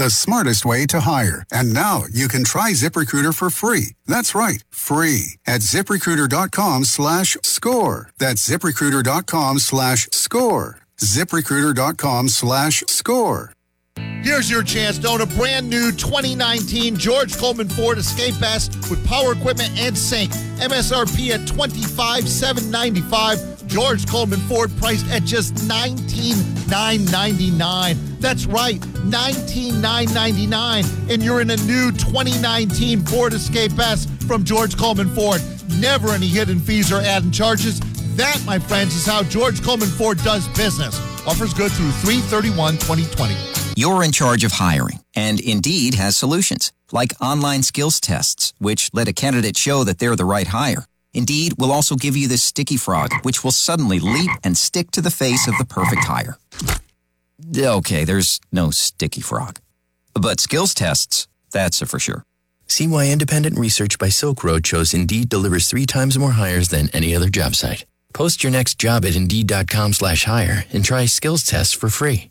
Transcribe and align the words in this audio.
the 0.00 0.08
smartest 0.08 0.64
way 0.64 0.86
to 0.86 1.00
hire. 1.00 1.44
And 1.52 1.74
now 1.74 2.04
you 2.10 2.26
can 2.26 2.42
try 2.42 2.70
ZipRecruiter 2.72 3.34
for 3.34 3.50
free. 3.50 3.96
That's 4.06 4.34
right, 4.34 4.64
free 4.70 5.36
at 5.46 5.60
ziprecruiter.com 5.60 6.84
slash 6.84 7.36
score. 7.42 8.08
That's 8.18 8.48
ziprecruiter.com 8.48 9.58
slash 9.58 10.08
score. 10.12 10.78
ziprecruiter.com 10.98 12.28
slash 12.30 12.82
score. 12.86 13.52
Here's 14.22 14.50
your 14.50 14.62
chance 14.62 14.98
to 14.98 15.08
own 15.08 15.22
a 15.22 15.26
brand 15.26 15.70
new 15.70 15.92
2019 15.92 16.96
George 16.96 17.38
Coleman 17.38 17.70
Ford 17.70 17.96
Escape 17.96 18.42
S 18.42 18.68
with 18.90 19.02
power 19.06 19.32
equipment 19.32 19.70
and 19.78 19.96
sync. 19.96 20.30
MSRP 20.60 21.30
at 21.30 21.40
$25,795. 21.48 23.66
George 23.66 24.06
Coleman 24.06 24.40
Ford 24.40 24.70
priced 24.76 25.10
at 25.10 25.24
just 25.24 25.66
19,999. 25.66 27.96
That's 28.20 28.44
right, 28.44 28.84
19,999. 29.04 30.84
And 31.08 31.22
you're 31.22 31.40
in 31.40 31.48
a 31.48 31.56
new 31.56 31.90
2019 31.92 33.06
Ford 33.06 33.32
Escape 33.32 33.78
S 33.78 34.04
from 34.26 34.44
George 34.44 34.76
Coleman 34.76 35.08
Ford. 35.14 35.40
Never 35.78 36.10
any 36.10 36.28
hidden 36.28 36.60
fees 36.60 36.92
or 36.92 37.00
added 37.00 37.32
charges. 37.32 37.80
That, 38.16 38.38
my 38.44 38.58
friends, 38.58 38.94
is 38.94 39.06
how 39.06 39.22
George 39.22 39.62
Coleman 39.62 39.88
Ford 39.88 40.18
does 40.18 40.46
business. 40.48 41.00
Offers 41.26 41.54
good 41.54 41.72
through 41.72 41.92
331 41.92 42.74
2020. 42.74 43.49
You're 43.76 44.04
in 44.04 44.12
charge 44.12 44.44
of 44.44 44.52
hiring, 44.52 45.00
and 45.16 45.40
Indeed 45.40 45.94
has 45.94 46.16
solutions, 46.16 46.72
like 46.92 47.14
online 47.20 47.62
skills 47.62 48.00
tests, 48.00 48.52
which 48.58 48.90
let 48.92 49.08
a 49.08 49.12
candidate 49.12 49.56
show 49.56 49.84
that 49.84 49.98
they're 49.98 50.16
the 50.16 50.24
right 50.24 50.46
hire. 50.46 50.84
Indeed 51.14 51.54
will 51.58 51.72
also 51.72 51.96
give 51.96 52.16
you 52.16 52.28
this 52.28 52.42
sticky 52.42 52.76
frog, 52.76 53.10
which 53.22 53.42
will 53.42 53.50
suddenly 53.52 53.98
leap 53.98 54.30
and 54.44 54.56
stick 54.56 54.90
to 54.92 55.00
the 55.00 55.10
face 55.10 55.48
of 55.48 55.56
the 55.58 55.64
perfect 55.64 56.04
hire. 56.04 56.38
Okay, 57.56 58.04
there's 58.04 58.40
no 58.52 58.70
sticky 58.70 59.20
frog. 59.22 59.58
But 60.14 60.40
skills 60.40 60.74
tests, 60.74 61.26
that's 61.52 61.78
for 61.86 61.98
sure. 61.98 62.22
See 62.66 62.86
why 62.86 63.10
independent 63.10 63.58
research 63.58 63.98
by 63.98 64.08
Silk 64.10 64.44
Road 64.44 64.66
shows 64.66 64.94
Indeed 64.94 65.28
delivers 65.28 65.68
three 65.68 65.86
times 65.86 66.18
more 66.18 66.32
hires 66.32 66.68
than 66.68 66.88
any 66.92 67.14
other 67.16 67.28
job 67.28 67.54
site. 67.54 67.84
Post 68.12 68.42
your 68.42 68.52
next 68.52 68.78
job 68.78 69.04
at 69.04 69.16
Indeed.com 69.16 69.92
slash 69.92 70.24
hire 70.24 70.64
and 70.72 70.84
try 70.84 71.06
skills 71.06 71.42
tests 71.42 71.74
for 71.74 71.88
free. 71.88 72.30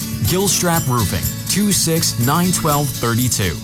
Gilstrap 0.29 0.85
Roofing, 0.87 1.25
2691232. 1.49 3.57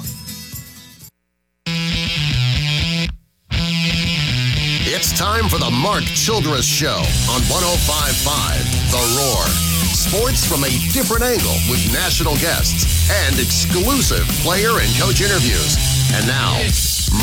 It's 4.89 5.11
time 5.17 5.47
for 5.47 5.59
the 5.59 5.69
Mark 5.69 6.03
Childress 6.03 6.65
Show 6.65 6.97
on 7.29 7.41
1055 7.45 8.89
The 8.89 8.97
Roar. 9.15 9.45
Sports 9.93 10.43
from 10.45 10.63
a 10.63 10.69
different 10.91 11.23
angle 11.23 11.53
with 11.69 11.79
national 11.93 12.35
guests 12.37 13.07
and 13.23 13.37
exclusive 13.39 14.25
player 14.41 14.79
and 14.81 14.89
coach 14.97 15.21
interviews. 15.21 15.77
And 16.17 16.25
now, 16.25 16.57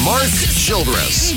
Mark 0.04 0.30
Childress. 0.54 1.32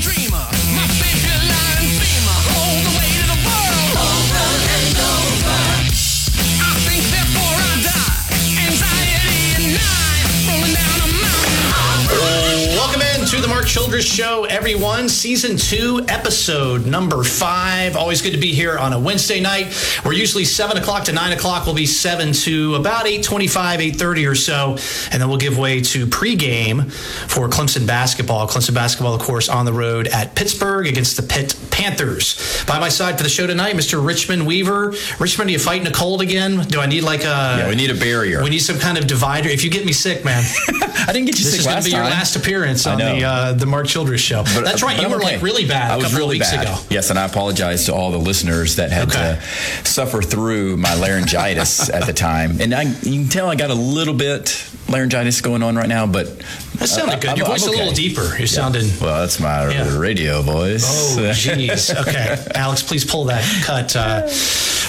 To 13.38 13.42
the 13.42 13.48
Mark 13.48 13.66
Childress 13.66 14.04
Show, 14.04 14.44
everyone. 14.46 15.08
Season 15.08 15.56
two, 15.56 16.04
episode 16.08 16.86
number 16.86 17.22
five. 17.22 17.94
Always 17.94 18.20
good 18.20 18.32
to 18.32 18.38
be 18.38 18.52
here 18.52 18.76
on 18.76 18.92
a 18.92 18.98
Wednesday 18.98 19.38
night. 19.38 19.68
We're 20.04 20.14
usually 20.14 20.44
seven 20.44 20.76
o'clock 20.76 21.04
to 21.04 21.12
nine 21.12 21.32
o'clock. 21.32 21.64
We'll 21.64 21.74
be 21.74 21.86
seven 21.86 22.32
to 22.32 22.74
about 22.74 23.06
eight 23.06 23.22
twenty-five, 23.22 23.80
eight 23.80 23.94
thirty 23.94 24.26
or 24.26 24.34
so, 24.34 24.78
and 25.12 25.22
then 25.22 25.28
we'll 25.28 25.38
give 25.38 25.56
way 25.56 25.80
to 25.82 26.06
pregame 26.06 26.90
for 26.90 27.48
Clemson 27.48 27.86
basketball. 27.86 28.48
Clemson 28.48 28.74
basketball, 28.74 29.14
of 29.14 29.20
course, 29.20 29.48
on 29.48 29.66
the 29.66 29.72
road 29.72 30.08
at 30.08 30.34
Pittsburgh 30.34 30.88
against 30.88 31.16
the 31.16 31.22
Pitt 31.22 31.54
Panthers. 31.70 32.64
By 32.66 32.80
my 32.80 32.88
side 32.88 33.18
for 33.18 33.22
the 33.22 33.28
show 33.28 33.46
tonight, 33.46 33.76
Mr. 33.76 34.04
Richmond 34.04 34.48
Weaver. 34.48 34.94
Richmond, 35.20 35.50
are 35.50 35.52
you 35.52 35.60
fighting 35.60 35.86
a 35.86 35.92
cold 35.92 36.22
again? 36.22 36.58
Do 36.66 36.80
I 36.80 36.86
need 36.86 37.02
like 37.02 37.20
a? 37.20 37.58
Yeah, 37.58 37.68
we 37.68 37.76
need 37.76 37.90
a 37.90 37.94
barrier. 37.94 38.42
We 38.42 38.50
need 38.50 38.58
some 38.60 38.80
kind 38.80 38.98
of 38.98 39.06
divider. 39.06 39.48
If 39.48 39.62
you 39.62 39.70
get 39.70 39.84
me 39.86 39.92
sick, 39.92 40.24
man. 40.24 40.42
I 41.06 41.12
didn't 41.12 41.26
get 41.26 41.38
you 41.38 41.44
this 41.44 41.52
sick 41.52 41.60
is 41.60 41.66
going 41.66 41.78
to 41.78 41.84
be 41.84 41.94
your 41.94 42.04
last 42.04 42.34
appearance 42.34 42.86
on 42.86 42.98
the 42.98 43.24
uh, 43.24 43.27
uh, 43.28 43.52
the 43.52 43.66
Mark 43.66 43.86
Childress 43.86 44.20
show. 44.20 44.42
But- 44.42 44.64
That's 44.64 44.82
right. 44.82 44.96
but 44.96 45.02
You 45.04 45.08
were 45.10 45.16
okay. 45.22 45.34
like 45.34 45.42
really 45.42 45.66
bad 45.66 45.90
I 45.90 45.94
a 45.94 45.96
was 45.98 46.06
couple 46.06 46.18
really 46.20 46.38
bad. 46.38 46.62
ago. 46.64 46.76
Yes, 46.90 47.10
and 47.10 47.18
I 47.18 47.26
apologize 47.26 47.84
to 47.86 47.94
all 47.94 48.10
the 48.10 48.18
listeners 48.18 48.76
that 48.76 48.90
had 48.90 49.10
to 49.10 49.40
suffer 49.84 50.22
through 50.22 50.76
my 50.78 50.94
laryngitis 50.94 51.88
at 51.98 52.06
the 52.06 52.12
time. 52.12 52.60
And 52.60 52.74
I, 52.74 52.82
you 53.02 53.20
can 53.22 53.28
tell 53.28 53.48
I 53.50 53.54
got 53.56 53.70
a 53.70 53.74
little 53.74 54.14
bit 54.14 54.64
laryngitis 54.88 55.40
going 55.42 55.62
on 55.62 55.76
right 55.76 55.88
now, 55.88 56.06
but 56.06 56.38
That 56.78 56.88
sounded 56.88 57.16
I- 57.16 57.20
good. 57.20 57.28
I'm- 57.30 57.36
Your 57.38 57.46
voice 57.46 57.62
I'm 57.66 57.74
a 57.74 57.76
little 57.76 57.92
deeper. 57.92 58.36
You're 58.38 58.46
sounding. 58.46 58.88
Well, 59.00 59.20
that's 59.20 59.38
my 59.40 59.68
Yeah. 59.70 59.98
radio 59.98 60.42
voice. 60.42 60.84
Oh, 61.18 61.20
jeez. 61.32 61.94
Okay, 62.08 62.36
Alex, 62.54 62.82
please 62.82 63.04
pull 63.04 63.24
that 63.26 63.44
cut 63.64 63.94
uh, 63.96 64.26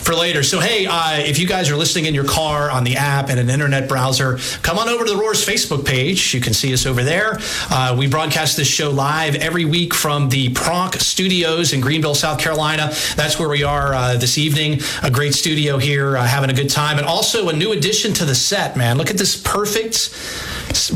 for 0.10 0.16
later. 0.16 0.42
So, 0.42 0.60
hey, 0.60 0.88
uh, 0.88 1.20
if 1.20 1.38
you 1.38 1.46
guys 1.46 1.70
are 1.70 1.76
listening 1.76 2.06
in 2.06 2.16
your 2.16 2.24
car 2.24 2.72
on 2.72 2.84
the 2.84 2.96
app 2.96 3.30
and 3.30 3.40
an 3.40 3.48
internet 3.48 3.88
browser, 3.88 4.40
come 4.64 4.80
on 4.80 4.90
over 4.90 5.06
to 5.06 5.12
the 5.12 5.18
Roar's 5.18 5.46
Facebook 5.46 5.86
page. 5.86 6.34
You 6.34 6.42
can 6.42 6.56
see 6.56 6.74
us 6.74 6.88
over 6.88 7.04
there. 7.04 7.38
Uh, 7.70 7.96
we 7.96 8.08
broadcast 8.08 8.58
this 8.58 8.68
show 8.68 8.90
live 8.90 9.36
every 9.36 9.66
week 9.66 9.94
from 9.94 10.30
the 10.30 10.52
Pronk 10.54 11.00
Studios 11.00 11.74
in 11.74 11.80
Greenville, 11.80 12.16
South 12.16 12.40
Carolina. 12.40 12.92
That's 13.16 13.38
where 13.38 13.50
we 13.50 13.62
are 13.62 13.94
uh, 13.94 14.18
this 14.18 14.40
evening. 14.40 14.80
A 15.04 15.12
great 15.12 15.36
studio 15.36 15.78
here, 15.78 16.18
uh, 16.18 16.26
having 16.26 16.50
a 16.50 16.56
good 16.56 16.72
time, 16.72 16.98
and 16.98 17.06
also 17.06 17.50
a 17.50 17.54
new 17.54 17.72
addition 17.74 18.12
to 18.16 18.26
the 18.26 18.34
set. 18.34 18.76
Man, 18.76 18.98
look 18.98 19.12
at 19.12 19.18
this 19.18 19.40
perfect 19.40 20.10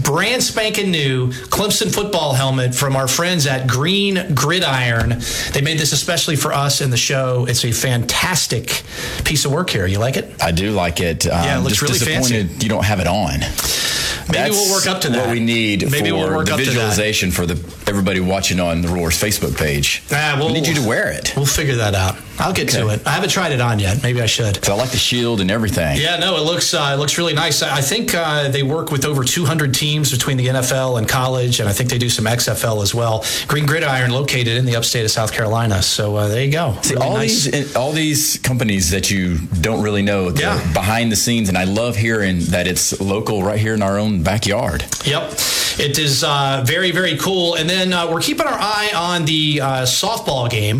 brand 0.03 0.41
spanking 0.41 0.89
new 0.89 1.27
Clemson 1.27 1.93
football 1.93 2.33
helmet 2.33 2.73
from 2.73 2.95
our 2.95 3.07
friends 3.07 3.45
at 3.45 3.67
Green 3.67 4.33
Gridiron. 4.33 5.21
They 5.51 5.61
made 5.61 5.77
this 5.77 5.91
especially 5.91 6.35
for 6.35 6.51
us 6.51 6.81
in 6.81 6.89
the 6.89 6.97
show. 6.97 7.45
It's 7.47 7.63
a 7.63 7.71
fantastic 7.71 8.83
piece 9.33 9.45
of 9.45 9.51
work 9.51 9.67
here. 9.71 9.87
You 9.87 9.97
like 9.97 10.15
it? 10.15 10.31
I 10.43 10.51
do 10.51 10.69
like 10.73 10.99
it. 10.99 11.25
Um, 11.25 11.43
Yeah, 11.43 11.57
it 11.57 11.61
looks 11.61 11.79
just 11.79 11.81
really 11.81 11.93
disappointed 11.97 12.49
fancy. 12.51 12.63
you 12.65 12.69
don't 12.69 12.85
have 12.85 12.99
it 12.99 13.07
on. 13.07 13.39
Maybe 13.39 13.49
That's 14.29 14.51
we'll 14.55 14.71
work 14.71 14.85
up 14.85 15.01
to 15.01 15.09
that. 15.09 15.25
What 15.25 15.31
we 15.31 15.39
need 15.39 15.89
Maybe 15.89 16.11
for 16.11 16.15
we'll 16.17 16.29
the 16.29 16.39
up 16.39 16.45
to 16.45 16.51
that. 16.51 16.57
visualization 16.65 17.31
for 17.31 17.47
the 17.47 17.55
everybody 17.89 18.19
watching 18.19 18.59
on 18.59 18.83
the 18.83 18.89
Roar's 18.89 19.19
Facebook 19.19 19.57
page. 19.57 20.03
Ah, 20.11 20.35
we'll- 20.37 20.47
we 20.47 20.53
need 20.53 20.67
you 20.67 20.75
to 20.75 20.87
wear 20.87 21.09
it. 21.09 21.33
We'll 21.35 21.47
figure 21.47 21.77
that 21.77 21.95
out. 21.95 22.15
I'll 22.39 22.53
get 22.53 22.69
to 22.69 22.89
it. 22.89 23.05
I 23.05 23.11
haven't 23.11 23.29
tried 23.29 23.51
it 23.51 23.61
on 23.61 23.79
yet. 23.79 24.01
Maybe 24.03 24.21
I 24.21 24.25
should. 24.25 24.67
I 24.67 24.73
like 24.73 24.89
the 24.91 24.97
shield 24.97 25.39
and 25.41 25.51
everything. 25.51 25.97
Yeah, 25.97 26.17
no, 26.17 26.35
it 26.37 26.41
looks 26.43 26.73
uh, 26.73 26.91
it 26.93 26.97
looks 26.99 27.17
really 27.17 27.33
nice. 27.33 27.61
I 27.61 27.77
I 27.77 27.81
think 27.81 28.13
uh, 28.15 28.49
they 28.49 28.63
work 28.63 28.91
with 28.91 29.05
over 29.05 29.23
200 29.23 29.73
teams 29.73 30.11
between 30.11 30.37
the 30.37 30.47
NFL 30.47 30.97
and 30.97 31.07
college, 31.07 31.59
and 31.59 31.67
I 31.69 31.73
think 31.73 31.89
they 31.89 31.97
do 31.97 32.09
some 32.09 32.25
XFL 32.25 32.81
as 32.81 32.93
well. 32.95 33.23
Green 33.47 33.65
Gridiron, 33.65 34.11
located 34.11 34.57
in 34.57 34.65
the 34.65 34.75
upstate 34.75 35.05
of 35.05 35.11
South 35.11 35.31
Carolina. 35.31 35.81
So 35.81 36.15
uh, 36.15 36.27
there 36.27 36.43
you 36.43 36.51
go. 36.51 36.75
See, 36.81 36.93
Really 36.95 37.05
all 37.05 37.13
nice. 37.17 37.45
these 37.45 37.75
all 37.75 37.91
these 37.91 38.37
companies 38.39 38.89
that 38.91 39.11
you 39.11 39.37
don't 39.61 39.81
really 39.83 40.01
know 40.01 40.29
Yeah. 40.29 40.59
behind 40.73 41.11
the 41.11 41.15
scenes, 41.15 41.49
and 41.49 41.57
I 41.57 41.65
love 41.65 41.95
hearing 41.95 42.39
that 42.45 42.67
it's 42.67 42.99
local 42.99 43.43
right 43.43 43.59
here 43.59 43.73
in 43.73 43.81
our 43.83 43.97
own 43.99 44.23
backyard. 44.23 44.85
Yep. 45.05 45.31
It 45.79 45.97
is 45.97 46.23
uh, 46.23 46.63
very, 46.65 46.91
very 46.91 47.17
cool. 47.17 47.55
And 47.55 47.69
then 47.69 47.93
uh, 47.93 48.11
we're 48.11 48.21
keeping 48.21 48.45
our 48.45 48.57
eye 48.59 48.91
on 48.95 49.25
the 49.25 49.61
uh, 49.61 49.67
softball 49.83 50.49
game 50.49 50.79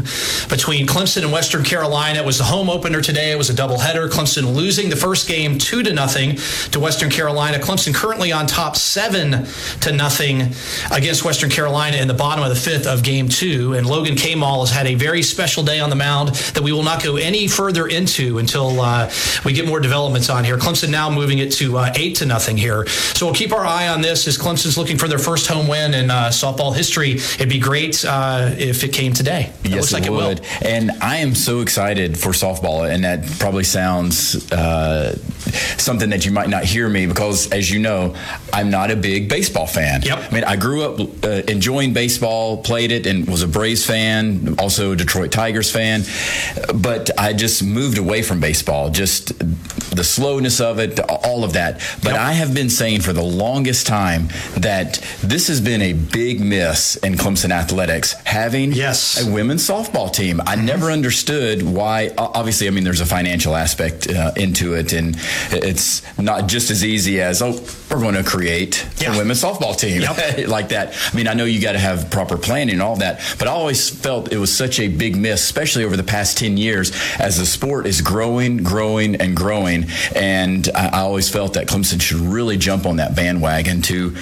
between 0.50 0.88
Clemson 0.88 1.24
and 1.24 1.32
Western 1.32 1.64
Carolina. 1.64 2.20
It 2.20 2.26
was 2.26 2.38
the 2.38 2.44
home 2.44 2.70
opener 2.70 3.02
today. 3.02 3.32
It 3.32 3.38
was 3.38 3.50
a 3.50 3.54
doubleheader. 3.54 4.10
Clemson 4.10 4.54
losing 4.56 4.90
the 4.90 4.96
first 4.96 5.28
game 5.28 5.58
two 5.58 5.84
to 5.84 5.94
nothing 5.94 6.38
to 6.72 6.80
Western 6.80 7.10
Carolina. 7.10 7.58
Clemson 7.58 7.94
currently 7.94 8.32
on 8.32 8.46
top 8.48 8.76
seven 8.76 9.46
to 9.82 9.92
nothing 9.92 10.54
against 10.92 11.26
Western 11.26 11.50
Carolina 11.50 11.98
in 11.98 12.08
the 12.08 12.14
bottom 12.14 12.44
of 12.44 12.50
the 12.50 12.56
fifth 12.56 12.88
of 12.88 13.04
game 13.04 13.30
two. 13.30 13.74
And 13.74 13.88
Logan 13.88 14.16
Kamal 14.16 14.62
has 14.62 14.72
had 14.72 14.88
a 14.88 14.96
very 14.96 15.24
special 15.24 15.64
day 15.64 15.80
on 15.80 15.90
the 15.90 15.96
mound 15.96 16.30
that 16.30 16.62
we 16.62 16.72
will 16.72 16.84
not 16.84 17.04
go 17.04 17.16
any 17.16 17.48
further 17.48 17.88
into 17.88 18.38
until 18.38 18.80
uh, 18.80 19.12
we 19.44 19.54
get 19.54 19.68
more 19.68 19.80
developments 19.80 20.30
on 20.30 20.44
here. 20.44 20.58
Clemson 20.58 20.90
now 20.90 21.10
moving 21.10 21.40
it 21.40 21.52
to 21.54 21.78
uh, 21.78 21.92
eight 21.96 22.16
to 22.18 22.26
nothing 22.26 22.58
here. 22.58 22.86
So 22.88 23.26
we'll 23.26 23.36
keep 23.36 23.52
our 23.52 23.66
eye 23.66 23.88
on 23.88 24.02
this 24.02 24.28
as 24.28 24.38
Clemson's 24.38 24.78
looking 24.84 24.98
for 24.98 25.08
their 25.08 25.18
first 25.18 25.48
home 25.48 25.70
win 25.70 25.94
in 25.94 26.12
uh, 26.12 26.26
softball 26.28 26.76
history. 26.76 27.14
It'd 27.14 27.48
be 27.48 27.58
great 27.58 28.04
uh, 28.04 28.54
if 28.58 28.84
it 28.84 28.92
came 28.92 29.14
today. 29.14 29.50
It 29.64 29.70
yes, 29.70 29.76
looks 29.80 29.94
like 29.94 30.04
it 30.04 30.08
it 30.08 30.12
would. 30.12 30.42
And 30.62 30.92
I 31.02 31.18
am 31.18 31.36
so 31.36 31.62
excited 31.62 32.20
for 32.20 32.34
softball, 32.34 32.90
and 32.90 33.06
that 33.06 33.26
probably 33.40 33.64
sounds 33.64 34.52
uh, 34.52 35.18
something 35.78 36.10
that 36.12 36.26
you 36.26 36.32
might 36.32 36.50
not 36.50 36.64
hear 36.64 36.88
me 36.90 37.06
because, 37.06 37.52
as 37.52 37.70
you 37.70 37.80
know, 37.80 38.16
I'm 38.52 38.70
not 38.70 38.92
a 38.92 38.96
big 38.96 39.30
baseball 39.30 39.68
fan. 39.68 40.02
Yep. 40.04 40.18
I 40.32 40.34
mean, 40.34 40.44
I 40.44 40.56
grew 40.56 40.84
up 40.84 41.00
uh, 41.24 41.28
enjoying 41.48 41.94
baseball, 41.94 42.58
played 42.64 42.92
it, 42.92 43.06
and 43.06 43.28
was 43.28 43.42
a 43.44 43.48
Braves 43.48 43.86
fan, 43.86 44.56
also 44.60 44.94
a 44.94 44.96
Detroit 44.96 45.32
Tigers 45.32 45.72
fan. 45.72 46.04
But 46.74 47.10
I 47.20 47.34
just 47.34 47.64
moved 47.64 47.98
away 47.98 48.22
from 48.24 48.40
baseball, 48.40 48.90
just 48.90 49.38
the 49.96 50.04
slowness 50.04 50.60
of 50.60 50.80
it, 50.80 51.00
all 51.00 51.44
of 51.44 51.54
that. 51.54 51.82
But 52.04 52.14
I 52.16 52.34
have 52.34 52.54
been 52.54 52.70
saying 52.70 53.02
for 53.02 53.14
the 53.14 53.22
longest 53.24 53.86
time 53.88 54.28
that 54.58 55.00
this 55.22 55.48
has 55.48 55.62
been 55.62 55.82
a 55.82 55.94
big 55.94 56.40
miss 56.42 56.96
in 56.98 57.14
Clemson 57.16 57.52
athletics 57.52 58.14
having 58.26 58.72
Yes. 58.74 59.22
a 59.26 59.32
women's 59.32 59.68
softball 59.68 60.12
team. 60.12 60.42
I 60.46 60.56
never 60.56 60.92
understood 60.92 61.62
why. 61.64 62.12
Obviously, 62.18 62.68
I 62.68 62.72
mean, 62.72 62.84
there's 62.84 63.02
a 63.02 63.06
financial 63.06 63.56
aspect 63.56 64.10
uh, 64.10 64.32
into 64.36 64.74
it, 64.74 64.94
and 64.94 65.16
it's 65.52 66.02
not 66.18 66.48
just 66.48 66.72
as 66.72 66.84
easy 66.86 67.22
as 67.22 67.42
oh, 67.42 67.52
we're 67.92 68.00
going 68.02 68.16
to 68.16 68.24
create 68.24 68.86
Yeah. 68.98 69.14
a 69.14 69.18
women's 69.18 69.42
softball 69.44 69.78
team 69.78 70.02
Yep. 70.02 70.48
like 70.48 70.70
that. 70.70 70.96
I 71.12 71.16
mean, 71.16 71.28
I 71.28 71.34
know 71.34 71.46
you 71.46 71.62
got 71.62 71.74
to 71.74 71.80
have 71.80 72.10
proper 72.10 72.38
planning 72.38 72.74
and 72.74 72.82
all 72.82 72.96
that, 72.98 73.22
but 73.40 73.48
I 73.48 73.52
always 73.52 73.90
felt 73.90 74.32
it 74.32 74.38
was 74.38 74.56
such 74.56 74.80
a 74.80 74.88
big 74.88 75.16
miss, 75.16 75.44
especially 75.44 75.84
over 75.84 75.96
the 75.98 76.04
past 76.04 76.38
10 76.38 76.58
years 76.58 76.92
as 77.20 77.38
the 77.38 77.46
sport 77.46 77.86
is 77.86 78.02
growing, 78.02 78.58
growing, 78.58 79.16
and 79.16 79.36
growing. 79.36 79.86
And 80.16 80.70
I, 80.76 80.88
I 80.88 81.00
always 81.02 81.30
felt 81.30 81.54
that 81.54 81.68
Clemson 81.68 82.02
should 82.02 82.18
really 82.20 82.58
jump 82.58 82.86
on 82.86 82.98
that 82.98 83.16
bandwagon 83.16 83.82
to 83.84 84.16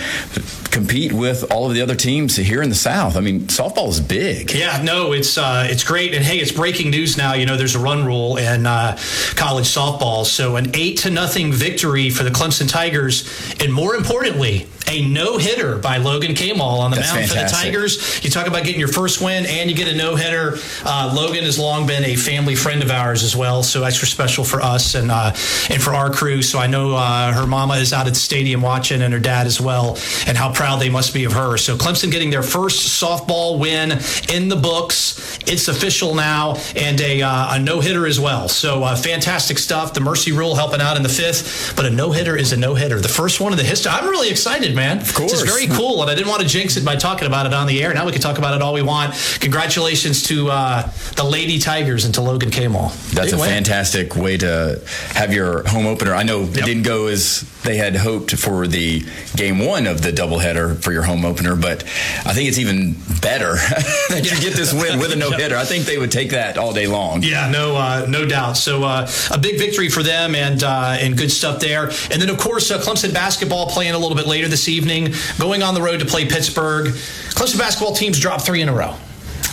compete 0.72 1.12
with 1.12 1.52
all 1.52 1.68
of 1.68 1.74
the 1.74 1.82
other 1.82 1.96
teams 1.96 2.36
here 2.38 2.62
in 2.62 2.70
the 2.70 2.76
South. 2.76 3.18
I 3.18 3.20
mean, 3.20 3.42
softball 3.42 3.90
is 3.90 4.00
big. 4.00 4.54
Yeah, 4.54 4.82
no, 4.84 5.12
it's 5.14 5.38
uh, 5.38 5.68
it's 5.70 5.84
great, 5.84 6.14
and 6.14 6.24
hey, 6.24 6.38
it's 6.40 6.52
breaking 6.52 6.92
news 6.92 7.18
now. 7.18 7.34
You 7.34 7.46
know, 7.46 7.58
there's 7.58 7.76
a 7.76 7.80
run 7.80 8.06
rule 8.06 8.38
in 8.38 8.66
uh, 8.66 8.98
college 9.36 9.66
softball, 9.66 10.26
so 10.26 10.56
an 10.56 10.72
eight 10.74 11.01
to 11.02 11.10
nothing 11.10 11.52
victory 11.52 12.10
for 12.10 12.24
the 12.24 12.30
Clemson 12.30 12.70
Tigers, 12.70 13.28
and 13.60 13.74
more 13.74 13.96
importantly, 13.96 14.68
a 14.92 15.08
no 15.08 15.38
hitter 15.38 15.78
by 15.78 15.98
Logan 15.98 16.36
Kamal 16.36 16.82
on 16.82 16.92
the 16.92 16.98
That's 16.98 17.14
mound 17.14 17.28
for 17.30 17.36
the. 17.36 17.42
Tigers. 17.52 18.24
You 18.24 18.30
talk 18.30 18.48
about 18.48 18.64
getting 18.64 18.80
your 18.80 18.90
first 18.90 19.22
win, 19.22 19.46
and 19.46 19.70
you 19.70 19.76
get 19.76 19.88
a 19.88 19.96
no 19.96 20.16
hitter. 20.16 20.58
Uh, 20.84 21.12
Logan 21.16 21.44
has 21.44 21.58
long 21.58 21.88
been 21.88 22.04
a 22.04 22.16
family 22.16 22.56
friend 22.56 22.84
of 22.84 22.92
ours 22.92 23.24
as 23.24 23.36
well, 23.36 23.64
so 23.64 23.84
extra 23.84 24.08
special 24.08 24.44
for 24.44 24.62
us 24.62 24.96
and 24.96 25.10
uh, 25.10 25.34
and 25.70 25.82
for 25.82 25.94
our 25.94 26.12
crew. 26.12 26.42
So 26.42 26.60
I 26.60 26.68
know 26.68 26.96
uh, 26.96 27.32
her 27.34 27.48
mama 27.48 27.76
is 27.76 27.94
out 27.94 28.08
at 28.08 28.14
the 28.14 28.20
stadium 28.20 28.62
watching, 28.62 29.02
and 29.02 29.14
her 29.14 29.20
dad 29.20 29.48
as 29.48 29.62
well, 29.62 29.98
and 30.28 30.38
how 30.38 30.52
proud 30.52 30.82
they 30.82 30.90
must 30.90 31.14
be 31.14 31.24
of 31.24 31.34
her. 31.34 31.58
So 31.58 31.78
Clemson 31.78 32.12
getting 32.12 32.30
their 32.30 32.44
first 32.44 33.02
softball 33.02 33.60
win 33.60 34.00
in 34.34 34.50
the 34.50 34.58
books. 34.58 35.40
It's 35.48 35.68
official 35.68 36.16
now, 36.16 36.58
and 36.76 37.00
a, 37.02 37.22
uh, 37.22 37.56
a 37.56 37.60
no 37.60 37.80
hitter 37.80 38.06
as 38.06 38.20
well. 38.20 38.50
So 38.50 38.84
uh, 38.84 38.96
fantastic 38.96 39.58
stuff. 39.58 39.94
The 39.94 40.02
mercy 40.02 40.32
rule 40.32 40.56
helping 40.56 40.82
out 40.82 40.91
in 40.98 41.04
the 41.04 41.10
fifth, 41.10 41.76
but 41.76 41.86
a 41.86 41.90
no 41.90 42.12
hitter 42.12 42.36
is 42.36 42.54
a 42.54 42.58
no 42.58 42.76
hitter. 42.76 43.00
The 43.00 43.08
first 43.08 43.40
one 43.40 43.52
in 43.52 43.58
the 43.58 43.64
history. 43.64 43.92
I'm 43.92 44.08
really 44.08 44.30
excited, 44.30 44.76
man. 44.76 45.00
Of 45.00 45.14
course. 45.14 45.32
This 45.32 45.42
is 45.44 45.50
very 45.50 45.68
cool, 45.68 46.02
and 46.02 46.10
I 46.10 46.16
didn't 46.16 46.30
want 46.30 46.42
to 46.42 46.48
jinx 46.48 46.78
it 46.78 46.86
by 46.86 46.96
talking 46.96 47.28
about 47.28 47.46
it 47.46 47.54
on 47.54 47.68
the 47.68 47.84
air. 47.84 47.94
Now 47.94 48.06
we 48.06 48.12
can 48.12 48.22
talk 48.22 48.38
about 48.38 48.56
it 48.56 48.62
all 48.62 48.74
we 48.74 48.82
want. 48.82 49.14
Congratulations 49.40 50.24
to 50.24 50.50
uh, 50.50 50.90
the 51.16 51.24
Lady 51.24 51.60
Tigers 51.60 52.06
and 52.06 52.14
to 52.16 52.22
Logan 52.22 52.52
Kamal. 52.52 52.90
That's 53.14 53.34
a 53.34 53.38
win. 53.38 53.50
fantastic 53.50 54.16
way 54.16 54.38
to 54.38 54.82
have 55.10 55.34
your 55.34 55.68
home 55.68 55.86
opener. 55.86 56.14
I 56.14 56.24
know 56.24 56.44
it 56.44 56.54
didn't 56.54 56.84
go 56.84 57.08
as 57.08 57.44
they 57.64 57.78
had 57.78 57.96
hoped 57.96 58.36
for 58.38 58.68
the 58.68 59.06
game 59.36 59.60
one 59.60 59.88
of 59.88 60.02
the 60.02 60.12
doubleheader 60.12 60.82
for 60.82 60.92
your 60.92 61.04
home 61.04 61.26
opener, 61.26 61.56
but 61.56 61.84
I 62.26 62.34
think 62.34 62.50
it's 62.50 62.58
even 62.58 62.94
better 63.22 63.56
that 64.10 64.22
you 64.24 64.40
get 64.42 64.56
this 64.56 64.74
win 64.74 65.00
with 65.00 65.12
a 65.12 65.16
no 65.16 65.32
hitter. 65.32 65.56
I 65.56 65.66
think 65.66 65.86
they 65.86 65.98
would 65.98 66.12
take 66.12 66.32
that 66.32 66.58
all 66.58 66.74
day 66.74 66.88
long. 66.88 67.24
Yeah, 67.24 67.50
no, 67.50 67.76
uh, 67.76 68.06
no 68.08 68.26
doubt. 68.26 68.58
So 68.58 68.84
uh, 68.84 69.10
a 69.30 69.38
big 69.38 69.60
victory 69.60 69.90
for 69.90 70.04
them, 70.04 70.36
and 70.36 70.64
uh, 70.64 70.98
and 71.00 71.18
good 71.18 71.32
stuff 71.32 71.60
there. 71.60 71.86
And 72.12 72.22
then 72.22 72.30
of 72.30 72.38
course 72.38 72.72
uh, 72.72 72.80
Clemson 72.80 73.14
basketball 73.14 73.68
playing 73.68 73.94
a 73.94 73.98
little 73.98 74.18
bit 74.18 74.28
later 74.28 74.48
this 74.48 74.68
evening, 74.68 75.14
going 75.40 75.64
on 75.64 75.74
the 75.74 75.82
road 75.82 76.00
to 76.00 76.06
play 76.06 76.26
Pittsburgh. 76.26 76.88
Clemson 76.88 77.58
basketball 77.58 77.94
teams 77.94 78.20
dropped 78.20 78.46
three 78.46 78.62
in 78.62 78.70
a 78.70 78.74
row. 78.74 78.96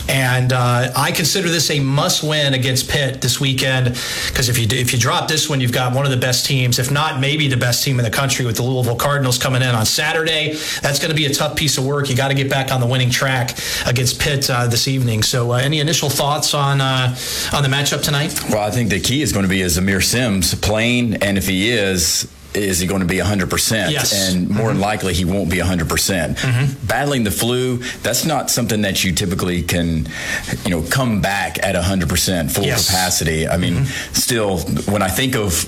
And 0.08 0.52
uh, 0.52 0.90
I 0.96 1.12
consider 1.12 1.49
this 1.49 1.70
a 1.70 1.81
must-win 1.81 2.55
against 2.55 2.88
Pitt 2.88 3.20
this 3.20 3.40
weekend 3.40 3.87
because 4.28 4.49
if 4.49 4.58
you 4.58 4.66
if 4.70 4.93
you 4.93 4.99
drop 4.99 5.28
this 5.28 5.50
one, 5.50 5.60
you've 5.60 5.72
got 5.72 5.94
one 5.94 6.05
of 6.05 6.10
the 6.10 6.16
best 6.16 6.46
teams, 6.46 6.78
if 6.78 6.90
not 6.90 7.20
maybe 7.20 7.49
the 7.49 7.56
best 7.56 7.84
team 7.84 7.99
in 7.99 8.05
the 8.05 8.10
country, 8.10 8.46
with 8.46 8.56
the 8.56 8.62
Louisville 8.62 8.96
Cardinals 8.96 9.38
coming 9.38 9.62
in 9.62 9.75
on 9.75 9.84
Saturday. 9.84 10.55
That's 10.81 10.99
going 10.99 11.10
to 11.10 11.16
be 11.16 11.26
a 11.26 11.32
tough 11.32 11.56
piece 11.56 11.76
of 11.78 11.84
work. 11.84 12.08
You 12.08 12.16
got 12.16 12.28
to 12.28 12.34
get 12.34 12.49
back 12.49 12.72
on 12.72 12.81
the 12.81 12.87
winning 12.87 13.10
track 13.10 13.58
against 13.87 14.20
Pitt 14.20 14.49
uh, 14.49 14.66
this 14.66 14.88
evening. 14.88 15.22
So, 15.22 15.52
uh, 15.52 15.56
any 15.56 15.81
initial 15.81 16.08
thoughts 16.08 16.54
on 16.54 16.81
uh, 16.81 17.14
on 17.52 17.62
the 17.62 17.69
matchup 17.69 18.02
tonight? 18.02 18.38
Well, 18.50 18.62
I 18.62 18.70
think 18.70 18.90
the 18.90 19.00
key 19.00 19.22
is 19.22 19.32
going 19.32 19.44
to 19.44 19.49
be 19.49 19.61
is 19.61 19.78
Aamir 19.78 20.02
Simms 20.02 20.54
playing, 20.54 21.16
and 21.16 21.37
if 21.37 21.46
he 21.46 21.70
is, 21.70 22.32
is 22.55 22.79
he 22.79 22.87
going 22.87 23.00
to 23.00 23.06
be 23.06 23.19
100%? 23.19 23.91
Yes. 23.91 24.31
And 24.33 24.49
more 24.49 24.69
than 24.69 24.81
likely, 24.81 25.15
he 25.15 25.25
won't 25.25 25.50
be 25.50 25.59
100%. 25.59 25.89
percent 25.89 26.39
mm-hmm. 26.39 26.87
Battling 26.87 27.25
the 27.25 27.31
flu, 27.31 27.79
that's 28.03 28.25
not 28.25 28.50
something 28.50 28.83
that 28.83 29.05
you 29.05 29.12
typically 29.12 29.62
can, 29.62 30.06
you 30.65 30.71
know, 30.71 30.83
come 30.91 31.21
back 31.21 31.59
at 31.62 31.75
100% 31.75 32.50
full 32.50 32.65
Yes. 32.65 32.87
capacity. 32.89 33.47
I 33.49 33.56
mean, 33.56 33.75
mm-hmm. 33.75 34.15
still, 34.15 34.59
when 34.93 35.03
I 35.03 35.09
think 35.09 35.37
of 35.37 35.65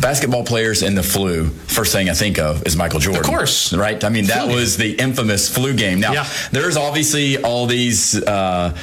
basketball 0.00 0.44
players 0.44 0.82
and 0.82 0.96
the 0.98 1.02
flu, 1.02 1.48
first 1.48 1.92
thing 1.92 2.10
I 2.10 2.14
think 2.14 2.38
of 2.38 2.66
is 2.66 2.76
Michael 2.76 3.00
Jordan. 3.00 3.20
Of 3.22 3.26
course. 3.26 3.72
Right? 3.72 4.02
I 4.04 4.08
mean, 4.10 4.26
that 4.26 4.40
Flu 4.42 4.48
game. 4.48 4.56
was 4.56 4.76
the 4.76 4.92
infamous 5.00 5.48
flu 5.52 5.72
game. 5.74 6.00
Now, 6.00 6.12
Yeah. 6.12 6.28
there's 6.52 6.76
obviously 6.76 7.38
all 7.42 7.66
these 7.66 8.14
uh, 8.22 8.76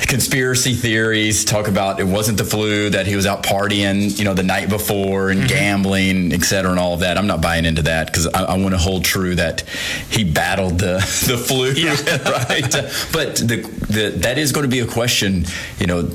conspiracy 0.00 0.74
theories 0.74 1.44
talk 1.44 1.68
about 1.68 2.00
it 2.00 2.04
wasn't 2.06 2.38
the 2.38 2.44
flu 2.44 2.90
that 2.90 3.06
he 3.06 3.16
was 3.16 3.26
out 3.26 3.42
partying, 3.42 4.18
you 4.18 4.24
know, 4.24 4.34
the 4.34 4.42
night 4.42 4.68
before 4.68 5.30
and 5.30 5.48
gambling, 5.48 6.32
et 6.32 6.42
cetera, 6.42 6.70
and 6.70 6.78
all 6.80 6.94
of 6.94 7.00
that. 7.00 7.16
I'm 7.16 7.26
not 7.26 7.40
buying 7.40 7.64
into 7.64 7.82
that 7.82 8.06
because 8.06 8.26
I, 8.26 8.44
I 8.44 8.56
want 8.58 8.74
to 8.74 8.78
hold 8.78 9.04
true 9.04 9.34
that 9.36 9.62
he 10.10 10.24
battled 10.24 10.78
the 10.78 10.94
the 11.26 11.38
flu, 11.38 11.70
right? 11.72 12.70
But 13.12 13.36
the, 13.36 13.56
the 13.88 14.10
that 14.18 14.38
is 14.38 14.52
going 14.52 14.64
to 14.64 14.70
be 14.70 14.80
a 14.80 14.86
question, 14.86 15.44
you 15.78 15.86
know. 15.86 16.10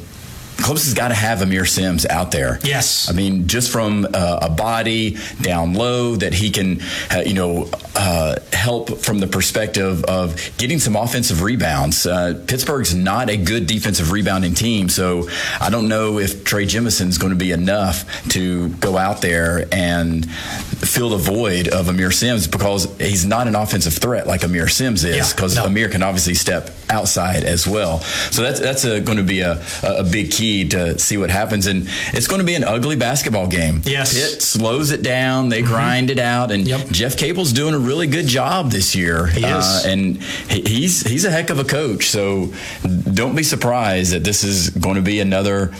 Clemson's 0.57 0.94
got 0.94 1.09
to 1.09 1.13
have 1.13 1.39
Aamir 1.39 1.67
Simms 1.67 2.05
out 2.05 2.31
there. 2.31 2.59
Yes. 2.63 3.09
I 3.09 3.13
mean, 3.13 3.47
just 3.47 3.71
from 3.71 4.07
uh, 4.13 4.39
a 4.44 4.50
body 4.50 5.17
down 5.41 5.73
low 5.73 6.15
that 6.15 6.33
he 6.33 6.51
can, 6.51 6.81
uh, 7.11 7.23
you 7.25 7.33
know, 7.33 7.69
uh, 7.95 8.39
help 8.53 9.00
from 9.00 9.19
the 9.19 9.27
perspective 9.27 10.03
of 10.05 10.35
getting 10.57 10.79
some 10.79 10.95
offensive 10.95 11.41
rebounds. 11.41 12.05
Uh, 12.05 12.41
Pittsburgh's 12.47 12.95
not 12.95 13.29
a 13.29 13.38
good 13.38 13.67
defensive 13.67 14.11
rebounding 14.11 14.53
team, 14.53 14.89
so 14.89 15.27
I 15.59 15.69
don't 15.69 15.88
know 15.88 16.19
if 16.19 16.44
Trey 16.44 16.65
Jemison's 16.65 17.17
going 17.17 17.33
to 17.33 17.39
be 17.39 17.51
enough 17.51 18.29
to 18.29 18.69
go 18.69 18.97
out 18.97 19.21
there 19.21 19.67
and 19.71 20.29
fill 20.31 21.09
the 21.09 21.17
void 21.17 21.67
of 21.67 21.88
Aamir 21.88 22.13
Simms 22.13 22.47
because 22.47 22.85
he's 22.99 23.25
not 23.25 23.47
an 23.47 23.56
offensive 23.56 23.94
threat 23.94 24.27
like 24.27 24.41
Aamir 24.41 24.69
Simms 24.69 25.03
is 25.03 25.15
Yeah, 25.15 25.35
because 25.35 25.56
no. 25.56 25.65
Aamir 25.65 25.91
can 25.91 26.03
obviously 26.03 26.35
step 26.35 26.69
outside 26.89 27.44
as 27.44 27.68
well. 27.68 27.99
So 27.99 28.42
that's 28.44 28.59
that's 28.59 28.83
going 28.83 29.18
to 29.18 29.23
be 29.23 29.42
a, 29.42 29.63
a 29.83 30.04
big 30.04 30.31
key 30.31 30.43
to 30.69 30.97
see 31.00 31.18
what 31.18 31.30
happens, 31.30 31.68
and 31.68 31.88
it's 32.14 32.28
going 32.28 32.40
to 32.40 32.45
be 32.45 32.56
an 32.56 32.64
ugly 32.64 32.95
basketball 32.95 33.47
game. 33.47 33.81
Yes. 33.85 34.14
Pitt 34.14 34.42
slows 34.42 34.92
it 34.92 35.02
down, 35.04 35.50
they 35.50 35.62
grind 35.62 36.09
it 36.09 36.19
out, 36.19 36.52
and 36.52 36.68
Yep. 36.68 36.88
Jeff 36.92 37.18
Capel's 37.18 37.52
doing 37.54 37.73
a 37.73 37.80
really 37.80 38.07
good 38.07 38.28
job 38.28 38.71
this 38.71 38.95
year. 38.95 39.28
He 39.28 39.40
is. 39.45 39.45
Uh, 39.45 39.83
and 39.88 40.21
he's 40.50 41.02
he's 41.07 41.26
a 41.26 41.31
heck 41.31 41.50
of 41.50 41.59
a 41.59 41.64
coach. 41.64 42.09
So 42.09 42.54
don't 43.14 43.35
be 43.35 43.44
surprised 43.44 44.14
that 44.14 44.23
this 44.23 44.44
is 44.44 44.69
going 44.69 44.95
to 44.95 45.02
be 45.02 45.19
another. 45.19 45.71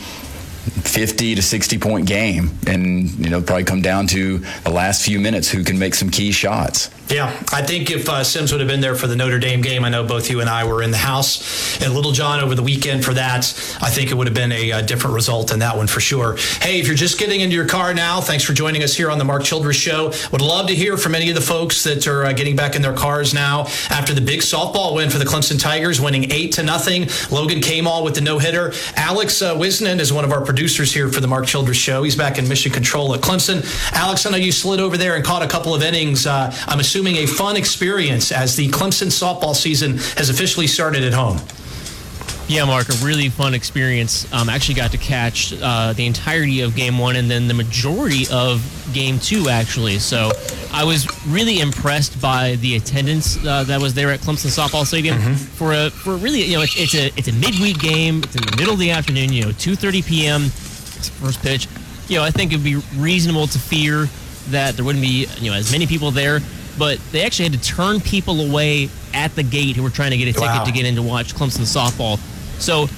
50 0.64 1.34
to 1.34 1.42
60 1.42 1.78
point 1.78 2.06
game 2.06 2.50
and 2.66 3.10
you 3.18 3.30
know 3.30 3.40
probably 3.40 3.64
come 3.64 3.82
down 3.82 4.06
to 4.08 4.38
the 4.64 4.70
last 4.70 5.04
few 5.04 5.20
minutes 5.20 5.50
who 5.50 5.62
can 5.64 5.78
make 5.78 5.94
some 5.94 6.10
key 6.10 6.32
shots 6.32 6.90
Yeah, 7.08 7.26
I 7.52 7.60
think 7.62 7.90
if 7.90 8.08
uh, 8.08 8.24
Simms 8.24 8.50
would 8.50 8.62
have 8.62 8.68
been 8.68 8.80
there 8.80 8.94
for 8.94 9.06
the 9.06 9.14
Notre 9.14 9.38
Dame 9.38 9.60
game, 9.60 9.84
I 9.84 9.90
know 9.90 10.04
both 10.04 10.30
you 10.30 10.40
and 10.40 10.48
I 10.48 10.64
were 10.64 10.82
in 10.82 10.90
the 10.90 10.96
house 10.96 11.80
at 11.82 11.90
Littlejohn 11.90 12.40
over 12.40 12.54
the 12.54 12.62
weekend 12.62 13.04
for 13.04 13.12
that. 13.12 13.44
I 13.82 13.90
think 13.90 14.10
it 14.10 14.14
would 14.14 14.26
have 14.26 14.34
been 14.34 14.52
a, 14.52 14.72
uh 14.72 14.80
different 14.80 15.14
result 15.14 15.52
in 15.52 15.58
that 15.58 15.76
one 15.76 15.86
for 15.86 16.00
sure. 16.00 16.36
Hey, 16.60 16.80
if 16.80 16.86
you're 16.86 16.96
just 16.96 17.18
getting 17.18 17.40
into 17.40 17.54
your 17.54 17.66
car 17.66 17.92
now, 17.92 18.20
thanks 18.20 18.44
for 18.44 18.52
joining 18.54 18.82
us 18.82 18.94
here 18.94 19.10
on 19.10 19.18
the 19.18 19.24
Mark 19.24 19.44
Childress 19.44 19.76
Show. 19.76 20.12
Would 20.32 20.40
love 20.40 20.66
to 20.68 20.74
hear 20.74 20.96
from 20.96 21.14
any 21.14 21.28
of 21.28 21.34
the 21.34 21.40
folks 21.40 21.84
that 21.84 22.06
are 22.06 22.24
uh, 22.24 22.32
getting 22.32 22.56
back 22.56 22.74
in 22.74 22.82
their 22.82 22.94
cars 22.94 23.34
now 23.34 23.66
after 23.90 24.14
the 24.14 24.20
big 24.20 24.40
softball 24.40 24.94
win 24.94 25.10
for 25.10 25.18
the 25.18 25.24
Clemson 25.24 25.60
Tigers, 25.60 26.00
winning 26.00 26.30
eight 26.32 26.52
to 26.52 26.62
nothing. 26.62 27.08
Logan 27.30 27.60
Kamal 27.60 28.02
with 28.04 28.14
the 28.14 28.20
no 28.20 28.38
hitter. 28.38 28.72
Alex 28.96 29.42
uh, 29.42 29.54
Wisnan 29.54 30.00
is 30.00 30.12
one 30.12 30.24
of 30.24 30.32
our 30.32 30.44
producers 30.54 30.94
here 30.94 31.08
for 31.08 31.18
the 31.18 31.26
Mark 31.26 31.46
Childress 31.46 31.76
Show. 31.76 32.04
He's 32.04 32.14
back 32.14 32.38
in 32.38 32.46
mission 32.46 32.70
control 32.70 33.12
at 33.12 33.20
Clemson. 33.20 33.64
Alex, 33.92 34.24
I 34.24 34.30
know 34.30 34.36
you 34.36 34.52
slid 34.52 34.78
over 34.78 34.96
there 34.96 35.16
and 35.16 35.24
caught 35.24 35.42
a 35.42 35.48
couple 35.48 35.74
of 35.74 35.82
innings. 35.82 36.28
Uh, 36.28 36.54
I'm 36.68 36.78
assuming 36.78 37.16
a 37.16 37.26
fun 37.26 37.56
experience 37.56 38.30
as 38.30 38.54
the 38.54 38.68
Clemson 38.68 39.08
softball 39.08 39.56
season 39.56 39.98
has 40.16 40.30
officially 40.30 40.68
started 40.68 41.02
at 41.02 41.12
home. 41.12 41.38
Yeah, 42.46 42.64
Mark, 42.66 42.88
a 42.90 43.04
really 43.04 43.30
fun 43.30 43.54
experience. 43.54 44.30
Um, 44.32 44.50
actually 44.50 44.74
got 44.74 44.90
to 44.92 44.98
catch 44.98 45.54
uh, 45.62 45.94
the 45.94 46.04
entirety 46.06 46.60
of 46.60 46.76
game 46.76 46.98
one 46.98 47.16
and 47.16 47.30
then 47.30 47.48
the 47.48 47.54
majority 47.54 48.26
of 48.30 48.60
game 48.92 49.18
two, 49.18 49.48
actually. 49.48 49.98
So 49.98 50.30
I 50.70 50.84
was 50.84 51.06
really 51.26 51.60
impressed 51.60 52.20
by 52.20 52.56
the 52.56 52.76
attendance 52.76 53.42
uh, 53.46 53.64
that 53.64 53.80
was 53.80 53.94
there 53.94 54.10
at 54.10 54.20
Clemson 54.20 54.50
Softball 54.56 54.84
Stadium 54.84 55.18
for 55.36 55.72
a 55.72 55.88
for 55.90 56.16
really 56.16 56.42
you 56.44 56.56
know 56.58 56.62
it's, 56.62 56.78
it's 56.78 56.94
a 56.94 57.06
it's 57.18 57.28
a 57.28 57.32
midweek 57.32 57.78
game. 57.78 58.18
It's 58.22 58.36
in 58.36 58.42
the 58.42 58.56
middle 58.58 58.74
of 58.74 58.78
the 58.78 58.90
afternoon. 58.90 59.32
You 59.32 59.46
know, 59.46 59.52
two 59.52 59.74
thirty 59.74 60.02
p.m. 60.02 60.42
First 60.50 61.40
pitch. 61.42 61.66
you 62.08 62.18
know, 62.18 62.24
I 62.24 62.30
think 62.30 62.52
it'd 62.52 62.62
be 62.64 62.76
reasonable 62.96 63.46
to 63.46 63.58
fear 63.58 64.06
that 64.50 64.76
there 64.76 64.84
wouldn't 64.84 65.02
be, 65.02 65.26
you 65.38 65.50
know, 65.50 65.56
as 65.56 65.72
many 65.72 65.86
people 65.86 66.10
there. 66.10 66.40
But 66.78 66.98
they 67.12 67.24
actually 67.24 67.48
had 67.48 67.52
to 67.60 67.62
turn 67.62 68.00
people 68.00 68.40
away 68.50 68.88
at 69.14 69.34
the 69.36 69.42
gate 69.44 69.76
who 69.76 69.82
were 69.82 69.90
trying 69.90 70.10
to 70.10 70.16
get 70.18 70.28
a 70.28 70.32
ticket 70.32 70.48
Wow. 70.48 70.64
to 70.64 70.72
get 70.72 70.84
in 70.84 70.96
to 70.96 71.02
watch 71.02 71.34
Clemson 71.34 71.60
softball. 71.62 72.18
So 72.58 72.88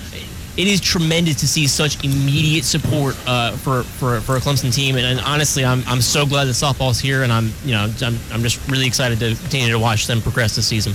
it 0.56 0.66
is 0.66 0.80
tremendous 0.80 1.36
to 1.40 1.48
see 1.48 1.66
such 1.66 2.02
immediate 2.02 2.64
support 2.64 3.16
uh, 3.26 3.52
for, 3.56 3.82
for 3.82 4.20
for 4.20 4.36
a 4.36 4.40
Clemson 4.40 4.74
team, 4.74 4.96
and, 4.96 5.06
and 5.06 5.20
honestly, 5.20 5.64
I'm 5.64 5.82
I'm 5.86 6.00
so 6.00 6.24
glad 6.24 6.46
that 6.46 6.52
softball's 6.52 6.98
here, 6.98 7.22
and 7.22 7.32
I'm 7.32 7.52
you 7.64 7.72
know 7.72 7.92
I'm, 8.02 8.18
I'm 8.32 8.42
just 8.42 8.66
really 8.70 8.86
excited 8.86 9.18
to 9.20 9.34
continue 9.34 9.70
to 9.70 9.78
watch 9.78 10.06
them 10.06 10.22
progress 10.22 10.56
this 10.56 10.66
season. 10.66 10.94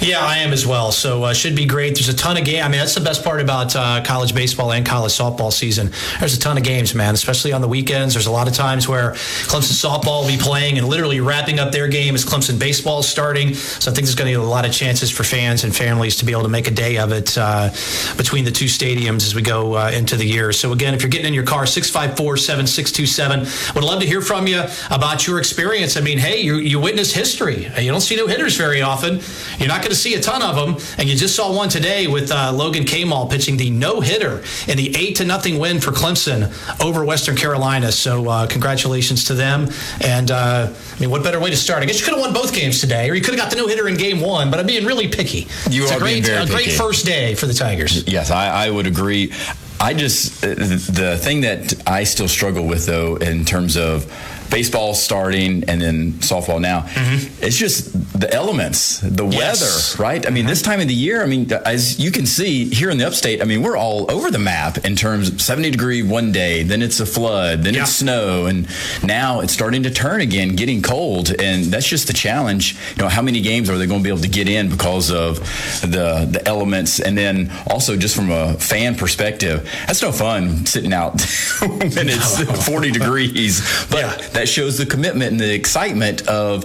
Yeah, 0.00 0.20
I 0.20 0.38
am 0.38 0.52
as 0.52 0.66
well. 0.66 0.92
So 0.92 1.24
uh, 1.24 1.34
should 1.34 1.56
be 1.56 1.66
great. 1.66 1.94
There's 1.94 2.08
a 2.08 2.14
ton 2.14 2.36
of 2.36 2.44
game. 2.44 2.64
I 2.64 2.68
mean, 2.68 2.78
that's 2.78 2.94
the 2.94 3.00
best 3.00 3.24
part 3.24 3.40
about 3.40 3.74
uh, 3.76 4.02
college 4.04 4.34
baseball 4.34 4.72
and 4.72 4.84
college 4.84 5.12
softball 5.12 5.52
season. 5.52 5.90
There's 6.20 6.36
a 6.36 6.40
ton 6.40 6.56
of 6.56 6.64
games, 6.64 6.94
man. 6.94 7.14
Especially 7.14 7.52
on 7.52 7.60
the 7.60 7.68
weekends. 7.68 8.14
There's 8.14 8.26
a 8.26 8.32
lot 8.32 8.48
of 8.48 8.54
times 8.54 8.88
where 8.88 9.12
Clemson 9.12 9.72
softball 9.72 10.22
will 10.22 10.28
be 10.28 10.38
playing 10.38 10.78
and 10.78 10.88
literally 10.88 11.20
wrapping 11.20 11.58
up 11.58 11.72
their 11.72 11.88
game 11.88 12.14
as 12.14 12.24
Clemson 12.24 12.58
baseball 12.58 13.00
is 13.00 13.08
starting. 13.08 13.54
So 13.54 13.90
I 13.90 13.94
think 13.94 14.06
there's 14.06 14.14
going 14.14 14.32
to 14.32 14.38
be 14.38 14.42
a 14.42 14.48
lot 14.48 14.64
of 14.64 14.72
chances 14.72 15.10
for 15.10 15.24
fans 15.24 15.64
and 15.64 15.74
families 15.74 16.16
to 16.16 16.24
be 16.24 16.32
able 16.32 16.42
to 16.42 16.48
make 16.48 16.66
a 16.66 16.72
day 16.72 16.98
of 16.98 17.12
it 17.12 17.36
uh, 17.38 17.70
between 18.16 18.44
the 18.44 18.52
two 18.52 18.66
stadiums 18.66 19.26
as 19.26 19.34
we 19.34 19.42
go 19.42 19.74
uh, 19.74 19.90
into 19.90 20.16
the 20.16 20.26
year. 20.26 20.52
So 20.52 20.72
again, 20.72 20.94
if 20.94 21.02
you're 21.02 21.10
getting 21.10 21.28
in 21.28 21.34
your 21.34 21.44
car, 21.44 21.64
654-7627. 21.64 23.74
Would 23.74 23.84
love 23.84 24.00
to 24.00 24.06
hear 24.06 24.20
from 24.20 24.46
you 24.46 24.62
about 24.90 25.26
your 25.26 25.38
experience. 25.38 25.96
I 25.96 26.00
mean, 26.00 26.18
hey, 26.18 26.40
you 26.40 26.56
you 26.56 26.80
witness 26.80 27.12
history. 27.12 27.66
You 27.78 27.90
don't 27.90 28.00
see 28.00 28.16
no 28.16 28.26
hitters 28.26 28.56
very 28.56 28.82
often. 28.82 29.20
You're 29.58 29.68
not 29.68 29.82
going 29.84 29.90
to 29.90 29.96
see 29.96 30.14
a 30.14 30.20
ton 30.20 30.42
of 30.42 30.56
them, 30.56 30.76
and 30.98 31.08
you 31.08 31.14
just 31.14 31.36
saw 31.36 31.54
one 31.54 31.68
today 31.68 32.06
with 32.06 32.32
uh, 32.32 32.52
Logan 32.52 32.84
Kamal 32.84 33.26
pitching 33.26 33.56
the 33.56 33.70
no 33.70 34.00
hitter 34.00 34.42
in 34.66 34.76
the 34.76 34.96
eight 34.96 35.16
to 35.16 35.24
nothing 35.24 35.58
win 35.58 35.80
for 35.80 35.90
Clemson 35.90 36.50
over 36.84 37.04
Western 37.04 37.36
Carolina. 37.36 37.92
So 37.92 38.28
uh, 38.28 38.46
congratulations 38.46 39.24
to 39.24 39.34
them. 39.34 39.68
And 40.00 40.30
uh, 40.30 40.72
I 40.72 41.00
mean, 41.00 41.10
what 41.10 41.22
better 41.22 41.38
way 41.38 41.50
to 41.50 41.56
start? 41.56 41.82
I 41.82 41.86
guess 41.86 42.00
you 42.00 42.04
could 42.04 42.14
have 42.14 42.22
won 42.22 42.32
both 42.32 42.54
games 42.54 42.80
today, 42.80 43.10
or 43.10 43.14
you 43.14 43.20
could 43.20 43.34
have 43.34 43.40
got 43.40 43.50
the 43.50 43.56
no 43.56 43.68
hitter 43.68 43.86
in 43.86 43.96
game 43.96 44.20
one. 44.20 44.50
But 44.50 44.58
I'm 44.58 44.66
being 44.66 44.86
really 44.86 45.08
picky. 45.08 45.46
You 45.70 45.84
it's 45.84 45.92
are 45.92 45.96
a 45.96 46.00
great, 46.00 46.12
being 46.12 46.24
very 46.24 46.44
a 46.44 46.46
great 46.46 46.72
first 46.72 47.04
day 47.04 47.34
for 47.34 47.46
the 47.46 47.54
Tigers. 47.54 48.06
Yes, 48.08 48.30
I, 48.30 48.66
I 48.66 48.70
would 48.70 48.86
agree. 48.86 49.32
I 49.80 49.92
just 49.92 50.42
uh, 50.44 50.54
the 50.54 51.18
thing 51.20 51.42
that 51.42 51.74
I 51.86 52.04
still 52.04 52.28
struggle 52.28 52.66
with 52.66 52.86
though 52.86 53.16
in 53.16 53.44
terms 53.44 53.76
of 53.76 54.10
baseball 54.50 54.94
starting 54.94 55.64
and 55.68 55.80
then 55.80 56.12
softball 56.14 56.60
now, 56.60 56.80
mm-hmm. 56.82 57.44
it's 57.44 57.56
just 57.56 57.92
the 58.18 58.32
elements, 58.32 59.00
the 59.00 59.24
Yes. 59.26 59.96
weather, 59.96 60.02
right? 60.02 60.26
I 60.26 60.30
mean, 60.30 60.46
this 60.46 60.62
mm-hmm. 60.62 60.70
time 60.70 60.80
of 60.80 60.88
the 60.88 60.94
year, 60.94 61.22
I 61.22 61.26
mean, 61.26 61.50
as 61.64 61.98
you 61.98 62.10
can 62.10 62.26
see 62.26 62.66
here 62.66 62.90
in 62.90 62.98
the 62.98 63.06
upstate, 63.06 63.40
I 63.42 63.44
mean, 63.44 63.62
we're 63.62 63.76
all 63.76 64.10
over 64.10 64.30
the 64.30 64.38
map 64.38 64.78
in 64.84 64.94
terms 64.96 65.28
of 65.28 65.40
70 65.40 65.70
degree 65.70 66.02
one 66.02 66.30
day, 66.32 66.62
then 66.62 66.82
it's 66.82 67.00
a 67.00 67.06
flood, 67.06 67.64
then 67.64 67.74
Yeah. 67.74 67.82
it's 67.82 67.92
snow, 67.94 68.46
and 68.46 68.68
now 69.02 69.40
it's 69.40 69.52
starting 69.52 69.82
to 69.84 69.90
turn 69.90 70.20
again, 70.20 70.56
getting 70.56 70.82
cold, 70.82 71.32
and 71.40 71.64
that's 71.66 71.86
just 71.88 72.06
the 72.06 72.12
challenge. 72.12 72.76
You 72.96 73.02
know, 73.02 73.08
how 73.08 73.22
many 73.22 73.40
games 73.40 73.68
are 73.70 73.78
they 73.78 73.86
going 73.86 74.00
to 74.00 74.04
be 74.04 74.10
able 74.10 74.20
to 74.22 74.28
get 74.28 74.48
in 74.48 74.68
because 74.68 75.10
of 75.10 75.38
the 75.80 76.28
the 76.30 76.42
elements, 76.46 77.00
and 77.00 77.16
then 77.18 77.50
also 77.66 77.96
just 77.96 78.14
from 78.14 78.30
a 78.30 78.54
fan 78.54 78.94
perspective, 78.94 79.68
that's 79.86 80.02
no 80.02 80.12
fun 80.12 80.64
sitting 80.66 80.92
out 80.92 81.12
when 81.60 82.08
it's 82.08 82.66
40 82.68 82.90
degrees, 82.90 83.60
but 83.90 84.00
Yeah. 84.00 84.28
That 84.34 84.48
shows 84.48 84.78
the 84.78 84.86
commitment 84.86 85.32
and 85.32 85.40
the 85.40 85.54
excitement 85.54 86.26
of 86.28 86.62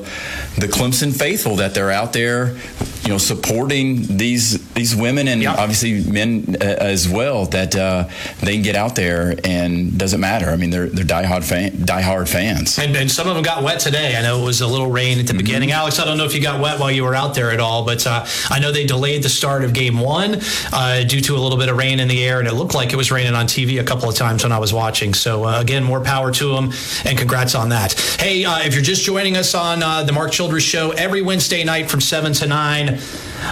the 0.57 0.67
Clemson 0.67 1.17
faithful 1.17 1.55
that 1.57 1.73
they're 1.73 1.91
out 1.91 2.13
there, 2.13 2.57
you 3.03 3.09
know, 3.09 3.17
supporting 3.17 4.17
these 4.17 4.59
these 4.73 4.95
women 4.95 5.27
and 5.27 5.41
Yeah. 5.41 5.53
obviously 5.55 6.03
men 6.11 6.57
uh, 6.59 6.65
as 6.65 7.07
well. 7.07 7.45
That 7.45 7.75
uh, 7.75 8.07
they 8.41 8.53
can 8.53 8.61
get 8.63 8.75
out 8.75 8.95
there 8.95 9.35
and 9.43 9.97
doesn't 9.97 10.19
matter. 10.19 10.49
I 10.49 10.55
mean, 10.57 10.69
they're 10.69 10.87
they're 10.87 11.05
diehard 11.05 11.43
fan, 11.43 11.71
diehard 11.85 12.27
fans. 12.27 12.77
And, 12.77 12.95
and 12.95 13.09
some 13.09 13.27
of 13.27 13.35
them 13.35 13.43
got 13.43 13.63
wet 13.63 13.79
today. 13.79 14.15
I 14.17 14.21
know 14.21 14.41
it 14.41 14.45
was 14.45 14.61
a 14.61 14.67
little 14.67 14.89
rain 14.91 15.19
at 15.19 15.27
the 15.27 15.33
beginning. 15.33 15.71
Alex, 15.71 15.99
I 15.99 16.05
don't 16.05 16.17
know 16.17 16.25
if 16.25 16.33
you 16.35 16.41
got 16.41 16.59
wet 16.59 16.79
while 16.79 16.91
you 16.91 17.03
were 17.03 17.15
out 17.15 17.35
there 17.35 17.51
at 17.51 17.59
all, 17.59 17.85
but 17.85 18.05
uh, 18.05 18.25
I 18.49 18.59
know 18.59 18.71
they 18.71 18.85
delayed 18.85 19.23
the 19.23 19.29
start 19.29 19.63
of 19.63 19.73
game 19.73 19.99
one 19.99 20.39
uh, 20.73 21.03
due 21.03 21.21
to 21.21 21.35
a 21.35 21.39
little 21.39 21.57
bit 21.57 21.69
of 21.69 21.77
rain 21.77 21.99
in 21.99 22.07
the 22.07 22.23
air, 22.25 22.39
and 22.39 22.47
it 22.47 22.53
looked 22.53 22.73
like 22.75 22.91
it 22.93 22.95
was 22.97 23.11
raining 23.11 23.35
on 23.35 23.45
TV 23.45 23.79
a 23.79 23.83
couple 23.83 24.09
of 24.09 24.15
times 24.15 24.43
when 24.43 24.51
I 24.51 24.59
was 24.59 24.73
watching. 24.73 25.13
So, 25.13 25.45
uh, 25.45 25.59
again, 25.61 25.83
more 25.83 26.01
power 26.01 26.31
to 26.31 26.53
them, 26.55 26.71
and 27.05 27.17
congrats 27.17 27.55
on 27.59 27.69
that. 27.69 27.93
Hey, 28.19 28.45
uh, 28.45 28.59
if 28.59 28.73
you're 28.73 28.81
just 28.81 29.03
joining 29.03 29.37
us 29.37 29.53
on 29.53 29.83
uh, 29.83 30.03
the 30.03 30.13
Mark 30.13 30.31
Childress 30.31 30.63
Show 30.63 30.91
every 30.91 31.21
Wednesday 31.21 31.63
night 31.63 31.91
from 31.91 31.99
7 32.01 32.33
to 32.33 32.47
9, 32.47 32.97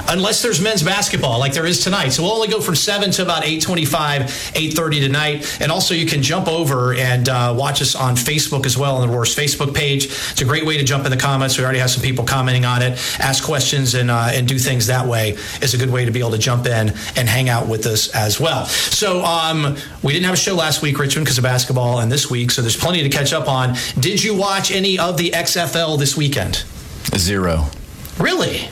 unless 0.10 0.41
there's 0.41 0.62
men's 0.62 0.84
basketball 0.84 1.39
like 1.39 1.53
there 1.53 1.65
is 1.65 1.84
tonight. 1.84 2.10
So 2.10 2.24
we'll 2.24 2.34
only 2.34 2.48
go 2.48 2.62
from 2.62 2.75
7 2.75 3.12
to 3.12 3.22
about 3.22 3.44
8.25, 3.44 4.53
8.30 4.53 5.00
tonight. 5.00 5.62
And 5.62 5.72
also 5.72 5.94
you 5.94 6.06
can 6.06 6.22
jump 6.22 6.48
over 6.48 6.94
and 6.94 7.27
uh, 7.29 7.53
watch 7.58 7.82
us 7.82 7.96
on 7.96 8.15
Facebook 8.15 8.65
as 8.65 8.77
well 8.77 8.98
on 8.98 9.08
the 9.08 9.13
Roar's 9.13 9.36
Facebook 9.36 9.75
page. 9.75 10.06
It's 10.06 10.41
a 10.41 10.46
great 10.46 10.65
way 10.65 10.77
to 10.77 10.84
jump 10.84 11.06
in 11.06 11.12
the 11.12 11.17
comments. 11.17 11.58
We 11.58 11.63
already 11.63 11.79
have 11.79 11.91
some 11.91 12.03
people 12.03 12.25
commenting 12.25 12.65
on 12.65 12.82
it. 12.82 12.94
Ask 13.20 13.44
questions 13.44 13.94
and, 13.94 14.12
uh, 14.12 14.29
and 14.32 14.48
do 14.48 14.58
things 14.58 14.88
that 14.88 15.06
way 15.06 15.38
is 15.62 15.74
a 15.74 15.77
good 15.77 15.91
way 15.91 16.06
to 16.06 16.12
be 16.12 16.20
able 16.20 16.32
to 16.32 16.38
jump 16.38 16.65
in 16.65 16.89
and 17.15 17.29
hang 17.29 17.50
out 17.50 17.67
with 17.67 17.86
us 17.86 18.10
as 18.15 18.39
well. 18.39 18.65
So 18.65 19.24
um, 19.24 19.77
we 20.03 20.13
didn't 20.13 20.25
have 20.25 20.36
a 20.36 20.38
show 20.38 20.56
last 20.56 20.82
week, 20.82 21.00
Richmond, 21.00 21.25
because 21.25 21.38
of 21.38 21.44
basketball, 21.44 22.00
and 22.00 22.12
this 22.12 22.29
week. 22.29 22.51
So 22.51 22.62
there's 22.62 22.77
plenty 22.77 23.03
to 23.03 23.10
catch 23.10 23.34
up 23.34 23.48
on. 23.48 23.75
Did 24.00 24.24
you 24.24 24.36
watch 24.36 24.72
any 24.72 25.00
of 25.00 25.17
the 25.17 25.32
XFL 25.32 26.00
this 26.00 26.15
weekend? 26.15 26.63
Zero. 27.15 27.65
Really? 28.20 28.70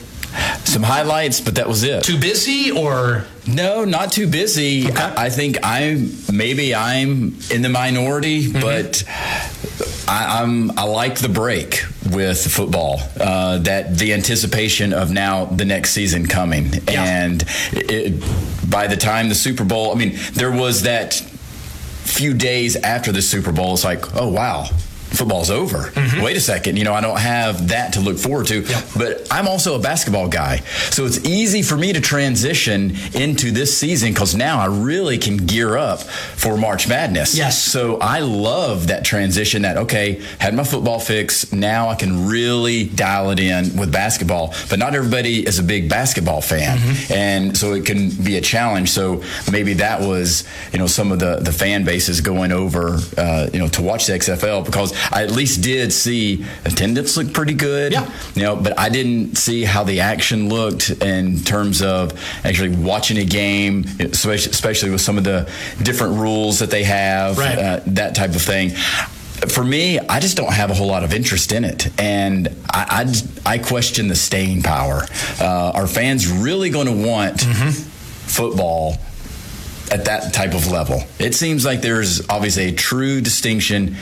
Some 0.66 0.82
highlights, 0.82 1.40
but 1.40 1.54
that 1.54 1.68
was 1.68 1.82
it. 1.84 2.02
Too 2.04 2.18
busy 2.18 2.70
or 2.72 3.24
No, 3.46 3.84
not 3.84 4.10
too 4.12 4.26
busy. 4.26 4.88
Okay. 4.90 5.00
I 5.02 5.26
I 5.26 5.30
think 5.30 5.58
I'm 5.62 6.10
maybe 6.32 6.74
I'm 6.74 7.38
in 7.50 7.62
the 7.62 7.68
minority, 7.68 8.46
Mm-hmm. 8.48 8.60
but 8.60 9.04
I, 10.08 10.40
I'm 10.42 10.76
I 10.78 10.84
like 10.84 11.18
the 11.18 11.28
break 11.28 11.84
with 12.10 12.38
football. 12.52 13.00
Uh, 13.18 13.58
that 13.58 13.96
the 13.98 14.12
anticipation 14.12 14.92
of 14.92 15.10
now 15.10 15.44
the 15.46 15.64
next 15.64 15.90
season 15.92 16.26
coming, 16.26 16.72
Yeah. 16.88 17.04
and 17.24 17.44
it, 17.72 18.20
by 18.70 18.86
the 18.88 18.96
time 18.96 19.28
the 19.28 19.34
Super 19.34 19.64
Bowl, 19.64 19.92
I 19.92 19.94
mean, 19.94 20.18
there 20.34 20.50
was 20.52 20.82
that 20.82 21.14
few 22.04 22.34
days 22.34 22.76
after 22.76 23.12
the 23.12 23.22
Super 23.22 23.52
Bowl. 23.52 23.74
It's 23.74 23.84
like, 23.84 24.14
oh 24.16 24.28
wow. 24.28 24.66
Football's 25.16 25.50
over. 25.50 25.92
Wait 26.20 26.36
a 26.36 26.40
second. 26.40 26.76
You 26.76 26.84
know, 26.84 26.92
I 26.92 27.00
don't 27.00 27.18
have 27.18 27.68
that 27.68 27.94
to 27.94 28.00
look 28.00 28.18
forward 28.18 28.46
to. 28.48 28.62
Mm-hmm. 28.62 29.00
Yep. 29.00 29.18
But 29.18 29.32
I'm 29.32 29.48
also 29.48 29.76
a 29.76 29.78
basketball 29.78 30.28
guy. 30.28 30.58
So 30.90 31.04
it's 31.06 31.24
easy 31.24 31.62
for 31.62 31.76
me 31.76 31.92
to 31.92 32.00
transition 32.00 32.96
into 33.14 33.50
this 33.50 33.76
season 33.76 34.12
because 34.12 34.34
now 34.34 34.58
I 34.58 34.66
really 34.66 35.18
can 35.18 35.38
gear 35.38 35.76
up 35.76 36.00
for 36.02 36.56
March 36.56 36.88
Madness. 36.88 37.36
Yes. 37.36 37.58
So 37.58 37.98
I 37.98 38.20
love 38.20 38.88
that 38.88 39.04
transition 39.04 39.62
that, 39.62 39.76
okay, 39.76 40.22
had 40.38 40.54
my 40.54 40.64
football 40.64 40.98
fix. 40.98 41.52
Now 41.52 41.88
I 41.88 41.94
can 41.94 42.26
really 42.28 42.84
dial 42.84 43.30
it 43.30 43.40
in 43.40 43.76
with 43.76 43.92
basketball. 43.92 44.54
But 44.68 44.78
not 44.78 44.94
everybody 44.94 45.46
is 45.46 45.58
a 45.58 45.62
big 45.62 45.88
basketball 45.88 46.40
fan. 46.40 46.78
And 47.10 47.56
so 47.56 47.72
it 47.72 47.86
can 47.86 48.10
be 48.10 48.36
a 48.36 48.40
challenge. 48.40 48.90
So 48.90 49.22
maybe 49.50 49.74
that 49.74 50.00
was, 50.00 50.44
you 50.72 50.78
know, 50.78 50.86
some 50.86 51.12
of 51.12 51.18
the, 51.18 51.36
the 51.36 51.52
fan 51.52 51.84
bases 51.84 52.20
going 52.20 52.52
over, 52.52 52.98
uh, 53.16 53.48
you 53.52 53.58
know, 53.58 53.68
to 53.68 53.82
watch 53.82 54.06
the 54.06 54.12
XFL 54.14 54.64
because 54.64 54.92
I 55.12 55.22
at 55.22 55.30
least 55.30 55.62
did 55.62 55.92
see 55.92 56.44
attendance 56.64 57.16
look 57.16 57.32
pretty 57.32 57.54
good. 57.54 57.92
Yeah. 57.92 58.10
You 58.34 58.42
know, 58.42 58.56
but 58.56 58.78
I 58.78 58.88
didn't 58.88 59.36
see 59.36 59.64
how 59.64 59.84
the 59.84 60.00
action 60.00 60.48
looked 60.48 60.90
in 60.90 61.40
terms 61.40 61.82
of 61.82 62.12
actually 62.44 62.76
watching 62.76 63.18
a 63.18 63.24
game, 63.24 63.84
especially, 64.00 64.90
with 64.90 65.00
some 65.00 65.18
of 65.18 65.24
the 65.24 65.48
different 65.82 66.14
rules 66.18 66.58
that 66.58 66.70
they 66.70 66.84
have, 66.84 67.38
Right. 67.38 67.58
uh, 67.58 67.80
that 67.88 68.14
type 68.14 68.34
of 68.34 68.42
thing. 68.42 68.70
For 69.48 69.62
me, 69.62 69.98
I 69.98 70.18
just 70.20 70.36
don't 70.36 70.52
have 70.52 70.70
a 70.70 70.74
whole 70.74 70.86
lot 70.86 71.04
of 71.04 71.12
interest 71.12 71.52
in 71.52 71.64
it, 71.64 71.88
and 72.00 72.48
I 72.70 73.04
I, 73.46 73.52
I 73.54 73.58
question 73.58 74.08
the 74.08 74.16
staying 74.16 74.62
power. 74.62 75.06
Uh, 75.40 75.72
are 75.74 75.86
fans 75.86 76.26
really 76.26 76.70
going 76.70 76.86
to 76.86 77.06
want 77.08 77.42
football 78.26 78.96
at 79.92 80.06
that 80.06 80.32
type 80.34 80.54
of 80.54 80.66
level. 80.70 81.02
It 81.18 81.34
seems 81.34 81.64
like 81.64 81.80
there's 81.80 82.26
obviously 82.28 82.64
a 82.64 82.72
true 82.72 83.20
distinction. 83.20 83.96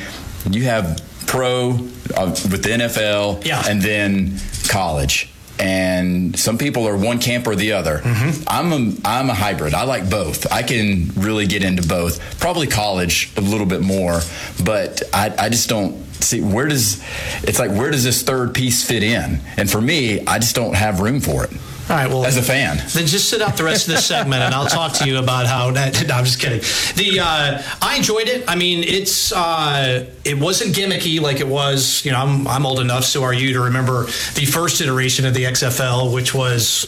You 0.51 0.65
have 0.65 1.01
pro 1.27 1.71
uh, 2.17 2.31
with 2.51 2.63
the 2.63 2.71
NFL 2.71 3.45
Yeah. 3.45 3.63
and 3.67 3.81
then 3.83 4.39
college. 4.69 5.31
And 5.59 6.37
some 6.37 6.59
people 6.59 6.87
are 6.89 6.97
one 6.97 7.21
camp 7.21 7.47
or 7.47 7.55
the 7.55 7.73
other. 7.73 8.01
I'm 8.49 8.73
a 8.73 8.93
I'm 9.05 9.31
a 9.31 9.35
hybrid. 9.35 9.73
I 9.73 9.85
like 9.85 10.11
both. 10.11 10.51
I 10.53 10.65
can 10.65 11.13
really 11.17 11.47
get 11.47 11.63
into 11.63 11.87
both. 11.87 12.19
Probably 12.41 12.67
college 12.67 13.31
a 13.37 13.41
little 13.41 13.67
bit 13.67 13.81
more, 13.81 14.21
but 14.65 15.03
I, 15.13 15.33
I 15.39 15.49
just 15.51 15.69
don't 15.69 16.03
see 16.23 16.41
where 16.41 16.67
does 16.67 17.01
it's 17.45 17.61
like 17.61 17.71
where 17.71 17.93
does 17.93 18.03
this 18.03 18.23
third 18.23 18.53
piece 18.53 18.85
fit 18.85 19.05
in? 19.05 19.41
And 19.57 19.71
for 19.71 19.81
me, 19.81 20.27
I 20.27 20.41
just 20.41 20.57
don't 20.57 20.75
have 20.75 20.99
room 20.99 21.21
for 21.21 21.45
it. 21.45 21.53
All 21.91 21.97
right. 21.97 22.09
Well, 22.09 22.25
as 22.25 22.39
a 22.39 22.43
fan. 22.43 22.79
Then 22.95 23.07
just 23.07 23.29
sit 23.29 23.43
out 23.43 23.59
the 23.59 23.65
rest 23.65 23.87
of 23.87 23.95
this 23.95 24.07
segment, 24.07 24.43
and 24.43 24.55
I'll 24.55 24.67
talk 24.67 24.95
to 24.95 25.07
you 25.07 25.19
about 25.19 25.47
how. 25.47 25.65
No, 25.75 26.15
I'm 26.15 26.25
just 26.25 26.41
kidding. 26.41 26.61
The 26.97 27.21
uh, 27.21 27.63
I 27.81 27.97
enjoyed 27.97 28.29
it. 28.29 28.45
I 28.49 28.57
mean, 28.57 28.85
it's 28.85 29.33
uh, 29.33 30.07
it 30.25 30.39
wasn't 30.39 30.75
gimmicky 30.75 31.21
like 31.21 31.41
it 31.41 31.49
was. 31.49 32.05
You 32.05 32.13
know, 32.13 32.19
I'm 32.19 32.47
I'm 32.47 32.67
old 32.67 32.81
enough, 32.81 33.05
so 33.05 33.23
are 33.23 33.33
you, 33.33 33.53
to 33.55 33.61
remember 33.61 34.05
the 34.35 34.47
first 34.47 34.81
iteration 34.81 35.27
of 35.27 35.35
the 35.35 35.45
XFL, 35.45 36.13
which 36.13 36.35
was 36.35 36.87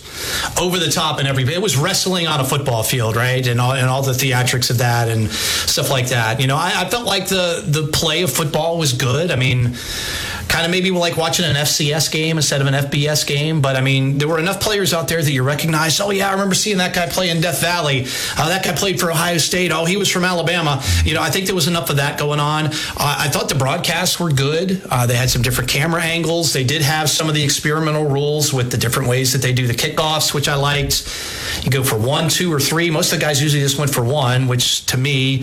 over 0.61 0.79
the 0.79 0.91
top 0.91 1.19
and 1.19 1.29
everything. 1.29 1.55
It 1.55 1.63
was 1.63 1.77
wrestling 1.77 2.27
on 2.27 2.41
a 2.41 2.45
football 2.45 2.83
field, 2.83 3.17
right, 3.17 3.47
and 3.47 3.61
all 3.61 3.73
and 3.73 3.89
all 3.89 4.03
the 4.03 4.13
theatrics 4.13 4.71
of 4.71 4.79
that 4.79 5.09
and 5.09 5.31
stuff 5.31 5.91
like 5.91 6.09
that. 6.09 6.41
You 6.41 6.47
know, 6.47 6.57
I, 6.57 6.73
I 6.77 6.89
felt 6.89 7.07
like 7.07 7.29
the 7.29 7.63
the 7.67 7.89
play 7.89 8.23
of 8.23 8.31
football 8.31 8.79
was 8.79 8.93
good. 8.93 9.31
I 9.31 9.37
mean 9.37 9.77
kind 10.49 10.65
of 10.65 10.71
maybe 10.71 10.91
like 10.91 11.17
watching 11.17 11.45
an 11.45 11.55
FCS 11.55 12.11
game 12.11 12.37
instead 12.37 12.61
of 12.61 12.67
an 12.67 12.75
FBS 12.75 13.27
game. 13.27 13.61
But 13.61 13.77
I 13.77 13.81
mean, 13.81 14.19
there 14.19 14.29
were 14.29 14.39
enough 14.39 14.61
players 14.61 14.95
out 14.95 15.09
there 15.09 15.23
that 15.23 15.31
you 15.31 15.43
recognized. 15.43 16.01
Oh 16.01 16.11
yeah, 16.11 16.29
I 16.29 16.33
remember 16.33 16.55
seeing 16.55 16.79
that 16.79 16.95
guy 16.95 17.07
play 17.09 17.31
in 17.31 17.41
Death 17.41 17.61
Valley. 17.61 18.07
Uh, 18.37 18.49
that 18.49 18.65
guy 18.65 18.73
played 18.73 19.01
for 19.01 19.11
Ohio 19.11 19.39
State. 19.39 19.73
Oh, 19.73 19.85
he 19.85 19.97
was 19.97 20.11
from 20.11 20.25
Alabama. 20.25 20.83
You 21.05 21.15
know, 21.15 21.23
I 21.23 21.31
think 21.31 21.47
there 21.47 21.55
was 21.55 21.69
enough 21.69 21.91
of 21.91 21.97
that 21.97 22.19
going 22.19 22.41
on. 22.41 22.67
Uh, 22.67 22.71
I 22.99 23.29
thought 23.29 23.49
the 23.49 23.55
broadcasts 23.55 24.19
were 24.21 24.31
good. 24.31 24.83
Uh, 24.91 25.07
they 25.07 25.17
had 25.17 25.31
some 25.31 25.43
different 25.43 25.71
camera 25.71 26.03
angles. 26.03 26.53
They 26.53 26.65
did 26.65 26.83
have 26.83 27.11
some 27.11 27.29
of 27.29 27.35
the 27.35 27.43
experimental 27.43 28.05
rules 28.05 28.53
with 28.53 28.71
the 28.71 28.79
different 28.79 29.09
ways 29.09 29.33
that 29.33 29.43
they 29.43 29.53
do 29.53 29.67
the 29.67 29.75
kickoffs, 29.75 30.33
which 30.35 30.49
I 30.49 30.55
liked. 30.55 31.07
You 31.63 31.71
go 31.71 31.83
for 31.83 31.97
one, 31.97 32.29
two, 32.29 32.53
or 32.53 32.61
three. 32.61 32.91
Most 32.91 33.13
of 33.13 33.19
the 33.19 33.25
guys 33.25 33.43
usually 33.43 33.63
just 33.63 33.79
went 33.79 33.93
for 33.93 34.05
one, 34.05 34.49
which 34.49 34.87
to 34.87 34.97
me, 34.97 35.43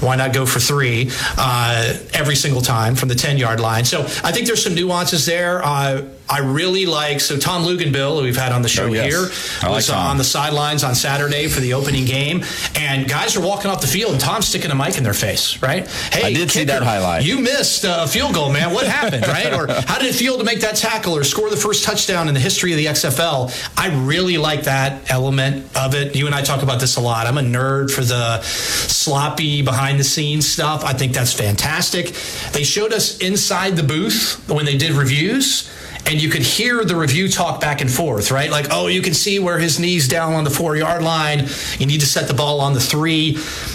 why 0.00 0.16
not 0.16 0.32
go 0.32 0.46
for 0.46 0.60
three 0.60 1.10
uh, 1.36 1.96
every 2.12 2.36
single 2.36 2.62
time 2.62 2.94
from 2.94 3.08
the 3.08 3.14
10 3.14 3.38
yard 3.38 3.60
line? 3.60 3.84
So 3.84 4.02
I 4.22 4.32
think 4.36 4.46
there's 4.46 4.62
some 4.62 4.74
nuances 4.74 5.24
there. 5.24 5.64
Uh, 5.64 6.02
I 6.28 6.38
really 6.40 6.86
like 6.86 7.20
so 7.20 7.36
Tom 7.38 7.62
Luginbill, 7.64 8.16
who 8.18 8.22
we've 8.24 8.36
had 8.36 8.52
on 8.52 8.62
the 8.62 8.68
show 8.68 8.84
Oh, 8.86 8.92
yes. 8.92 9.06
here, 9.06 9.28
I 9.62 9.70
like 9.70 9.76
was 9.76 9.90
uh, 9.90 9.96
on 9.96 10.16
the 10.18 10.24
sidelines 10.24 10.82
on 10.84 10.94
Saturday 10.94 11.46
for 11.48 11.60
the 11.60 11.74
opening 11.74 12.04
game, 12.04 12.44
and 12.74 13.08
guys 13.08 13.36
are 13.36 13.40
walking 13.40 13.70
off 13.70 13.80
the 13.80 13.86
field, 13.86 14.12
and 14.12 14.20
Tom's 14.20 14.48
sticking 14.48 14.70
a 14.70 14.74
mic 14.74 14.96
in 14.98 15.04
their 15.04 15.14
face, 15.14 15.62
right? 15.62 15.86
Hey, 16.12 16.22
I 16.24 16.32
did 16.32 16.50
see 16.50 16.64
that 16.64 16.82
highlight. 16.82 17.24
You 17.24 17.38
missed 17.40 17.84
a 17.86 18.06
field 18.08 18.34
goal, 18.34 18.50
man. 18.52 18.72
What 18.74 18.86
happened, 18.86 19.26
right? 19.28 19.52
Or 19.52 19.66
how 19.68 19.98
did 19.98 20.08
it 20.08 20.14
feel 20.14 20.38
to 20.38 20.44
make 20.44 20.60
that 20.60 20.76
tackle 20.76 21.16
or 21.16 21.22
score 21.24 21.48
the 21.50 21.56
first 21.56 21.84
touchdown 21.84 22.28
in 22.28 22.34
the 22.34 22.40
history 22.40 22.72
of 22.72 22.78
the 22.78 22.86
XFL? 22.86 23.50
I 23.76 23.94
really 24.04 24.38
like 24.38 24.64
that 24.64 25.10
element 25.10 25.76
of 25.76 25.94
it. 25.94 26.16
You 26.16 26.26
and 26.26 26.34
I 26.34 26.42
talk 26.42 26.62
about 26.62 26.80
this 26.80 26.96
a 26.96 27.00
lot. 27.00 27.26
I'm 27.26 27.38
a 27.38 27.42
nerd 27.42 27.90
for 27.90 28.02
the 28.02 28.40
sloppy 28.42 29.62
behind 29.62 29.98
the 30.00 30.04
scenes 30.04 30.48
stuff. 30.48 30.84
I 30.84 30.92
think 30.92 31.12
that's 31.12 31.32
fantastic. 31.32 32.12
They 32.52 32.64
showed 32.64 32.92
us 32.92 33.18
inside 33.18 33.76
the 33.76 33.82
booth 33.82 34.42
when 34.48 34.64
they 34.64 34.76
did 34.76 34.92
reviews 34.92 35.70
and 36.06 36.22
you 36.22 36.28
could 36.30 36.42
hear 36.42 36.84
the 36.84 36.94
review 36.94 37.28
talk 37.28 37.60
back 37.60 37.80
and 37.80 37.90
forth, 37.90 38.30
right? 38.30 38.50
Like, 38.50 38.68
oh, 38.70 38.86
you 38.86 39.02
can 39.02 39.12
see 39.12 39.38
where 39.38 39.58
his 39.58 39.80
knees 39.80 40.06
down 40.08 40.34
on 40.34 40.44
the 40.44 40.50
four 40.50 40.76
yard 40.76 41.02
line. 41.02 41.48
You 41.78 41.86
need 41.86 42.00
to 42.00 42.06
set 42.06 42.28
the 42.28 42.34
ball 42.34 42.60
on 42.60 42.74
the 42.74 42.80
three. 42.80 43.32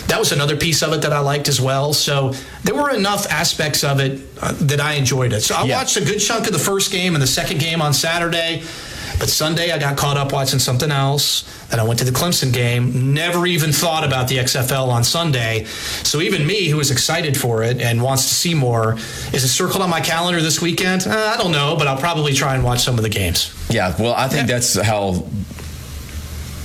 That 0.08 0.18
was 0.18 0.32
another 0.32 0.56
piece 0.56 0.82
of 0.82 0.94
it 0.94 1.02
that 1.02 1.12
I 1.14 1.20
liked 1.20 1.50
as 1.50 1.60
well. 1.60 1.94
So 1.94 2.34
there 2.64 2.76
were 2.76 2.90
enough 2.92 3.30
aspects 3.30 3.84
of 3.84 4.00
it 4.00 4.22
uh, 4.42 4.54
that 4.62 4.80
I 4.80 4.94
enjoyed 4.94 5.34
it. 5.34 5.42
So 5.42 5.56
I 5.56 5.64
Yeah. 5.66 5.78
watched 5.78 5.98
a 5.98 6.02
good 6.06 6.20
chunk 6.20 6.48
of 6.48 6.54
the 6.54 6.60
first 6.60 6.92
game 6.92 7.16
and 7.16 7.22
the 7.22 7.28
second 7.28 7.60
game 7.60 7.82
on 7.82 7.94
Saturday. 7.94 8.64
But 9.22 9.30
Sunday, 9.30 9.72
I 9.72 9.78
got 9.78 9.98
caught 9.98 10.18
up 10.18 10.34
watching 10.34 10.58
something 10.58 10.90
else. 10.90 11.44
Then 11.68 11.80
I 11.80 11.84
went 11.84 12.00
to 12.00 12.06
the 12.06 12.12
Clemson 12.12 12.52
game. 12.52 13.14
Never 13.14 13.46
even 13.46 13.72
thought 13.72 14.04
about 14.04 14.28
the 14.28 14.38
XFL 14.38 14.88
on 14.88 15.04
Sunday. 15.04 15.66
So 15.66 16.22
even 16.22 16.48
me, 16.48 16.70
who 16.70 16.80
is 16.80 16.90
excited 16.90 17.38
for 17.38 17.62
it 17.62 17.80
and 17.80 18.02
wants 18.02 18.28
to 18.30 18.34
see 18.34 18.56
more, 18.56 18.94
is 19.32 19.44
it 19.44 19.50
circled 19.50 19.84
on 19.84 19.92
my 19.92 20.02
calendar 20.02 20.42
this 20.42 20.60
weekend? 20.60 21.06
Uh, 21.06 21.36
I 21.38 21.38
don't 21.38 21.52
know, 21.52 21.76
but 21.78 21.86
I'll 21.86 22.00
probably 22.00 22.34
try 22.34 22.56
and 22.56 22.64
watch 22.64 22.80
some 22.80 22.98
of 22.98 23.04
the 23.04 23.10
games. 23.10 23.54
Yeah, 23.70 23.96
well, 24.02 24.16
I 24.16 24.28
think 24.28 24.48
that's 24.48 24.74
how 24.82 25.24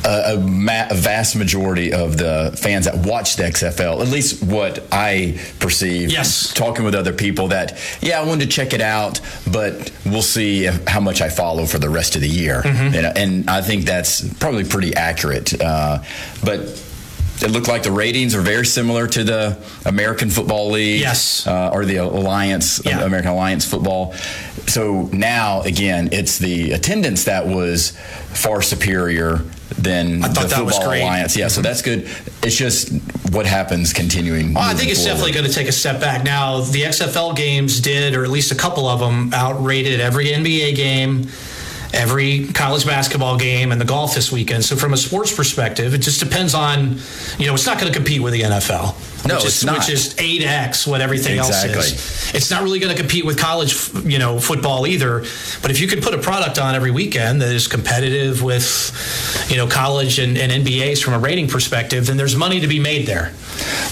a, 0.06 0.34
a, 0.34 0.38
ma- 0.40 0.86
a 0.88 0.94
vast 0.94 1.36
majority 1.36 1.92
of 1.92 2.16
the 2.16 2.56
fans 2.62 2.84
that 2.86 2.96
watch 3.06 3.36
the 3.36 3.42
XFL, 3.42 4.00
at 4.00 4.08
least 4.08 4.42
what 4.42 4.84
I 4.92 5.38
perceive, 5.58 6.10
Yes. 6.10 6.52
talking 6.54 6.84
with 6.84 6.94
other 6.94 7.12
people, 7.12 7.48
that 7.48 7.78
yeah, 8.00 8.20
I 8.20 8.24
wanted 8.24 8.44
to 8.44 8.50
check 8.50 8.72
it 8.72 8.80
out, 8.80 9.20
but 9.50 9.90
we'll 10.04 10.22
see 10.22 10.66
if, 10.66 10.86
how 10.86 11.00
much 11.00 11.20
I 11.20 11.28
follow 11.28 11.66
for 11.66 11.78
the 11.78 11.90
rest 11.90 12.14
of 12.14 12.22
the 12.22 12.28
year, 12.28 12.62
Mm-hmm. 12.62 12.94
and, 12.94 13.18
and 13.18 13.50
I 13.50 13.60
think 13.62 13.84
that's 13.84 14.26
probably 14.38 14.64
pretty 14.64 14.94
accurate. 14.94 15.60
Uh, 15.60 16.02
but 16.44 16.60
it 17.42 17.50
looked 17.50 17.68
like 17.68 17.82
the 17.82 17.92
ratings 17.92 18.34
are 18.34 18.40
very 18.40 18.64
similar 18.64 19.06
to 19.08 19.22
the 19.22 19.58
American 19.84 20.30
Football 20.30 20.70
League, 20.70 21.00
Yes. 21.00 21.46
uh, 21.46 21.68
or 21.72 21.84
the 21.84 21.96
Alliance, 21.96 22.80
Yeah. 22.84 23.00
American 23.02 23.32
Alliance 23.32 23.68
Football. 23.68 24.14
So 24.68 25.08
now, 25.12 25.60
again, 25.62 26.08
it's 26.12 26.38
the 26.38 26.72
attendance 26.72 27.24
that 27.24 27.46
was 27.46 27.90
far 28.32 28.62
superior 28.62 29.42
than 29.78 30.24
I 30.24 30.28
thought 30.28 30.48
the 30.48 30.56
that 30.56 30.64
was 30.64 30.74
Football 30.74 30.90
great. 30.90 30.98
Mm-hmm. 31.00 31.06
Alliance. 31.06 31.36
Yeah, 31.36 31.48
so 31.48 31.62
that's 31.62 31.82
good. 31.82 32.08
It's 32.42 32.56
just 32.56 32.90
what 33.32 33.46
happens 33.46 33.92
continuing. 33.92 34.54
Well, 34.54 34.64
I 34.64 34.74
think 34.74 34.90
it's 34.90 35.00
forward. 35.00 35.18
definitely 35.18 35.32
going 35.32 35.46
to 35.46 35.52
take 35.52 35.68
a 35.68 35.72
step 35.72 36.00
back. 36.00 36.24
Now, 36.24 36.60
the 36.60 36.82
XFL 36.82 37.36
games 37.36 37.80
did, 37.80 38.14
or 38.14 38.24
at 38.24 38.30
least 38.30 38.52
a 38.52 38.54
couple 38.54 38.88
of 38.88 39.00
them, 39.00 39.32
outrated 39.34 40.00
every 40.00 40.26
NBA 40.26 40.74
game, 40.76 41.28
every 41.92 42.46
college 42.48 42.86
basketball 42.86 43.36
game, 43.36 43.72
and 43.72 43.80
the 43.80 43.84
golf 43.84 44.14
this 44.14 44.32
weekend. 44.32 44.64
So, 44.64 44.76
from 44.76 44.92
a 44.92 44.96
sports 44.96 45.34
perspective, 45.34 45.94
it 45.94 45.98
just 45.98 46.20
depends 46.20 46.54
on, 46.54 46.98
you 47.38 47.46
know, 47.46 47.54
it's 47.54 47.66
not 47.66 47.78
going 47.78 47.92
to 47.92 47.96
compete 47.96 48.22
with 48.22 48.32
the 48.32 48.42
NFL. 48.42 48.94
No, 49.24 49.36
which 49.36 49.44
it's 49.44 49.56
is, 49.58 49.64
not. 49.64 49.78
Which 49.78 49.88
is 49.88 50.14
8x 50.14 50.86
what 50.86 51.00
everything 51.00 51.38
else 51.38 51.64
is. 51.64 52.34
It's 52.34 52.50
not 52.50 52.62
really 52.62 52.78
going 52.78 52.94
to 52.94 53.00
compete 53.00 53.24
with 53.24 53.38
college, 53.38 53.92
you 54.04 54.18
know, 54.18 54.38
football 54.38 54.86
either. 54.86 55.20
But 55.62 55.70
if 55.70 55.80
you 55.80 55.88
can 55.88 56.00
put 56.00 56.14
a 56.14 56.18
product 56.18 56.58
on 56.58 56.74
every 56.74 56.90
weekend 56.90 57.40
that 57.42 57.52
is 57.52 57.66
competitive 57.66 58.42
with, 58.42 59.46
you 59.48 59.56
know, 59.56 59.66
college 59.66 60.18
and, 60.18 60.36
and 60.36 60.52
NBAs 60.52 61.02
from 61.02 61.14
a 61.14 61.18
rating 61.18 61.48
perspective, 61.48 62.06
then 62.06 62.16
there's 62.16 62.36
money 62.36 62.60
to 62.60 62.66
be 62.66 62.78
made 62.78 63.06
there. 63.06 63.32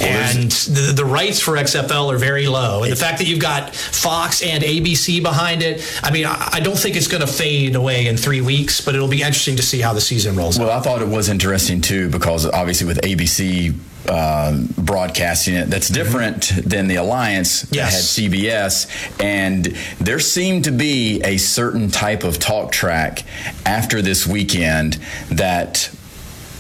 and 0.00 0.50
the, 0.50 0.92
the 0.94 1.04
rights 1.04 1.40
for 1.40 1.52
XFL 1.54 2.12
are 2.12 2.18
very 2.18 2.46
low. 2.46 2.82
And 2.82 2.92
the 2.92 2.96
fact 2.96 3.18
that 3.18 3.26
you've 3.26 3.40
got 3.40 3.74
Fox 3.74 4.42
and 4.42 4.62
ABC 4.62 5.22
behind 5.22 5.62
it, 5.62 5.82
I 6.02 6.10
mean, 6.10 6.26
I, 6.26 6.50
I 6.52 6.60
don't 6.60 6.78
think 6.78 6.96
it's 6.96 7.08
going 7.08 7.22
to 7.22 7.26
fade 7.26 7.74
away 7.74 8.06
in 8.06 8.16
three 8.16 8.40
weeks, 8.40 8.80
but 8.80 8.94
it'll 8.94 9.08
be 9.08 9.22
interesting 9.22 9.56
to 9.56 9.62
see 9.62 9.80
how 9.80 9.92
the 9.92 10.00
season 10.00 10.36
rolls 10.36 10.58
out. 10.58 10.66
Well, 10.66 10.78
I 10.78 10.80
thought 10.80 11.02
it 11.02 11.08
was 11.08 11.28
interesting 11.28 11.80
too 11.80 12.10
because 12.10 12.46
obviously 12.46 12.86
with 12.86 13.00
ABC 13.00 13.74
um, 14.08 14.68
broadcasting 14.76 15.54
it, 15.54 15.70
that's 15.70 15.88
different 15.88 16.52
than 16.64 16.88
the 16.88 16.96
Alliance 16.96 17.66
Yes. 17.72 17.92
that 18.16 18.22
had 18.22 18.32
CBS, 18.32 19.20
and 19.20 19.64
there 20.00 20.18
seemed 20.18 20.64
to 20.64 20.70
be 20.72 21.20
a 21.22 21.36
certain 21.38 21.90
type 21.90 22.24
of 22.24 22.38
talk 22.38 22.70
track 22.72 23.22
after 23.64 24.02
this 24.02 24.26
weekend 24.26 24.98
that 25.30 25.90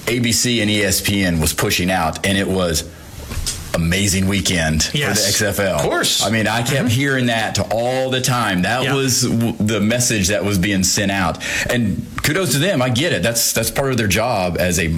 ABC 0.06 0.60
and 0.62 0.70
ESPN 0.70 1.40
was 1.40 1.52
pushing 1.52 1.90
out, 1.90 2.26
and 2.26 2.36
it 2.38 2.48
was 2.48 2.84
amazing 3.74 4.28
weekend 4.28 4.88
Yes. 4.94 5.36
for 5.36 5.44
the 5.44 5.50
XFL. 5.50 5.74
Of 5.74 5.82
course. 5.82 6.22
I 6.22 6.30
mean, 6.30 6.46
I 6.46 6.62
kept 6.62 6.90
hearing 6.90 7.26
that 7.26 7.58
all 7.72 8.08
the 8.10 8.20
time. 8.20 8.62
That 8.62 8.84
Yeah. 8.84 8.94
was 8.94 9.22
w- 9.22 9.56
the 9.58 9.80
message 9.80 10.28
that 10.28 10.44
was 10.44 10.58
being 10.58 10.84
sent 10.84 11.10
out. 11.10 11.38
And 11.68 12.06
kudos 12.22 12.52
to 12.52 12.58
them. 12.58 12.80
I 12.80 12.88
get 12.90 13.12
it. 13.12 13.22
That's 13.24 13.52
that's 13.52 13.72
part 13.72 13.90
of 13.90 13.96
their 13.96 14.06
job 14.06 14.56
as 14.60 14.78
a 14.78 14.94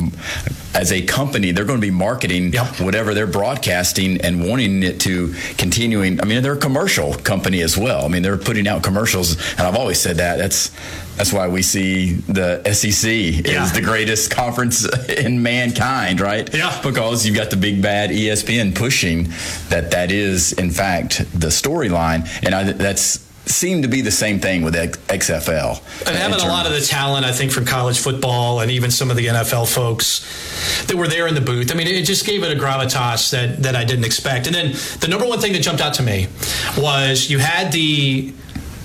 as 0.76 0.92
a 0.92 1.02
company. 1.02 1.50
They're 1.52 1.64
going 1.64 1.80
to 1.80 1.86
be 1.86 1.90
marketing 1.90 2.52
Yep. 2.52 2.80
whatever 2.80 3.14
they're 3.14 3.26
broadcasting 3.26 4.20
and 4.20 4.46
wanting 4.48 4.82
it 4.82 5.00
to 5.00 5.34
continuing. 5.56 6.20
I 6.20 6.24
mean, 6.26 6.42
they're 6.42 6.52
a 6.52 6.58
commercial 6.58 7.14
company 7.14 7.62
as 7.62 7.76
well. 7.76 8.04
I 8.04 8.08
mean, 8.08 8.22
they're 8.22 8.36
putting 8.36 8.68
out 8.68 8.82
commercials, 8.82 9.36
and 9.52 9.62
I've 9.62 9.76
always 9.76 9.98
said 9.98 10.16
that. 10.18 10.36
That's 10.36 10.70
that's 11.16 11.32
why 11.32 11.48
we 11.48 11.62
see 11.62 12.12
the 12.28 12.60
SEC 12.74 13.10
Yeah. 13.46 13.64
is 13.64 13.72
the 13.72 13.80
greatest 13.80 14.30
conference 14.30 14.86
in 15.08 15.42
mankind, 15.42 16.20
right? 16.20 16.52
Yeah. 16.54 16.78
Because 16.82 17.24
you've 17.24 17.36
got 17.36 17.48
the 17.50 17.56
big 17.56 17.80
bad 17.80 18.10
ESPN 18.10 18.74
pushing 18.74 19.28
that 19.70 19.90
that 19.92 20.12
is 20.12 20.52
in 20.52 20.70
fact 20.70 21.24
the 21.32 21.48
storyline, 21.48 22.28
and 22.44 22.54
I, 22.54 22.64
that's 22.72 23.25
seemed 23.46 23.84
to 23.84 23.88
be 23.88 24.00
the 24.00 24.10
same 24.10 24.40
thing 24.40 24.62
with 24.62 24.74
XFL. 24.74 25.80
And 26.06 26.16
having 26.16 26.40
a 26.40 26.48
lot 26.48 26.66
of 26.66 26.72
the 26.72 26.80
talent, 26.80 27.24
I 27.24 27.32
think, 27.32 27.52
from 27.52 27.64
college 27.64 27.98
football 27.98 28.60
and 28.60 28.70
even 28.70 28.90
some 28.90 29.10
of 29.10 29.16
the 29.16 29.26
NFL 29.26 29.72
folks 29.72 30.84
that 30.86 30.96
were 30.96 31.08
there 31.08 31.28
in 31.28 31.34
the 31.34 31.40
booth. 31.40 31.72
I 31.72 31.76
mean, 31.76 31.86
it 31.86 32.04
just 32.04 32.26
gave 32.26 32.42
it 32.42 32.56
a 32.56 32.60
gravitas 32.60 33.30
that, 33.30 33.62
that 33.62 33.76
I 33.76 33.84
didn't 33.84 34.04
expect. 34.04 34.46
And 34.46 34.54
then 34.54 34.72
the 35.00 35.08
number 35.08 35.26
one 35.26 35.38
thing 35.38 35.52
that 35.52 35.62
jumped 35.62 35.80
out 35.80 35.94
to 35.94 36.02
me 36.02 36.26
was 36.76 37.30
you 37.30 37.38
had 37.38 37.72
the 37.72 38.34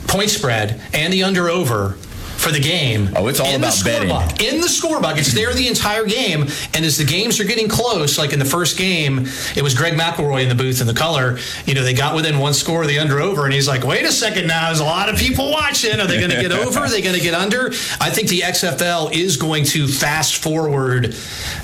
point 0.07 0.29
spread 0.29 0.79
and 0.93 1.11
the 1.11 1.23
under 1.23 1.49
over 1.49 1.97
for 2.41 2.51
the 2.51 2.59
game. 2.59 3.09
Oh, 3.15 3.27
it's 3.27 3.39
all 3.39 3.47
in 3.47 3.61
about 3.61 3.79
betting. 3.83 4.09
In 4.45 4.61
the 4.61 4.67
scorebook, 4.67 5.17
it's 5.17 5.33
there 5.33 5.53
the 5.53 5.67
entire 5.67 6.05
game. 6.05 6.47
And 6.73 6.83
as 6.83 6.97
the 6.97 7.05
games 7.05 7.39
are 7.39 7.43
getting 7.43 7.67
close, 7.67 8.17
like 8.17 8.33
in 8.33 8.39
the 8.39 8.45
first 8.45 8.77
game, 8.77 9.27
it 9.55 9.61
was 9.61 9.75
Greg 9.75 9.93
McElroy 9.93 10.41
in 10.43 10.49
the 10.49 10.55
booth 10.55 10.81
in 10.81 10.87
the 10.87 10.93
color. 10.93 11.37
You 11.65 11.75
know, 11.75 11.83
they 11.83 11.93
got 11.93 12.15
within 12.15 12.39
one 12.39 12.53
score 12.53 12.81
of 12.81 12.87
the 12.87 12.97
under 12.97 13.19
over, 13.19 13.45
and 13.45 13.53
he's 13.53 13.67
like, 13.67 13.83
"Wait 13.83 14.03
a 14.05 14.11
second, 14.11 14.47
now 14.47 14.67
there's 14.67 14.79
a 14.79 14.85
lot 14.85 15.07
of 15.07 15.17
people 15.17 15.51
watching. 15.51 15.99
Are 15.99 16.07
they 16.07 16.17
going 16.17 16.31
to 16.31 16.41
get 16.41 16.51
over? 16.67 16.79
Are 16.79 16.89
they 16.89 17.01
going 17.01 17.15
to 17.15 17.21
get 17.21 17.35
under?" 17.35 17.67
I 17.99 18.09
think 18.09 18.27
the 18.29 18.41
XFL 18.41 19.13
is 19.13 19.37
going 19.37 19.65
to 19.65 19.87
fast 19.87 20.37
forward 20.37 21.15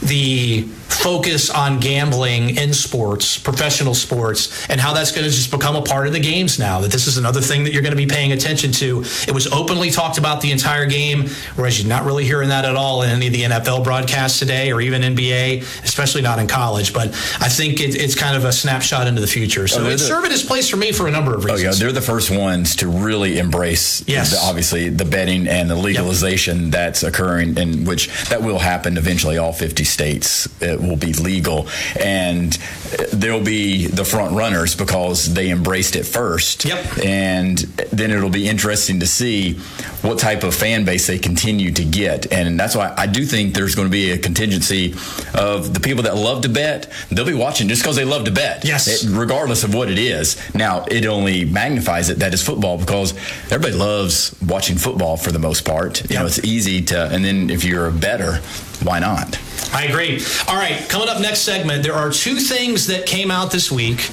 the 0.04 0.68
focus 0.89 1.50
on 1.50 1.80
gambling 1.80 2.56
in 2.58 2.73
sports, 2.73 3.38
professional 3.38 3.93
sports, 3.93 4.67
and 4.69 4.80
how 4.80 4.93
that's 4.93 5.12
going 5.12 5.23
to 5.26 5.30
just 5.30 5.52
become 5.52 5.76
a 5.76 5.82
part 5.82 6.08
of 6.08 6.13
the 6.13 6.19
games 6.19 6.58
now. 6.60 6.80
That 6.82 6.91
this 6.91 7.08
is 7.08 7.17
another 7.17 7.41
thing 7.41 7.63
that 7.65 7.73
you're 7.73 7.82
going 7.82 7.91
to 7.95 7.97
be 7.97 8.06
paying 8.08 8.32
attention 8.32 8.71
to. 8.73 9.04
It 9.28 9.34
was 9.34 9.47
openly 9.47 9.89
talked 9.91 10.17
about 10.17 10.41
the 10.41 10.52
entire 10.52 10.86
game, 10.86 11.28
whereas 11.56 11.80
you're 11.80 11.89
not 11.89 12.06
really 12.06 12.26
hearing 12.26 12.50
that 12.50 12.65
at 12.65 12.76
all 12.76 13.02
in 13.04 13.10
any 13.10 13.28
of 13.28 13.34
the 13.34 13.43
NFL 13.43 13.84
broadcasts 13.84 14.39
today 14.39 14.71
or 14.71 14.82
even 14.82 15.02
NBA, 15.02 15.62
especially 15.84 16.21
not 16.21 16.39
in 16.39 16.47
college. 16.47 16.93
But 16.93 17.10
I 17.39 17.50
think 17.50 17.80
it, 17.80 17.95
it's 17.95 18.15
kind 18.15 18.36
of 18.36 18.45
a 18.45 18.52
snapshot 18.52 19.08
into 19.08 19.21
the 19.21 19.28
future. 19.28 19.67
So 19.67 19.84
Oh, 19.84 19.89
it's 19.89 20.02
the- 20.02 20.08
served 20.08 20.32
its 20.32 20.43
place 20.43 20.69
for 20.69 20.78
me 20.78 20.91
for 20.91 21.08
a 21.08 21.12
number 21.12 21.34
of 21.36 21.43
Oh 21.43 21.47
reasons. 21.54 21.80
yeah, 21.80 21.84
they're 21.86 21.93
the 21.93 22.02
first 22.02 22.32
ones 22.32 22.76
to 22.78 22.88
really 22.88 23.39
embrace, 23.39 24.04
Yes. 24.08 24.32
the, 24.32 24.38
obviously, 24.47 24.89
the 24.89 25.06
betting 25.06 25.47
and 25.47 25.69
the 25.69 25.76
legalization 25.76 26.71
that's 26.71 27.04
occurring, 27.04 27.58
in 27.58 27.86
which 27.86 28.08
that 28.30 28.41
will 28.41 28.60
happen 28.60 28.97
eventually. 28.97 29.38
All 29.38 29.54
50 29.54 29.84
states 29.84 30.47
uh, 30.62 30.77
it 30.78 30.88
will 30.88 30.96
be 30.98 31.13
legal, 31.13 31.68
and 32.00 32.54
they'll 33.13 33.44
be 33.44 33.88
the 33.88 34.06
front 34.06 34.36
runners 34.36 34.76
because 34.76 35.34
they 35.34 35.50
embraced 35.50 35.96
it 35.96 36.06
first. 36.06 36.66
Yep. 36.66 37.06
And 37.06 37.58
then 37.92 38.12
it'll 38.12 38.30
be 38.30 38.48
interesting 38.48 39.00
to 39.00 39.08
see 39.08 39.56
what 40.02 40.20
type 40.20 40.44
of 40.44 40.54
fan 40.54 40.86
base 40.86 41.08
they 41.08 41.18
continue 41.20 41.72
to 41.72 41.84
get, 41.84 42.32
and 42.32 42.60
that's 42.60 42.76
why 42.76 42.94
I 42.98 43.08
do 43.08 43.26
think 43.26 43.54
there's 43.54 43.76
going 43.76 43.88
to 43.88 43.92
be 43.92 44.12
a 44.12 44.18
contingency 44.18 44.94
of 45.34 45.74
the 45.74 45.80
people 45.80 46.04
that 46.04 46.16
love 46.16 46.42
to 46.44 46.50
bet. 46.50 46.92
They'll 47.10 47.26
be 47.26 47.34
watching 47.34 47.68
just 47.68 47.82
because 47.82 47.96
they 47.96 48.06
love 48.06 48.26
to 48.26 48.32
bet. 48.32 48.63
Yes. 48.66 49.04
It- 49.04 49.10
regardless 49.18 49.63
of 49.63 49.74
what 49.74 49.90
it 49.90 49.98
is. 50.00 50.38
Now, 50.54 50.86
it 50.90 51.06
only 51.06 51.46
magnifies 51.46 52.10
it 52.10 52.20
that 52.20 52.34
is 52.34 52.42
football 52.44 52.78
because 52.78 53.13
everybody 53.52 53.74
loves 53.74 54.36
watching 54.46 54.78
football 54.78 55.18
for 55.18 55.32
the 55.32 55.40
most 55.40 55.66
part. 55.66 56.08
You 56.10 56.18
know, 56.20 56.26
it's 56.26 56.44
easy 56.44 56.82
to, 56.86 57.06
and 57.08 57.24
then 57.26 57.50
if 57.50 57.63
you're 57.63 57.88
a 57.88 57.92
better, 57.92 58.38
why 58.84 59.00
not? 59.00 59.40
I 59.73 59.86
agree. 59.86 60.21
All 60.47 60.56
right, 60.56 60.88
coming 60.89 61.10
up 61.10 61.21
next 61.21 61.41
segment, 61.41 61.84
there 61.84 61.93
are 61.93 62.12
two 62.12 62.36
things 62.36 62.88
that 62.88 63.06
came 63.06 63.30
out 63.32 63.51
this 63.51 63.71
week. 63.71 64.10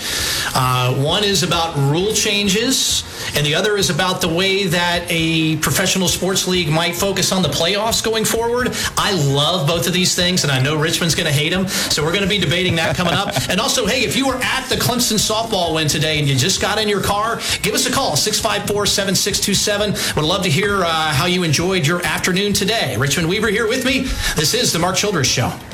Uh, 0.54 0.94
one 0.94 1.24
is 1.24 1.42
about 1.42 1.76
rule 1.76 2.12
changes, 2.12 3.04
and 3.34 3.46
the 3.46 3.54
other 3.54 3.76
is 3.76 3.90
about 3.90 4.20
the 4.20 4.28
way 4.28 4.66
that 4.66 5.06
a 5.08 5.56
professional 5.58 6.08
sports 6.08 6.46
league 6.48 6.68
might 6.68 6.94
focus 6.94 7.32
on 7.32 7.42
the 7.42 7.48
playoffs 7.48 8.02
going 8.04 8.24
forward. 8.24 8.68
I 8.96 9.12
love 9.12 9.66
both 9.66 9.86
of 9.86 9.92
these 9.92 10.14
things, 10.14 10.44
and 10.44 10.52
I 10.52 10.60
know 10.60 10.76
Richmond's 10.76 11.14
going 11.14 11.26
to 11.26 11.32
hate 11.32 11.50
them, 11.50 11.68
so 11.68 12.02
we're 12.02 12.12
going 12.12 12.24
to 12.24 12.28
be 12.28 12.38
debating 12.38 12.76
that 12.76 12.96
coming 12.96 13.14
up. 13.14 13.28
And 13.48 13.60
also, 13.60 13.86
hey, 13.86 14.04
if 14.04 14.16
you 14.16 14.26
were 14.26 14.36
at 14.42 14.68
the 14.68 14.76
Clemson 14.76 15.18
softball 15.18 15.74
win 15.74 15.88
today 15.88 16.18
and 16.18 16.28
you 16.28 16.34
just 16.36 16.60
got 16.60 16.78
in 16.78 16.88
your 16.88 17.02
car, 17.02 17.36
give 17.62 17.74
us 17.74 17.86
a 17.86 17.92
call 17.92 18.16
654 18.16 18.86
7627. 18.86 20.16
Would 20.16 20.24
love 20.24 20.42
to 20.42 20.50
hear 20.50 20.84
uh, 20.84 21.12
how 21.12 21.26
you 21.26 21.42
enjoyed 21.42 21.86
your 21.86 22.04
afternoon 22.04 22.52
today. 22.52 22.96
Richmond 22.96 23.28
Weaver 23.28 23.48
here 23.48 23.68
with 23.68 23.84
me. 23.84 24.00
This 24.36 24.54
is 24.54 24.72
the 24.72 24.78
Mark 24.78 24.96
Childress 24.96 25.28
Show. 25.28 25.43
No. 25.44 25.73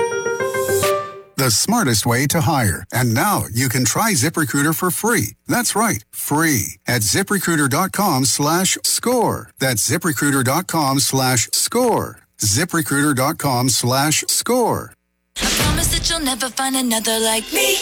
The 1.41 1.49
smartest 1.49 2.05
way 2.05 2.27
to 2.27 2.41
hire. 2.41 2.85
And 2.93 3.15
now 3.15 3.45
you 3.51 3.67
can 3.67 3.83
try 3.83 4.13
ZipRecruiter 4.13 4.75
for 4.75 4.91
free. 4.91 5.37
That's 5.47 5.75
right, 5.75 6.05
free 6.11 6.77
at 6.85 7.01
ziprecruiter.com 7.01 8.25
slash 8.25 8.77
score. 8.83 9.49
That's 9.57 9.81
ziprecruiter.com 9.89 10.99
slash 10.99 11.49
score. 11.51 12.19
ziprecruiter.com 12.37 13.69
slash 13.69 14.23
score. 14.27 14.93
I 15.41 15.49
Promise 15.65 15.87
that 15.97 16.07
you'll 16.11 16.19
never 16.19 16.47
find 16.47 16.75
another 16.75 17.17
like 17.17 17.51
me. 17.51 17.73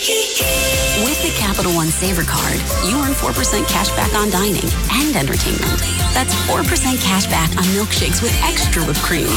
With 1.04 1.20
the 1.20 1.36
Capital 1.36 1.74
One 1.76 1.92
Saver 1.92 2.24
Card, 2.24 2.64
you 2.88 2.96
earn 2.96 3.12
4% 3.12 3.36
cash 3.68 3.90
back 4.00 4.14
on 4.16 4.30
dining 4.30 4.72
and 5.04 5.16
entertainment. 5.18 5.84
That's 6.16 6.32
4% 6.48 6.64
cash 7.04 7.28
back 7.28 7.52
on 7.58 7.68
milkshakes 7.76 8.24
with 8.24 8.32
extra 8.42 8.84
whipped 8.86 9.04
cream. 9.04 9.28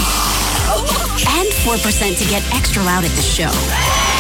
And 1.26 1.50
4% 1.66 2.18
to 2.18 2.24
get 2.30 2.46
extra 2.54 2.84
loud 2.84 3.02
at 3.04 3.10
the 3.18 3.22
show. 3.22 4.11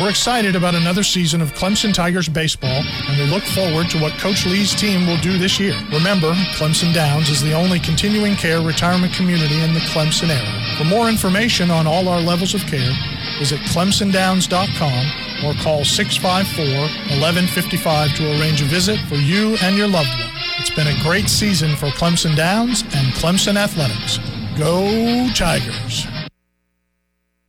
We're 0.00 0.08
excited 0.10 0.56
about 0.56 0.74
another 0.74 1.02
season 1.02 1.42
of 1.42 1.52
Clemson 1.52 1.92
Tigers 1.92 2.26
baseball, 2.28 2.82
and 3.08 3.18
we 3.18 3.26
look 3.26 3.42
forward 3.42 3.90
to 3.90 4.00
what 4.00 4.14
Coach 4.14 4.46
Lee's 4.46 4.74
team 4.74 5.06
will 5.06 5.18
do 5.18 5.36
this 5.38 5.60
year. 5.60 5.76
Remember, 5.92 6.32
Clemson 6.56 6.94
Downs 6.94 7.28
is 7.28 7.42
the 7.42 7.52
only 7.52 7.78
continuing 7.78 8.34
care 8.34 8.62
retirement 8.62 9.12
community 9.12 9.60
in 9.60 9.74
the 9.74 9.80
Clemson 9.80 10.30
area. 10.30 10.76
For 10.78 10.84
more 10.84 11.10
information 11.10 11.70
on 11.70 11.86
all 11.86 12.08
our 12.08 12.20
levels 12.20 12.54
of 12.54 12.62
care, 12.62 12.90
visit 13.38 13.60
clemsondowns.com 13.60 15.44
or 15.44 15.52
call 15.62 15.82
654-1155 15.82 18.16
to 18.16 18.40
arrange 18.40 18.62
a 18.62 18.64
visit 18.64 18.98
for 19.08 19.16
you 19.16 19.58
and 19.62 19.76
your 19.76 19.88
loved 19.88 20.08
one. 20.08 20.30
It's 20.58 20.70
been 20.70 20.88
a 20.88 20.98
great 21.02 21.28
season 21.28 21.76
for 21.76 21.88
Clemson 21.88 22.34
Downs 22.34 22.80
and 22.82 23.12
Clemson 23.14 23.56
Athletics. 23.56 24.18
Go 24.56 25.28
Tigers! 25.34 26.06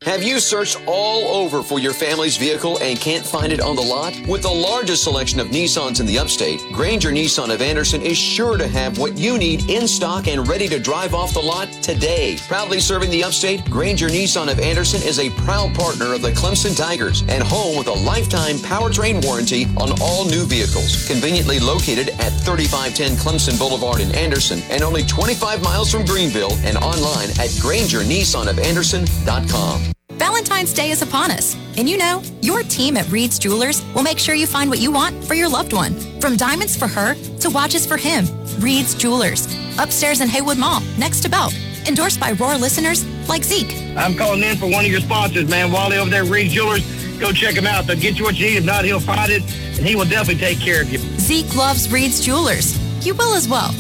Have 0.06 0.22
you 0.22 0.42
searched 0.42 0.82
all 0.86 1.34
over 1.34 1.64
for 1.64 1.80
your 1.80 1.94
family's 1.94 2.36
vehicle 2.36 2.78
and 2.82 3.00
can't 3.00 3.26
find 3.26 3.54
it 3.54 3.62
on 3.62 3.78
the 3.78 3.82
lot? 3.82 4.14
With 4.28 4.42
the 4.42 4.52
largest 4.52 5.06
selection 5.06 5.40
of 5.40 5.48
Nissans 5.48 6.02
in 6.02 6.06
the 6.06 6.20
upstate, 6.20 6.60
Grainger 6.74 7.10
Nissan 7.10 7.54
of 7.54 7.62
Anderson 7.62 8.02
is 8.02 8.18
sure 8.18 8.58
to 8.58 8.68
have 8.68 8.98
what 8.98 9.18
you 9.18 9.38
need 9.38 9.70
in 9.70 9.88
stock 9.88 10.28
and 10.28 10.46
ready 10.46 10.68
to 10.68 10.78
drive 10.78 11.14
off 11.14 11.34
the 11.34 11.40
lot 11.40 11.72
today. 11.82 12.36
Proudly 12.50 12.82
serving 12.82 13.12
the 13.12 13.24
upstate, 13.24 13.64
Grainger 13.70 14.10
Nissan 14.10 14.52
of 14.52 14.60
Anderson 14.60 15.02
is 15.04 15.20
a 15.20 15.30
proud 15.30 15.74
partner 15.74 16.14
of 16.14 16.22
the 16.22 16.32
Clemson 16.32 16.76
Tigers 16.76 17.22
and 17.30 17.42
home 17.42 17.78
with 17.78 17.88
a 17.88 17.94
lifetime 17.94 18.58
powertrain 18.58 19.24
warranty 19.24 19.68
on 19.78 19.98
all 20.02 20.26
new 20.26 20.46
vehicles. 20.46 21.08
Conveniently 21.08 21.62
located 21.62 22.10
at 22.20 22.34
3510 22.42 23.16
Clemson 23.16 23.58
Boulevard 23.58 24.02
in 24.02 24.14
Anderson 24.16 24.62
and 24.70 24.84
only 24.84 25.04
25 25.04 25.64
miles 25.64 25.90
from 25.90 26.04
Greenville 26.04 26.58
and 26.66 26.76
online 26.80 27.30
at 27.40 27.48
GraingerNissanOfAnderson.com. 27.64 29.93
Valentine's 30.24 30.72
Day 30.72 30.92
is 30.92 31.02
upon 31.02 31.32
us, 31.32 31.58
and 31.78 31.90
you 31.90 31.98
know, 31.98 32.24
your 32.42 32.64
team 32.64 32.96
at 32.96 33.12
Reed's 33.12 33.38
Jewelers 33.38 33.84
will 33.94 34.04
make 34.04 34.18
sure 34.18 34.36
you 34.36 34.48
find 34.48 34.70
what 34.70 34.80
you 34.80 34.90
want 34.90 35.22
for 35.26 35.34
your 35.34 35.50
loved 35.50 35.74
one. 35.74 35.96
From 36.22 36.38
diamonds 36.38 36.78
for 36.78 36.88
her 36.88 37.14
to 37.42 37.50
watches 37.50 37.86
for 37.86 37.98
him, 37.98 38.24
Reed's 38.60 38.96
Jewelers, 38.96 39.46
upstairs 39.78 40.22
in 40.22 40.30
Haywood 40.30 40.58
Mall, 40.58 40.80
next 40.98 41.24
to 41.24 41.30
Belk. 41.30 41.52
endorsed 41.90 42.22
by 42.22 42.32
Roar 42.32 42.58
listeners 42.58 43.04
like 43.28 43.44
Zeke. 43.44 43.76
I'm 43.98 44.16
calling 44.16 44.42
in 44.44 44.56
for 44.56 44.72
one 44.72 44.86
of 44.86 44.92
your 44.92 45.02
sponsors, 45.02 45.50
man. 45.50 45.74
Wally 45.74 45.98
over 45.98 46.10
there 46.10 46.24
at 46.24 46.30
Reed 46.30 46.52
Jewelers. 46.52 46.86
Go 47.20 47.34
check 47.34 47.56
him 47.56 47.68
out. 47.68 47.86
They'll 47.86 48.00
get 48.00 48.18
you 48.18 48.24
what 48.24 48.40
you 48.40 48.46
need. 48.46 48.58
If 48.60 48.66
not, 48.66 48.86
he'll 48.86 49.02
find 49.02 49.30
it, 49.30 49.42
and 49.78 49.86
he 49.86 49.98
will 49.98 50.06
definitely 50.06 50.40
take 50.40 50.62
care 50.62 50.84
of 50.84 50.90
you. 50.90 51.00
Zeke 51.20 51.54
loves 51.54 51.92
Reed's 51.92 52.22
Jewelers. 52.26 52.80
You 53.06 53.14
will 53.14 53.34
as 53.34 53.50
well. 53.50 53.72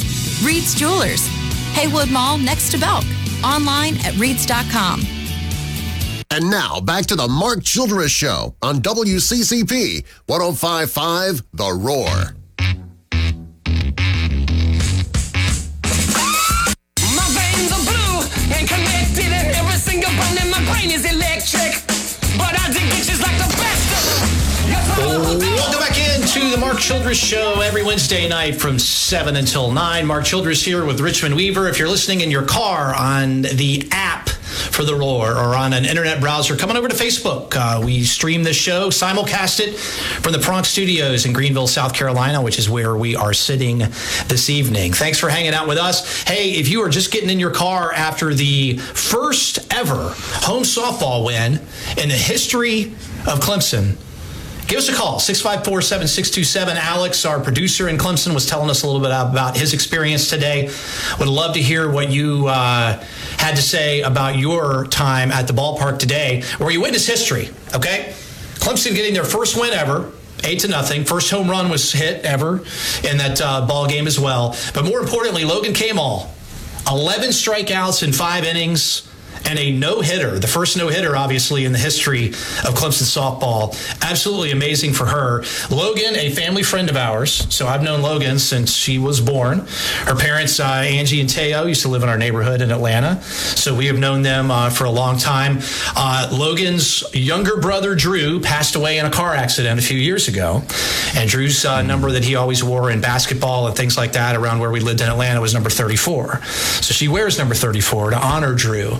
Reed's 0.43 0.75
Jewelers, 0.75 1.25
Haywood 1.71 2.11
Mall 2.11 2.37
next 2.37 2.69
to 2.73 2.77
Belk. 2.77 3.05
Online 3.45 3.95
at 4.05 4.13
reeds.com. 4.17 5.22
And 6.33 6.49
now 6.49 6.81
back 6.81 7.05
to 7.05 7.15
the 7.15 7.27
Mark 7.27 7.63
Childress 7.63 8.09
Show 8.09 8.55
on 8.63 8.81
WCCP 8.81 10.03
1055 10.25 11.43
The 11.53 11.71
Roar. 11.71 12.33
My 17.13 17.27
veins 17.37 17.69
are 17.69 17.85
blue 17.85 18.25
and 18.49 18.67
connected, 18.67 19.29
and 19.29 19.55
every 19.55 19.77
single 19.77 20.09
bone 20.09 20.41
in 20.41 20.49
my 20.49 20.57
brain 20.73 20.89
is 20.89 21.05
electric. 21.05 21.85
But 22.35 22.57
I 22.59 22.65
dig 22.73 22.81
bitches 22.89 23.21
like 23.21 23.37
the 23.37 23.53
best 23.53 23.85
of 23.93 24.01
them. 24.09 24.25
Yes, 24.71 24.89
I'm 24.89 25.21
Welcome 25.37 25.81
back 25.81 25.97
into 26.17 26.49
the 26.49 26.57
Mark 26.57 26.79
Childress 26.79 27.19
Show 27.19 27.61
every 27.61 27.83
Wednesday 27.83 28.27
night 28.27 28.55
from 28.55 28.79
7 28.79 29.35
until 29.35 29.71
9. 29.71 30.03
Mark 30.07 30.25
Childress 30.25 30.65
here 30.65 30.83
with 30.83 30.99
Richmond 30.99 31.35
Weaver. 31.35 31.67
If 31.67 31.77
you're 31.77 31.89
listening 31.89 32.21
in 32.21 32.31
your 32.31 32.45
car 32.45 32.95
on 32.95 33.43
the 33.43 33.87
app 33.91 34.31
for 34.73 34.83
The 34.83 34.95
Roar 34.95 35.31
or 35.31 35.55
on 35.55 35.71
an 35.73 35.85
internet 35.85 36.19
browser, 36.19 36.55
come 36.55 36.71
on 36.71 36.77
over 36.77 36.87
to 36.87 36.95
Facebook. 36.95 37.55
Uh, 37.55 37.79
we 37.85 38.03
stream 38.03 38.43
this 38.43 38.57
show, 38.57 38.89
simulcast 38.89 39.59
it 39.59 39.77
from 39.77 40.33
the 40.33 40.39
Pronk 40.39 40.65
Studios 40.65 41.25
in 41.25 41.33
Greenville, 41.33 41.67
South 41.67 41.93
Carolina, 41.93 42.41
which 42.41 42.57
is 42.57 42.69
where 42.69 42.95
we 42.95 43.15
are 43.15 43.33
sitting 43.33 43.79
this 44.27 44.49
evening. 44.49 44.91
Thanks 44.91 45.19
for 45.19 45.29
hanging 45.29 45.53
out 45.53 45.67
with 45.67 45.77
us. 45.77 46.23
Hey, 46.23 46.51
if 46.51 46.67
you 46.69 46.81
are 46.81 46.89
just 46.89 47.11
getting 47.11 47.29
in 47.29 47.39
your 47.39 47.51
car 47.51 47.93
after 47.93 48.33
the 48.33 48.77
first 48.77 49.71
ever 49.71 50.13
home 50.41 50.63
softball 50.63 51.25
win 51.25 51.61
in 51.97 52.09
the 52.09 52.15
history 52.15 52.85
of 53.27 53.39
Clemson, 53.39 53.97
Give 54.67 54.79
us 54.79 54.87
a 54.87 54.93
call, 54.93 55.19
654 55.19 55.81
7627. 55.81 56.77
Alex, 56.77 57.25
our 57.25 57.39
producer 57.39 57.89
in 57.89 57.97
Clemson, 57.97 58.33
was 58.33 58.45
telling 58.45 58.69
us 58.69 58.83
a 58.83 58.87
little 58.87 59.01
bit 59.01 59.11
about 59.11 59.57
his 59.57 59.73
experience 59.73 60.29
today. 60.29 60.69
Would 61.19 61.27
love 61.27 61.55
to 61.55 61.61
hear 61.61 61.91
what 61.91 62.09
you 62.09 62.47
uh, 62.47 63.03
had 63.37 63.55
to 63.55 63.61
say 63.61 64.01
about 64.01 64.37
your 64.37 64.85
time 64.87 65.31
at 65.31 65.47
the 65.47 65.53
ballpark 65.53 65.99
today, 65.99 66.43
where 66.57 66.71
you 66.71 66.81
witnessed 66.81 67.07
history, 67.07 67.49
okay? 67.75 68.13
Clemson 68.55 68.95
getting 68.95 69.13
their 69.13 69.25
first 69.25 69.59
win 69.59 69.73
ever. 69.73 70.11
Eight 70.45 70.59
to 70.61 70.67
nothing. 70.67 71.05
First 71.05 71.31
home 71.31 71.49
run 71.49 71.69
was 71.69 71.91
hit 71.91 72.25
ever 72.25 72.63
in 73.03 73.17
that 73.17 73.39
uh, 73.41 73.65
ball 73.65 73.87
game 73.87 74.07
as 74.07 74.19
well. 74.19 74.57
But 74.73 74.85
more 74.85 74.99
importantly, 74.99 75.45
Logan 75.45 75.73
Kamal, 75.73 76.29
11 76.89 77.29
strikeouts 77.29 78.03
in 78.03 78.11
five 78.11 78.43
innings 78.43 79.07
and 79.45 79.59
a 79.59 79.71
no 79.71 80.01
hitter, 80.01 80.39
the 80.39 80.47
first 80.47 80.77
no 80.77 80.87
hitter, 80.87 81.15
obviously, 81.15 81.65
in 81.65 81.71
the 81.71 81.77
history 81.77 82.27
of 82.27 82.75
Clemson 82.75 83.03
softball. 83.03 83.75
Absolutely 84.01 84.51
amazing 84.51 84.93
for 84.93 85.05
her. 85.05 85.43
Logan, 85.69 86.15
a 86.15 86.29
family 86.31 86.63
friend 86.63 86.89
of 86.89 86.95
ours. 86.95 87.45
So 87.53 87.67
I've 87.67 87.83
known 87.83 88.01
Logan 88.01 88.39
since 88.39 88.73
she 88.73 88.97
was 88.97 89.21
born. 89.21 89.65
Her 90.05 90.15
parents, 90.15 90.59
uh, 90.59 90.63
Angie 90.63 91.21
and 91.21 91.29
Teo, 91.29 91.65
used 91.65 91.81
to 91.83 91.87
live 91.87 92.03
in 92.03 92.09
our 92.09 92.17
neighborhood 92.17 92.61
in 92.61 92.71
Atlanta. 92.71 93.21
So 93.23 93.75
we 93.75 93.87
have 93.87 93.97
known 93.97 94.21
them 94.21 94.51
uh, 94.51 94.69
for 94.69 94.85
a 94.85 94.91
long 94.91 95.17
time. 95.17 95.59
Uh, 95.95 96.29
Logan's 96.31 97.03
younger 97.13 97.57
brother, 97.57 97.95
Drew, 97.95 98.39
passed 98.39 98.75
away 98.75 98.97
in 98.97 99.05
a 99.05 99.11
car 99.11 99.33
accident 99.33 99.79
a 99.79 99.83
few 99.83 99.97
years 99.97 100.27
ago. 100.27 100.63
And 101.15 101.29
Drew's 101.29 101.65
uh, 101.65 101.81
number 101.81 102.11
that 102.11 102.23
he 102.23 102.35
always 102.35 102.63
wore 102.63 102.89
in 102.89 103.01
basketball 103.01 103.67
and 103.67 103.75
things 103.75 103.97
like 103.97 104.13
that 104.13 104.35
around 104.35 104.59
where 104.59 104.71
we 104.71 104.79
lived 104.79 105.01
in 105.01 105.09
Atlanta 105.09 105.41
was 105.41 105.53
number 105.53 105.69
34. 105.69 106.41
So 106.43 106.93
she 106.93 107.07
wears 107.07 107.37
number 107.37 107.55
34 107.55 108.11
to 108.11 108.17
honor 108.17 108.53
Drew 108.55 108.97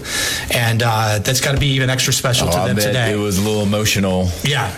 and 0.54 0.82
uh, 0.84 1.20
that's 1.20 1.42
got 1.42 1.54
to 1.54 1.60
be 1.60 1.68
even 1.68 1.90
extra 1.90 2.14
special 2.14 2.48
Oh, 2.50 2.52
to 2.52 2.68
them 2.74 2.78
today. 2.78 3.12
it 3.14 3.18
was 3.18 3.38
a 3.38 3.42
little 3.42 3.64
emotional. 3.64 4.30
Yeah. 4.44 4.74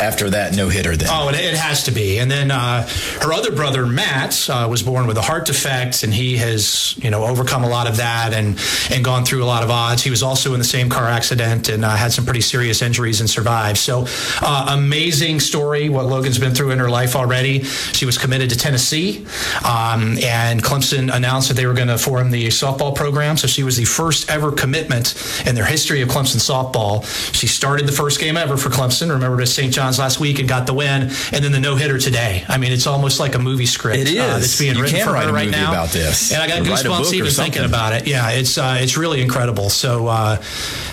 After 0.00 0.30
that 0.30 0.54
no 0.54 0.68
hitter, 0.68 0.96
then. 0.96 1.08
Oh, 1.10 1.28
it, 1.28 1.34
it 1.36 1.54
has 1.54 1.84
to 1.84 1.90
be. 1.90 2.18
And 2.18 2.30
then 2.30 2.50
uh, 2.50 2.86
her 3.22 3.32
other 3.32 3.52
brother, 3.52 3.86
Matt, 3.86 4.48
uh, 4.48 4.66
was 4.70 4.82
born 4.82 5.06
with 5.06 5.16
a 5.16 5.22
heart 5.22 5.46
defect, 5.46 6.02
and 6.02 6.12
he 6.12 6.36
has, 6.36 6.96
you 6.98 7.10
know, 7.10 7.24
overcome 7.24 7.64
a 7.64 7.68
lot 7.68 7.88
of 7.88 7.96
that 7.98 8.32
and 8.32 8.58
and 8.90 9.04
gone 9.04 9.24
through 9.24 9.42
a 9.42 9.46
lot 9.46 9.62
of 9.62 9.70
odds. 9.70 10.02
He 10.02 10.10
was 10.10 10.22
also 10.22 10.52
in 10.52 10.58
the 10.58 10.64
same 10.64 10.88
car 10.88 11.06
accident 11.06 11.68
and 11.68 11.84
uh, 11.84 11.90
had 11.96 12.12
some 12.12 12.24
pretty 12.24 12.40
serious 12.40 12.82
injuries 12.82 13.20
and 13.20 13.28
survived. 13.28 13.78
So, 13.78 14.06
uh, 14.42 14.66
amazing 14.70 15.40
story 15.40 15.88
what 15.88 16.06
Logan's 16.06 16.38
been 16.38 16.54
through 16.54 16.70
in 16.70 16.78
her 16.78 16.90
life 16.90 17.16
already. 17.16 17.62
She 17.62 18.06
was 18.06 18.18
committed 18.18 18.50
to 18.50 18.56
Tennessee, 18.56 19.26
um, 19.64 20.18
and 20.22 20.62
Clemson 20.62 21.14
announced 21.14 21.48
that 21.48 21.54
they 21.54 21.66
were 21.66 21.74
going 21.74 21.88
to 21.88 21.98
form 21.98 22.30
the 22.30 22.48
softball 22.48 22.94
program. 22.94 23.36
So 23.36 23.46
she 23.46 23.62
was 23.62 23.76
the 23.76 23.84
first 23.84 24.30
ever 24.30 24.52
commitment 24.52 25.14
in 25.46 25.54
their 25.54 25.64
history 25.64 26.02
of 26.02 26.08
Clemson 26.08 26.36
softball. 26.36 27.04
She 27.34 27.46
started 27.46 27.86
the 27.86 27.92
first 27.92 28.20
game 28.20 28.36
ever 28.36 28.56
for 28.56 28.68
Clemson. 28.68 29.10
Remember 29.10 29.38
to 29.38 29.46
St. 29.46 29.72
John's 29.86 29.98
last 30.00 30.18
week 30.18 30.40
and 30.40 30.48
got 30.48 30.66
the 30.66 30.74
win, 30.74 31.02
and 31.02 31.44
then 31.44 31.52
the 31.52 31.60
no 31.60 31.76
hitter 31.76 31.96
today. 31.96 32.44
I 32.48 32.58
mean, 32.58 32.72
it's 32.72 32.88
almost 32.88 33.20
like 33.20 33.36
a 33.36 33.38
movie 33.38 33.66
script. 33.66 33.98
It 34.00 34.08
is. 34.08 34.18
uh, 34.18 34.38
that's 34.38 34.58
being 34.58 34.74
You 34.74 34.82
written 34.82 34.98
for 35.06 35.14
her 35.14 35.32
right 35.32 35.48
now. 35.48 35.70
about 35.70 35.90
this. 35.90 36.32
and 36.32 36.42
I 36.42 36.48
got 36.48 36.58
Or 36.66 36.70
write 36.72 36.84
a 36.84 36.88
book 36.88 37.02
goosebumps 37.06 37.12
even 37.14 37.30
thinking 37.30 37.64
about 37.64 37.92
it. 37.92 38.08
Yeah, 38.08 38.30
it's 38.30 38.58
uh, 38.58 38.78
it's 38.80 38.96
really 38.96 39.20
incredible. 39.22 39.70
So 39.70 40.08
uh, 40.08 40.36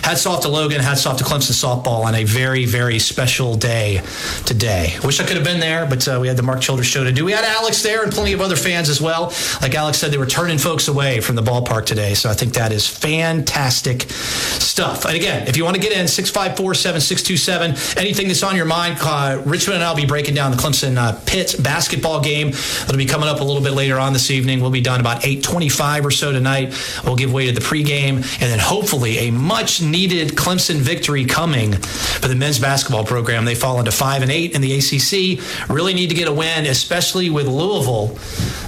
hats 0.04 0.26
off 0.26 0.42
to 0.42 0.48
Logan, 0.48 0.80
hats 0.80 1.06
off 1.06 1.16
to 1.18 1.24
Clemson 1.24 1.54
softball 1.54 2.04
on 2.04 2.14
a 2.14 2.22
very 2.22 2.66
very 2.66 3.00
special 3.00 3.56
day 3.56 4.00
today. 4.46 4.94
Wish 5.02 5.18
I 5.18 5.24
could 5.24 5.34
have 5.36 5.44
been 5.44 5.58
there, 5.60 5.86
but 5.86 6.06
uh, 6.06 6.18
we 6.20 6.28
had 6.28 6.36
the 6.36 6.44
Mark 6.44 6.60
Childress 6.60 6.86
show 6.86 7.02
to 7.02 7.10
do. 7.10 7.24
We 7.24 7.32
had 7.32 7.44
Alex 7.44 7.82
there 7.82 8.04
and 8.04 8.12
plenty 8.12 8.32
of 8.32 8.40
other 8.40 8.54
fans 8.56 8.88
as 8.88 9.00
well. 9.00 9.32
Like 9.60 9.74
Alex 9.74 9.98
said, 9.98 10.12
they 10.12 10.18
were 10.18 10.26
turning 10.26 10.58
folks 10.58 10.86
away 10.86 11.18
from 11.20 11.34
the 11.34 11.42
ballpark 11.42 11.84
today. 11.86 12.14
So 12.14 12.30
I 12.30 12.34
think 12.34 12.54
that 12.54 12.70
is 12.70 12.86
fantastic 12.86 14.02
stuff. 14.10 15.04
And 15.04 15.16
again, 15.16 15.48
if 15.48 15.56
you 15.56 15.64
want 15.64 15.74
to 15.74 15.82
get 15.82 15.90
in, 15.92 16.06
654 16.06 16.74
7627, 16.74 17.98
anything 17.98 18.28
that's 18.28 18.42
on 18.42 18.54
your 18.56 18.66
mind, 18.66 18.83
uh, 18.92 19.42
Richmond 19.44 19.76
and 19.76 19.84
I'll 19.84 19.96
be 19.96 20.04
breaking 20.04 20.34
down 20.34 20.50
the 20.50 20.56
Clemson 20.56 20.96
uh, 20.96 21.18
Pitt 21.26 21.56
basketball 21.60 22.20
game. 22.20 22.48
It'll 22.48 22.96
be 22.96 23.06
coming 23.06 23.28
up 23.28 23.40
a 23.40 23.44
little 23.44 23.62
bit 23.62 23.72
later 23.72 23.98
on 23.98 24.12
this 24.12 24.30
evening. 24.30 24.60
We'll 24.60 24.70
be 24.70 24.80
done 24.80 25.00
about 25.00 25.24
825 25.24 26.06
or 26.06 26.10
so 26.10 26.32
tonight. 26.32 26.74
We'll 27.04 27.16
give 27.16 27.32
way 27.32 27.46
to 27.46 27.52
the 27.52 27.60
pregame 27.60 28.16
and 28.16 28.50
then 28.50 28.58
hopefully 28.58 29.18
a 29.18 29.30
much 29.32 29.80
needed 29.80 30.30
Clemson 30.30 30.76
victory 30.76 31.24
coming 31.24 31.72
for 31.72 32.28
the 32.28 32.34
men's 32.34 32.58
basketball 32.58 33.04
program. 33.04 33.44
They 33.44 33.54
fall 33.54 33.78
into 33.78 33.90
5 33.90 34.22
and 34.22 34.30
8 34.30 34.54
in 34.54 34.60
the 34.60 34.74
ACC. 34.74 35.70
Really 35.70 35.94
need 35.94 36.08
to 36.08 36.14
get 36.14 36.28
a 36.28 36.32
win, 36.32 36.66
especially 36.66 37.30
with 37.30 37.46
Louisville. 37.46 38.18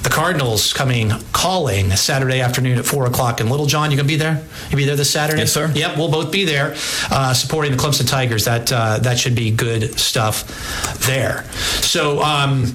The 0.03 0.11
Cardinals 0.11 0.73
coming 0.73 1.11
calling 1.33 1.91
Saturday 1.91 2.41
afternoon 2.41 2.79
at 2.79 2.87
4 2.87 3.07
o'clock. 3.07 3.41
And 3.41 3.51
Littlejohn, 3.51 3.91
you 3.91 3.97
going 3.97 4.07
to 4.09 4.13
be 4.13 4.17
there? 4.17 4.43
You 4.71 4.77
be 4.77 4.85
there 4.85 4.97
this 4.97 5.11
Saturday? 5.11 5.41
Yes, 5.41 5.53
sir. 5.53 5.71
Yep, 5.75 5.97
we'll 5.97 6.11
both 6.11 6.33
be 6.33 6.45
there 6.45 6.75
uh, 7.11 7.35
supporting 7.35 7.73
the 7.73 7.79
Clemson 7.79 8.09
Tigers. 8.09 8.45
That 8.45 8.73
uh, 8.73 8.99
that 9.01 9.19
should 9.19 9.35
be 9.35 9.51
good 9.51 9.99
stuff 10.07 11.07
there. 11.07 11.45
So. 11.83 12.23
Um, 12.23 12.75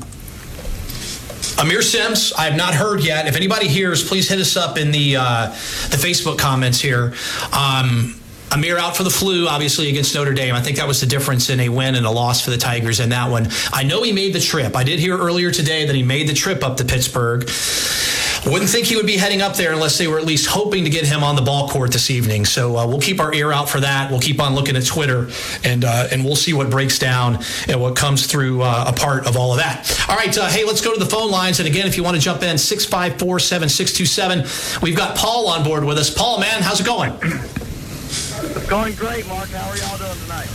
Aamir 1.61 1.83
Simms, 1.83 2.33
I 2.33 2.45
have 2.45 2.55
not 2.55 2.73
heard 2.73 3.03
yet. 3.03 3.27
If 3.27 3.35
anybody 3.35 3.67
hears, 3.67 4.07
please 4.07 4.27
hit 4.27 4.39
us 4.39 4.55
up 4.57 4.77
in 4.77 4.89
the 4.89 5.17
uh, 5.17 5.47
the 5.47 5.97
Facebook 5.97 6.39
comments 6.39 6.79
here. 6.79 7.13
Um, 7.51 8.19
Aamir 8.51 8.77
out 8.77 8.97
for 8.97 9.03
the 9.03 9.09
flu, 9.09 9.47
obviously 9.47 9.89
against 9.89 10.13
Notre 10.13 10.33
Dame. 10.33 10.55
I 10.55 10.61
think 10.61 10.75
that 10.77 10.87
was 10.87 10.99
the 10.99 11.07
difference 11.07 11.49
in 11.49 11.61
a 11.61 11.69
win 11.69 11.95
and 11.95 12.05
a 12.05 12.11
loss 12.11 12.43
for 12.43 12.49
the 12.49 12.57
Tigers 12.57 12.99
in 12.99 13.09
that 13.09 13.29
one. 13.29 13.47
I 13.71 13.83
know 13.83 14.03
he 14.03 14.11
made 14.11 14.33
the 14.33 14.41
trip. 14.41 14.75
I 14.75 14.83
did 14.83 14.99
hear 14.99 15.17
earlier 15.17 15.51
today 15.51 15.85
that 15.85 15.95
he 15.95 16.03
made 16.03 16.27
the 16.27 16.33
trip 16.33 16.61
up 16.61 16.75
to 16.77 16.85
Pittsburgh. 16.85 17.49
Wouldn't 18.45 18.71
think 18.71 18.87
he 18.87 18.95
would 18.95 19.05
be 19.05 19.17
heading 19.17 19.41
up 19.41 19.55
there 19.55 19.71
unless 19.71 19.99
they 19.99 20.07
were 20.07 20.17
at 20.17 20.25
least 20.25 20.47
hoping 20.47 20.83
to 20.83 20.89
get 20.89 21.05
him 21.05 21.23
on 21.23 21.35
the 21.35 21.43
ball 21.43 21.69
court 21.69 21.91
this 21.91 22.09
evening. 22.09 22.45
So 22.45 22.75
uh, 22.75 22.87
we'll 22.87 22.99
keep 22.99 23.19
our 23.19 23.31
ear 23.33 23.51
out 23.51 23.69
for 23.69 23.79
that. 23.79 24.09
We'll 24.09 24.19
keep 24.19 24.41
on 24.41 24.55
looking 24.55 24.75
at 24.75 24.85
Twitter, 24.85 25.29
and 25.63 25.85
uh, 25.85 26.07
and 26.11 26.25
we'll 26.25 26.35
see 26.35 26.53
what 26.53 26.71
breaks 26.71 26.97
down 26.97 27.39
and 27.67 27.79
what 27.79 27.95
comes 27.95 28.25
through 28.25 28.63
uh, 28.63 28.85
a 28.87 28.93
part 28.93 29.27
of 29.27 29.37
all 29.37 29.51
of 29.51 29.59
that. 29.59 30.05
All 30.09 30.15
right, 30.15 30.35
uh, 30.35 30.49
hey, 30.49 30.65
let's 30.65 30.81
go 30.81 30.91
to 30.91 30.99
the 30.99 31.09
phone 31.09 31.29
lines. 31.29 31.59
And 31.59 31.67
again, 31.67 31.85
if 31.85 31.97
you 31.97 32.03
want 32.03 32.15
to 32.17 32.21
jump 32.21 32.41
in, 32.41 32.57
654 32.57 33.39
7627. 33.39 34.81
We've 34.81 34.97
got 34.97 35.15
Paul 35.15 35.47
on 35.47 35.63
board 35.63 35.83
with 35.83 35.99
us. 35.99 36.09
Paul, 36.09 36.39
man, 36.39 36.63
how's 36.63 36.79
it 36.79 36.85
going? 36.85 37.13
It's 37.21 38.67
going 38.67 38.95
great, 38.95 39.27
Mark. 39.27 39.49
How 39.49 39.69
are 39.69 39.77
y'all 39.77 39.97
doing 39.97 40.17
tonight? 40.23 40.49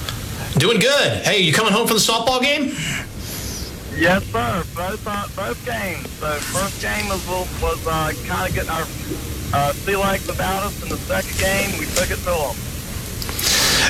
Doing 0.58 0.80
good. 0.80 1.22
Hey, 1.22 1.40
you 1.40 1.52
coming 1.52 1.72
home 1.72 1.86
from 1.86 1.98
the 1.98 2.02
softball 2.02 2.42
game? 2.42 2.72
Yes, 3.96 4.24
sir. 4.26 4.62
Both 4.74 5.06
uh, 5.06 5.26
both 5.34 5.64
games. 5.64 6.04
The 6.20 6.36
first 6.52 6.82
game 6.82 7.08
was 7.08 7.26
was 7.62 7.86
uh, 7.86 8.12
kind 8.26 8.48
of 8.48 8.54
getting 8.54 8.70
our 8.70 8.86
uh, 9.54 9.72
sea 9.72 9.96
legs 9.96 10.28
about 10.28 10.64
us, 10.64 10.82
and 10.82 10.90
the 10.90 10.98
second 10.98 11.38
game 11.38 11.78
we 11.78 11.86
took 11.86 12.10
it 12.10 12.18
to 12.18 12.24
them. 12.24 12.56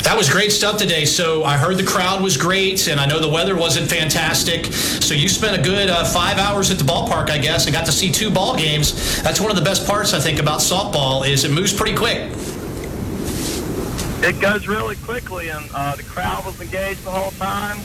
That 0.04 0.14
was 0.16 0.30
great 0.30 0.52
stuff 0.52 0.78
today. 0.78 1.04
So 1.04 1.42
I 1.42 1.56
heard 1.56 1.76
the 1.76 1.84
crowd 1.84 2.22
was 2.22 2.36
great, 2.36 2.86
and 2.86 3.00
I 3.00 3.06
know 3.06 3.18
the 3.18 3.28
weather 3.28 3.56
wasn't 3.56 3.90
fantastic. 3.90 4.66
So 4.66 5.12
you 5.12 5.28
spent 5.28 5.58
a 5.58 5.62
good 5.62 5.90
uh, 5.90 6.04
five 6.04 6.38
hours 6.38 6.70
at 6.70 6.78
the 6.78 6.84
ballpark, 6.84 7.28
I 7.28 7.38
guess, 7.38 7.66
and 7.66 7.74
got 7.74 7.86
to 7.86 7.92
see 7.92 8.12
two 8.12 8.30
ball 8.30 8.56
games. 8.56 9.20
That's 9.22 9.40
one 9.40 9.50
of 9.50 9.56
the 9.56 9.64
best 9.64 9.88
parts 9.88 10.14
I 10.14 10.20
think 10.20 10.38
about 10.38 10.60
softball 10.60 11.28
is 11.28 11.44
it 11.44 11.50
moves 11.50 11.72
pretty 11.72 11.96
quick. 11.96 12.30
It 14.22 14.40
goes 14.40 14.68
really 14.68 14.94
quickly, 14.96 15.48
and 15.48 15.68
uh, 15.74 15.96
the 15.96 16.04
crowd 16.04 16.46
was 16.46 16.60
engaged 16.60 17.02
the 17.02 17.10
whole 17.10 17.32
time. 17.32 17.78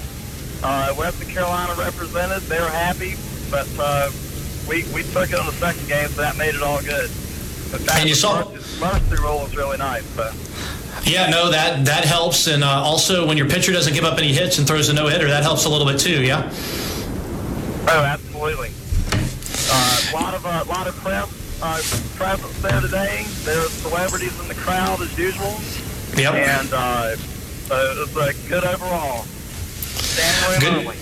Uh, 0.63 0.93
Western 0.93 1.29
Carolina 1.29 1.73
represented; 1.77 2.41
they 2.43 2.59
were 2.59 2.69
happy, 2.69 3.15
but 3.49 3.67
uh, 3.79 4.11
we 4.69 4.83
we 4.93 5.03
took 5.03 5.31
it 5.31 5.39
on 5.39 5.45
the 5.45 5.53
second 5.53 5.87
game, 5.87 6.07
so 6.09 6.21
that 6.21 6.37
made 6.37 6.55
it 6.55 6.61
all 6.61 6.81
good. 6.81 7.09
And 7.93 8.07
you 8.07 8.15
saw- 8.15 8.43
through 8.43 9.23
roll 9.23 9.45
is 9.45 9.55
really 9.55 9.77
nice. 9.77 10.05
So. 10.15 10.31
Yeah, 11.03 11.29
no, 11.29 11.49
that 11.49 11.85
that 11.85 12.05
helps, 12.05 12.47
and 12.47 12.63
uh, 12.63 12.67
also 12.67 13.25
when 13.27 13.37
your 13.37 13.49
pitcher 13.49 13.71
doesn't 13.71 13.93
give 13.93 14.03
up 14.03 14.17
any 14.17 14.33
hits 14.33 14.57
and 14.59 14.67
throws 14.67 14.89
a 14.89 14.93
no 14.93 15.07
hitter, 15.07 15.27
that 15.27 15.43
helps 15.43 15.65
a 15.65 15.69
little 15.69 15.87
bit 15.87 15.99
too. 15.99 16.23
Yeah. 16.23 16.49
Oh, 17.87 18.03
absolutely. 18.03 18.69
Uh, 19.71 20.01
a 20.11 20.13
lot 20.13 20.33
of 20.35 20.45
a 20.45 20.63
lot 20.69 20.87
of 20.87 20.95
press 20.97 21.59
uh, 21.63 21.81
presence 22.17 22.61
there 22.61 22.81
today. 22.81 23.25
There 23.43 23.57
are 23.59 23.69
celebrities 23.69 24.39
in 24.39 24.47
the 24.47 24.55
crowd 24.55 25.01
as 25.01 25.17
usual. 25.17 25.59
Yep. 26.15 26.33
And 26.33 26.69
uh, 26.73 27.15
so 27.15 28.03
it's 28.03 28.15
uh, 28.15 28.31
good 28.49 28.63
overall. 28.65 29.25
Only. 30.63 30.95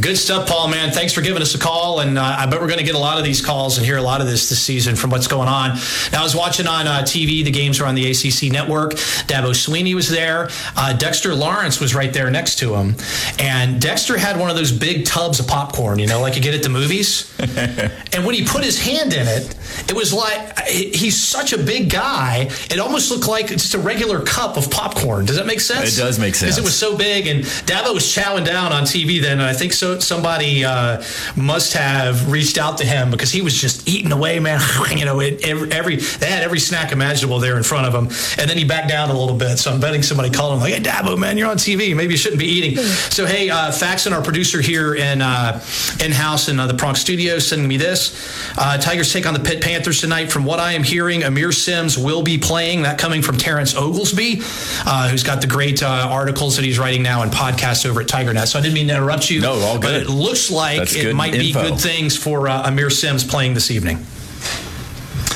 Good 0.00 0.18
stuff, 0.18 0.46
Paul, 0.46 0.68
man. 0.68 0.92
Thanks 0.92 1.14
for 1.14 1.22
giving 1.22 1.40
us 1.40 1.54
a 1.54 1.58
call. 1.58 2.00
And 2.00 2.18
uh, 2.18 2.22
I 2.22 2.44
bet 2.46 2.60
we're 2.60 2.66
going 2.66 2.78
to 2.78 2.84
get 2.84 2.94
a 2.94 2.98
lot 2.98 3.18
of 3.18 3.24
these 3.24 3.44
calls 3.44 3.78
and 3.78 3.86
hear 3.86 3.96
a 3.96 4.02
lot 4.02 4.20
of 4.20 4.26
this 4.26 4.48
this 4.48 4.60
season 4.60 4.96
from 4.96 5.10
what's 5.10 5.26
going 5.26 5.48
on. 5.48 5.76
Now, 6.12 6.20
I 6.20 6.22
was 6.22 6.36
watching 6.36 6.66
on 6.66 6.86
uh, 6.86 7.02
TV. 7.02 7.42
The 7.42 7.50
games 7.50 7.80
were 7.80 7.86
on 7.86 7.94
the 7.94 8.10
ACC 8.10 8.52
network. 8.52 8.92
Dabo 9.26 9.50
Swinney 9.50 9.94
was 9.94 10.10
there. 10.10 10.50
Uh, 10.76 10.92
Dexter 10.92 11.34
Lawrence 11.34 11.80
was 11.80 11.94
right 11.94 12.12
there 12.12 12.30
next 12.30 12.58
to 12.58 12.74
him. 12.74 12.96
And 13.38 13.80
Dexter 13.80 14.18
had 14.18 14.38
one 14.38 14.50
of 14.50 14.56
those 14.56 14.72
big 14.72 15.06
tubs 15.06 15.40
of 15.40 15.46
popcorn, 15.46 15.98
you 15.98 16.06
know, 16.06 16.20
like 16.20 16.36
you 16.36 16.42
get 16.42 16.54
at 16.54 16.62
the 16.62 16.68
movies. 16.68 17.34
and 18.12 18.26
when 18.26 18.34
he 18.34 18.44
put 18.44 18.62
his 18.62 18.78
hand 18.78 19.14
in 19.14 19.26
it, 19.26 19.57
it 19.88 19.94
was 19.94 20.12
like 20.12 20.58
he's 20.68 21.20
such 21.22 21.52
a 21.52 21.58
big 21.58 21.90
guy. 21.90 22.48
It 22.70 22.78
almost 22.78 23.10
looked 23.10 23.28
like 23.28 23.48
just 23.48 23.74
a 23.74 23.78
regular 23.78 24.20
cup 24.22 24.56
of 24.56 24.70
popcorn. 24.70 25.24
Does 25.26 25.36
that 25.36 25.46
make 25.46 25.60
sense? 25.60 25.96
It 25.96 26.00
does 26.00 26.18
make 26.18 26.34
sense 26.34 26.56
Because 26.56 26.56
sense. 26.56 26.58
it 26.58 26.64
was 26.64 26.76
so 26.76 26.96
big, 26.96 27.26
and 27.26 27.44
Dabo 27.66 27.94
was 27.94 28.04
chowing 28.04 28.44
down 28.44 28.72
on 28.72 28.84
TV 28.84 29.20
then, 29.20 29.32
and 29.38 29.42
I 29.42 29.52
think 29.52 29.72
so. 29.72 29.98
Somebody 29.98 30.64
uh, 30.64 31.02
must 31.36 31.72
have 31.74 32.30
reached 32.30 32.58
out 32.58 32.78
to 32.78 32.84
him 32.84 33.10
because 33.10 33.30
he 33.30 33.42
was 33.42 33.54
just 33.58 33.88
eating 33.88 34.12
away, 34.12 34.38
man. 34.40 34.60
you 34.96 35.04
know, 35.04 35.20
it, 35.20 35.44
every, 35.46 35.70
every 35.72 35.96
they 35.96 36.26
had 36.26 36.42
every 36.42 36.60
snack 36.60 36.92
imaginable 36.92 37.38
there 37.38 37.56
in 37.56 37.62
front 37.62 37.86
of 37.86 37.94
him, 37.94 38.06
and 38.38 38.48
then 38.50 38.56
he 38.58 38.64
backed 38.64 38.88
down 38.88 39.10
a 39.10 39.18
little 39.18 39.36
bit. 39.36 39.58
So 39.58 39.72
I'm 39.72 39.80
betting 39.80 40.02
somebody 40.02 40.30
called 40.30 40.54
him 40.54 40.60
like, 40.60 40.74
"Hey, 40.74 40.80
Dabo, 40.80 41.18
man, 41.18 41.38
you're 41.38 41.50
on 41.50 41.56
TV. 41.56 41.94
Maybe 41.96 42.12
you 42.14 42.18
shouldn't 42.18 42.40
be 42.40 42.46
eating." 42.46 42.76
So 42.78 43.26
hey, 43.26 43.50
uh, 43.50 43.70
Faxon, 43.72 44.12
our 44.12 44.22
producer 44.22 44.60
here 44.60 44.94
in 44.94 45.22
uh, 45.22 45.62
in 46.04 46.12
house 46.12 46.48
in 46.48 46.58
uh, 46.60 46.66
the 46.66 46.74
Pronk 46.74 46.96
studio, 46.96 47.38
sending 47.38 47.68
me 47.68 47.76
this. 47.76 48.14
Uh, 48.56 48.78
Tigers 48.78 49.12
take 49.12 49.26
on 49.26 49.34
the 49.34 49.40
Panthers 49.60 50.00
tonight. 50.00 50.30
From 50.30 50.44
what 50.44 50.60
I 50.60 50.72
am 50.74 50.82
hearing, 50.82 51.22
Aamir 51.22 51.52
Simms 51.52 51.98
will 51.98 52.22
be 52.22 52.38
playing. 52.38 52.82
That 52.82 52.98
coming 52.98 53.22
from 53.22 53.36
Terrence 53.36 53.74
Oglesby, 53.74 54.42
uh, 54.86 55.08
who's 55.08 55.22
got 55.22 55.40
the 55.40 55.46
great 55.46 55.82
uh, 55.82 56.08
articles 56.10 56.56
that 56.56 56.64
he's 56.64 56.78
writing 56.78 57.02
now 57.02 57.22
and 57.22 57.32
podcasts 57.32 57.84
over 57.84 58.00
at 58.00 58.08
Tiger 58.08 58.28
TigerNet. 58.28 58.46
So 58.46 58.58
I 58.58 58.62
didn't 58.62 58.74
mean 58.74 58.88
to 58.88 58.94
interrupt 58.94 59.30
you. 59.30 59.40
No, 59.40 59.54
all 59.54 59.78
good. 59.78 59.82
But 59.82 59.94
it 59.94 60.08
looks 60.08 60.50
like 60.50 60.78
That's 60.78 60.94
it 60.94 61.14
might 61.14 61.32
be 61.32 61.52
good 61.52 61.78
things 61.78 62.16
for 62.16 62.48
uh, 62.48 62.68
Aamir 62.68 62.90
Simms 62.92 63.24
playing 63.24 63.54
this 63.54 63.70
evening. 63.70 63.98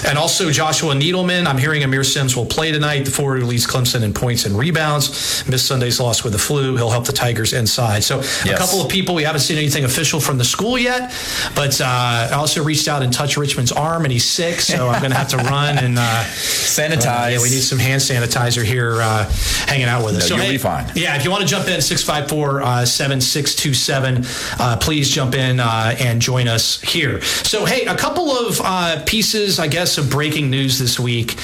And 0.07 0.19
also 0.19 0.51
Joshua 0.51 0.95
Needelman. 0.95 1.47
I'm 1.47 1.59
hearing 1.59 1.83
Aamir 1.83 2.05
Simms 2.05 2.37
will 2.37 2.47
play 2.47 2.73
tonight. 2.73 3.05
The 3.05 3.11
forward 3.11 3.41
who 3.41 3.47
leads 3.47 3.67
Clemson 3.67 4.03
in 4.03 4.13
points 4.13 4.45
and 4.45 4.57
rebounds. 4.59 5.47
Missed 5.49 5.67
Sunday's 5.67 6.01
loss 6.01 6.25
with 6.25 6.33
the 6.33 6.39
flu. 6.39 6.77
He'll 6.77 6.91
help 6.91 7.07
the 7.07 7.13
Tigers 7.13 7.53
inside. 7.53 8.05
So 8.05 8.21
a 8.21 8.57
couple 8.57 8.81
of 8.81 8.91
people. 8.91 9.15
We 9.15 9.23
haven't 9.25 9.41
seen 9.41 9.59
anything 9.59 9.85
official 9.85 10.21
from 10.21 10.39
the 10.39 10.45
school 10.45 10.79
yet, 10.79 11.13
but 11.55 11.81
uh, 11.81 11.85
I 11.85 12.33
also 12.33 12.63
reached 12.63 12.89
out 12.89 13.03
and 13.03 13.13
touched 13.13 13.37
Richmond's 13.37 13.73
arm, 13.73 14.05
and 14.05 14.13
he's 14.13 14.29
sick. 14.29 14.61
So 14.61 14.89
I'm 14.89 15.01
going 15.01 15.13
to 15.13 15.19
have 15.19 15.29
to 15.29 15.37
run 15.53 15.79
and 15.79 15.99
uh, 15.99 16.25
Sanitize. 16.25 17.33
yeah, 17.33 17.39
we 17.39 17.51
need 17.51 17.63
some 17.63 17.79
hand 17.79 18.01
sanitizer 18.01 18.65
here 18.65 19.01
uh, 19.01 19.31
hanging 19.67 19.87
out 19.87 20.05
with 20.05 20.17
us. 20.17 20.23
No, 20.23 20.29
so, 20.29 20.35
you'll 20.37 20.45
hey, 20.47 20.53
be 20.53 20.59
fine. 20.59 20.91
Yeah, 20.95 21.17
if 21.17 21.25
you 21.25 21.31
want 21.31 21.43
to 21.43 21.49
jump 21.49 21.69
in, 21.69 21.81
654 21.81 22.63
uh, 22.63 22.85
7627, 22.85 24.25
uh, 24.59 24.77
please 24.79 25.11
jump 25.11 25.35
in 25.35 25.61
uh, 25.61 25.95
and 25.99 26.21
join 26.21 26.49
us 26.49 26.81
here. 26.81 27.21
So, 27.23 27.65
hey, 27.65 27.87
a 27.87 27.97
couple 27.97 28.31
of 28.31 28.61
uh, 28.63 29.03
pieces, 29.07 29.59
I 29.59 29.69
guess, 29.69 29.92
of 29.99 30.11
breaking 30.11 30.51
news 30.51 30.79
this 30.79 30.99
week. 30.99 31.37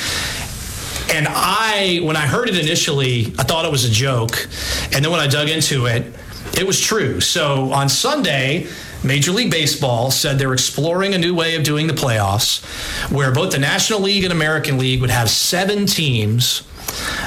And 1.10 1.26
I, 1.28 2.00
when 2.02 2.16
I 2.16 2.26
heard 2.26 2.48
it 2.48 2.58
initially, 2.58 3.32
I 3.38 3.42
thought 3.42 3.64
it 3.64 3.70
was 3.70 3.84
a 3.84 3.90
joke. 3.90 4.48
And 4.92 5.04
then 5.04 5.10
when 5.10 5.20
I 5.20 5.26
dug 5.26 5.48
into 5.48 5.86
it, 5.86 6.12
it 6.58 6.66
was 6.66 6.80
true. 6.80 7.20
So 7.20 7.72
on 7.72 7.88
Sunday, 7.88 8.66
Major 9.04 9.32
League 9.32 9.50
Baseball 9.50 10.10
said 10.10 10.38
they're 10.38 10.52
exploring 10.52 11.14
a 11.14 11.18
new 11.18 11.34
way 11.34 11.54
of 11.54 11.62
doing 11.62 11.86
the 11.86 11.94
playoffs 11.94 12.62
where 13.10 13.32
both 13.32 13.52
the 13.52 13.58
National 13.58 14.00
League 14.00 14.24
and 14.24 14.32
American 14.32 14.76
League 14.76 15.00
would 15.00 15.10
have 15.10 15.30
seven 15.30 15.86
teams 15.86 16.62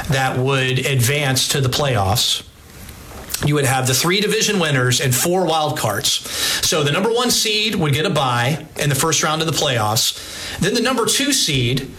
that 0.10 0.38
would 0.38 0.86
advance 0.86 1.48
to 1.50 1.62
the 1.62 1.70
playoffs 1.70 2.44
you 3.46 3.56
would 3.56 3.66
have 3.66 3.88
the 3.88 3.94
three 3.94 4.22
division 4.22 4.60
winners 4.60 5.02
and 5.02 5.14
four 5.14 5.46
wild 5.46 5.78
cards. 5.78 6.12
So 6.68 6.84
the 6.84 6.92
number 6.92 7.10
one 7.10 7.32
seed 7.32 7.76
would 7.76 7.94
get 7.94 8.06
a 8.06 8.10
bye 8.10 8.66
in 8.78 8.90
the 8.90 8.96
first 8.96 9.24
round 9.24 9.42
of 9.42 9.48
the 9.48 9.54
playoffs. 9.54 10.60
Then 10.60 10.74
the 10.74 10.82
number 10.82 11.06
two 11.06 11.34
seed 11.34 11.90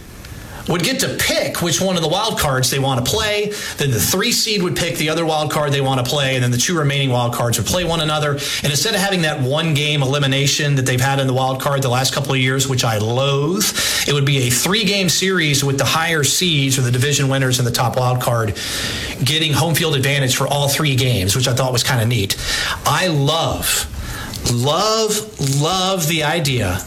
would 0.67 0.83
get 0.83 0.99
to 1.01 1.15
pick 1.19 1.61
which 1.61 1.81
one 1.81 1.95
of 1.95 2.01
the 2.01 2.07
wild 2.07 2.39
cards 2.39 2.69
they 2.69 2.79
want 2.79 3.03
to 3.03 3.11
play. 3.11 3.51
Then 3.77 3.91
the 3.91 3.99
three 3.99 4.31
seed 4.31 4.63
would 4.63 4.75
pick 4.75 4.97
the 4.97 5.09
other 5.09 5.25
wild 5.25 5.51
card 5.51 5.71
they 5.71 5.81
want 5.81 6.03
to 6.03 6.09
play, 6.09 6.35
and 6.35 6.43
then 6.43 6.51
the 6.51 6.57
two 6.57 6.77
remaining 6.77 7.09
wild 7.09 7.33
cards 7.33 7.57
would 7.57 7.67
play 7.67 7.83
one 7.83 8.01
another. 8.01 8.31
And 8.33 8.65
instead 8.71 8.95
of 8.95 9.01
having 9.01 9.23
that 9.23 9.41
one 9.41 9.73
game 9.73 10.01
elimination 10.01 10.75
that 10.75 10.85
they've 10.85 11.01
had 11.01 11.19
in 11.19 11.27
the 11.27 11.33
wild 11.33 11.61
card 11.61 11.81
the 11.81 11.89
last 11.89 12.13
couple 12.13 12.31
of 12.33 12.39
years, 12.39 12.67
which 12.67 12.83
I 12.83 12.97
loathe, 12.97 13.65
it 14.07 14.13
would 14.13 14.25
be 14.25 14.47
a 14.47 14.49
three 14.49 14.85
game 14.85 15.09
series 15.09 15.63
with 15.63 15.77
the 15.77 15.85
higher 15.85 16.23
seeds 16.23 16.77
or 16.77 16.81
the 16.81 16.91
division 16.91 17.27
winners 17.27 17.59
and 17.59 17.67
the 17.67 17.71
top 17.71 17.97
wild 17.97 18.21
card 18.21 18.57
getting 19.23 19.53
home 19.53 19.75
field 19.75 19.95
advantage 19.95 20.35
for 20.35 20.47
all 20.47 20.69
three 20.69 20.95
games, 20.95 21.35
which 21.35 21.47
I 21.47 21.53
thought 21.53 21.73
was 21.73 21.83
kind 21.83 22.01
of 22.01 22.07
neat. 22.07 22.37
I 22.85 23.07
love, 23.07 23.89
love, 24.51 25.61
love 25.61 26.07
the 26.07 26.23
idea 26.23 26.79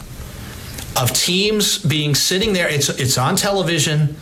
of 0.99 1.13
teams 1.13 1.79
being 1.79 2.15
sitting 2.15 2.53
there. 2.53 2.69
It's 2.69 2.89
it's 2.89 3.19
on 3.19 3.37
television. 3.37 4.17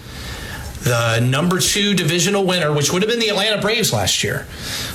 The 0.82 1.20
number 1.20 1.60
two 1.60 1.94
divisional 1.94 2.44
winner, 2.44 2.70
which 2.70 2.92
would 2.92 3.00
have 3.00 3.10
been 3.10 3.18
the 3.18 3.30
Atlanta 3.30 3.58
Braves 3.58 3.90
last 3.90 4.22
year. 4.22 4.46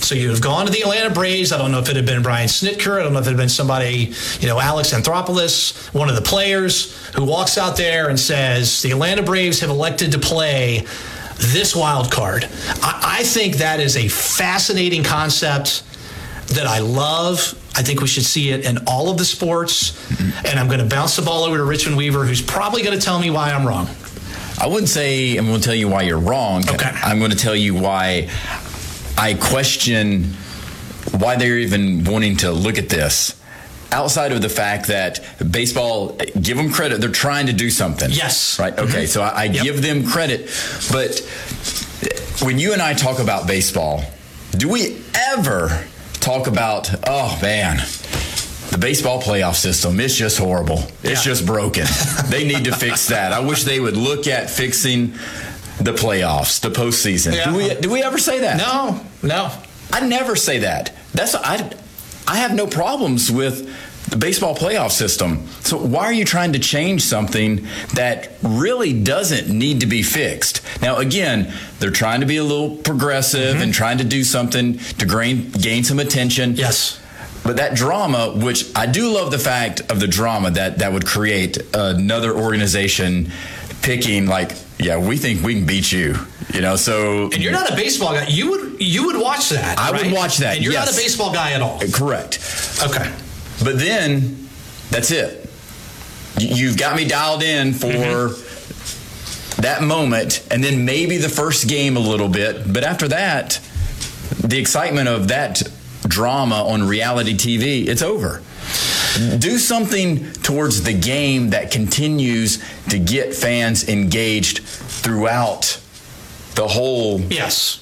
So 0.01 0.13
you'd 0.13 0.29
have 0.29 0.39
gone 0.41 0.67
to 0.67 0.71
the 0.71 0.81
Atlanta 0.81 1.09
Braves. 1.09 1.51
I 1.51 1.57
don't 1.57 1.71
know 1.71 1.79
if 1.79 1.89
it 1.89 1.95
had 1.95 2.05
been 2.05 2.21
Brian 2.21 2.47
Snitker. 2.47 2.99
I 2.99 3.03
don't 3.03 3.13
know 3.13 3.19
if 3.19 3.25
it 3.25 3.29
had 3.29 3.37
been 3.37 3.49
somebody, 3.49 4.13
you 4.39 4.47
know, 4.47 4.59
Alex 4.59 4.93
Anthopoulos, 4.93 5.91
one 5.91 6.07
of 6.07 6.13
the 6.13 6.21
players 6.21 7.07
who 7.15 7.25
walks 7.25 7.57
out 7.57 7.75
there 7.75 8.09
and 8.09 8.19
says, 8.19 8.83
the 8.83 8.91
Atlanta 8.91 9.23
Braves 9.23 9.61
have 9.61 9.71
elected 9.71 10.11
to 10.11 10.19
play 10.19 10.85
this 11.37 11.75
wild 11.75 12.11
card. 12.11 12.47
I, 12.83 13.17
I 13.21 13.23
think 13.23 13.55
that 13.55 13.79
is 13.79 13.97
a 13.97 14.09
fascinating 14.09 15.03
concept 15.03 15.81
that 16.49 16.67
I 16.67 16.79
love. 16.79 17.55
I 17.79 17.81
think 17.81 18.01
we 18.01 18.07
should 18.07 18.25
see 18.25 18.49
it 18.49 18.65
in 18.65 18.77
all 18.87 19.09
of 19.09 19.17
the 19.17 19.23
sports. 19.23 19.95
And 20.45 20.59
I'm 20.59 20.67
going 20.67 20.81
to 20.81 20.85
bounce 20.85 21.15
the 21.15 21.21
ball 21.21 21.45
over 21.45 21.55
to 21.55 21.63
Richmond 21.63 21.95
Weaver, 21.95 22.25
who's 22.25 22.41
probably 22.41 22.83
going 22.83 22.99
to 22.99 23.03
tell 23.03 23.17
me 23.19 23.29
why 23.29 23.51
I'm 23.53 23.65
wrong. 23.65 23.87
I 24.61 24.67
wouldn't 24.67 24.89
say 24.89 25.37
I'm 25.37 25.45
going 25.47 25.59
to 25.61 25.63
tell 25.65 25.73
you 25.75 25.87
why 25.87 26.01
you're 26.01 26.19
wrong. 26.19 26.67
Okay. 26.69 26.89
I'm 26.89 27.19
going 27.19 27.31
to 27.31 27.37
tell 27.37 27.55
you 27.55 27.73
why 27.75 28.29
I 29.17 29.33
question 29.35 30.25
why 31.17 31.37
they're 31.37 31.57
even 31.57 32.03
wanting 32.03 32.35
to 32.37 32.51
look 32.51 32.77
at 32.77 32.89
this. 32.89 33.41
Outside 33.93 34.33
of 34.33 34.41
the 34.41 34.49
fact 34.49 34.87
that 34.89 35.21
baseball, 35.49 36.17
give 36.41 36.57
them 36.57 36.71
credit, 36.73 36.99
they're 36.99 37.09
trying 37.09 37.45
to 37.47 37.53
do 37.53 37.69
something. 37.69 38.09
Yes. 38.11 38.59
Right? 38.59 38.77
Okay, 38.77 39.05
Mhm. 39.05 39.07
so 39.07 39.21
I, 39.21 39.43
I 39.43 39.47
give 39.47 39.81
them 39.81 40.05
credit. 40.05 40.49
But 40.91 41.19
when 42.41 42.59
you 42.59 42.73
and 42.73 42.81
I 42.81 42.93
talk 42.93 43.19
about 43.19 43.47
baseball, 43.47 44.03
do 44.51 44.67
we 44.67 45.01
ever 45.31 45.85
talk 46.19 46.47
about, 46.47 46.89
oh 47.07 47.37
man, 47.41 47.77
the 48.71 48.77
baseball 48.79 49.21
playoff 49.21 49.55
system 49.55 49.99
is 49.99 50.15
just 50.15 50.37
horrible. 50.37 50.83
It's 51.03 51.23
just 51.23 51.45
broken. 51.45 51.85
they 52.25 52.47
need 52.47 52.65
to 52.65 52.75
fix 52.75 53.07
that. 53.07 53.33
I 53.33 53.39
wish 53.39 53.63
they 53.63 53.79
would 53.79 53.97
look 53.97 54.27
at 54.27 54.49
fixing 54.49 55.13
the 55.79 55.93
playoffs, 55.93 56.59
the 56.59 56.69
postseason. 56.69 57.43
Do 57.43 57.55
we 57.55 57.73
do 57.75 57.89
we 57.89 58.03
ever 58.03 58.17
say 58.17 58.39
that? 58.39 58.57
No, 58.57 59.01
no. 59.23 59.51
I 59.91 60.05
never 60.05 60.35
say 60.35 60.59
that. 60.59 60.93
That's 61.13 61.35
I 61.35 61.71
I 62.27 62.37
have 62.37 62.53
no 62.53 62.67
problems 62.67 63.31
with 63.31 63.67
the 64.09 64.17
baseball 64.17 64.55
playoff 64.55 64.91
system. 64.91 65.45
So 65.61 65.77
why 65.77 66.05
are 66.05 66.13
you 66.13 66.25
trying 66.25 66.53
to 66.53 66.59
change 66.59 67.03
something 67.03 67.67
that 67.93 68.31
really 68.41 69.01
doesn't 69.01 69.49
need 69.49 69.81
to 69.81 69.85
be 69.85 70.03
fixed? 70.03 70.61
Now 70.81 70.97
again, 70.97 71.53
they're 71.79 71.91
trying 71.91 72.21
to 72.21 72.25
be 72.25 72.37
a 72.37 72.43
little 72.43 72.75
progressive 72.77 73.55
mm-hmm. 73.55 73.63
and 73.63 73.73
trying 73.73 73.99
to 73.99 74.03
do 74.03 74.23
something 74.23 74.77
to 74.77 75.05
gain 75.05 75.51
gain 75.51 75.83
some 75.83 75.99
attention. 75.99 76.55
Yes. 76.55 76.99
But 77.43 77.57
that 77.57 77.75
drama, 77.75 78.33
which 78.35 78.65
I 78.75 78.85
do 78.85 79.11
love 79.13 79.31
the 79.31 79.39
fact 79.39 79.81
of 79.91 79.99
the 79.99 80.07
drama 80.07 80.51
that 80.51 80.79
that 80.79 80.91
would 80.91 81.05
create 81.05 81.57
another 81.73 82.35
organization 82.35 83.31
picking 83.81 84.25
like, 84.25 84.51
yeah, 84.77 84.97
we 84.97 85.17
think 85.17 85.43
we 85.43 85.55
can 85.55 85.65
beat 85.65 85.91
you. 85.91 86.15
You 86.53 86.61
know, 86.61 86.75
so 86.75 87.25
And 87.25 87.37
you're 87.37 87.51
not 87.51 87.71
a 87.71 87.75
baseball 87.75 88.13
guy. 88.13 88.27
You 88.27 88.49
would 88.51 88.81
you 88.81 89.05
would 89.05 89.21
watch 89.21 89.49
that. 89.49 89.77
I 89.77 89.91
would 89.91 90.01
right? 90.01 90.13
watch 90.13 90.37
that, 90.37 90.55
And 90.55 90.65
you're 90.65 90.73
not 90.73 90.91
a 90.91 90.95
baseball 90.95 91.31
guy 91.31 91.51
at 91.51 91.61
all. 91.61 91.79
Correct. 91.93 92.39
Okay. 92.83 93.11
But 93.63 93.77
then 93.79 94.47
that's 94.89 95.11
it. 95.11 95.49
You- 96.37 96.55
You've 96.55 96.77
got 96.77 96.95
me 96.95 97.05
dialed 97.07 97.43
in 97.43 97.73
for 97.73 97.87
mm-hmm. 97.87 99.61
that 99.61 99.81
moment, 99.83 100.45
and 100.51 100.63
then 100.63 100.85
maybe 100.85 101.17
the 101.17 101.29
first 101.29 101.67
game 101.67 101.97
a 101.97 101.99
little 101.99 102.29
bit. 102.29 102.71
But 102.71 102.83
after 102.83 103.07
that, 103.09 103.59
the 104.43 104.57
excitement 104.59 105.07
of 105.09 105.27
that 105.29 105.61
drama 106.07 106.63
on 106.63 106.87
reality 106.87 107.33
TV, 107.35 107.87
it's 107.87 108.01
over. 108.01 108.41
do 109.39 109.57
something 109.57 110.31
towards 110.43 110.83
the 110.83 110.93
game 110.93 111.49
that 111.49 111.71
continues 111.71 112.63
to 112.89 112.97
get 112.99 113.33
fans 113.33 113.87
engaged 113.89 114.59
throughout 114.59 115.79
the 116.55 116.67
whole 116.67 117.19
yes 117.21 117.79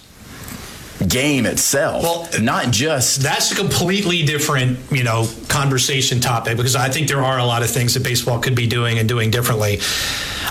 game 1.06 1.46
itself. 1.46 2.04
Well, 2.04 2.30
not 2.42 2.72
just 2.72 3.22
that's 3.22 3.52
a 3.52 3.56
completely 3.56 4.24
different, 4.24 4.80
you 4.92 5.04
know, 5.04 5.30
conversation 5.48 6.20
topic 6.20 6.58
because 6.58 6.76
I 6.76 6.90
think 6.90 7.08
there 7.08 7.24
are 7.24 7.38
a 7.40 7.46
lot 7.46 7.62
of 7.62 7.70
things 7.70 7.94
that 7.94 8.04
baseball 8.04 8.40
could 8.40 8.56
be 8.56 8.68
doing 8.68 8.98
and 9.00 9.08
doing 9.08 9.30
differently. 9.30 9.80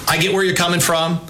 I 0.08 0.18
get 0.18 0.32
where 0.32 0.44
you're 0.44 0.56
coming 0.56 0.80
from. 0.80 1.20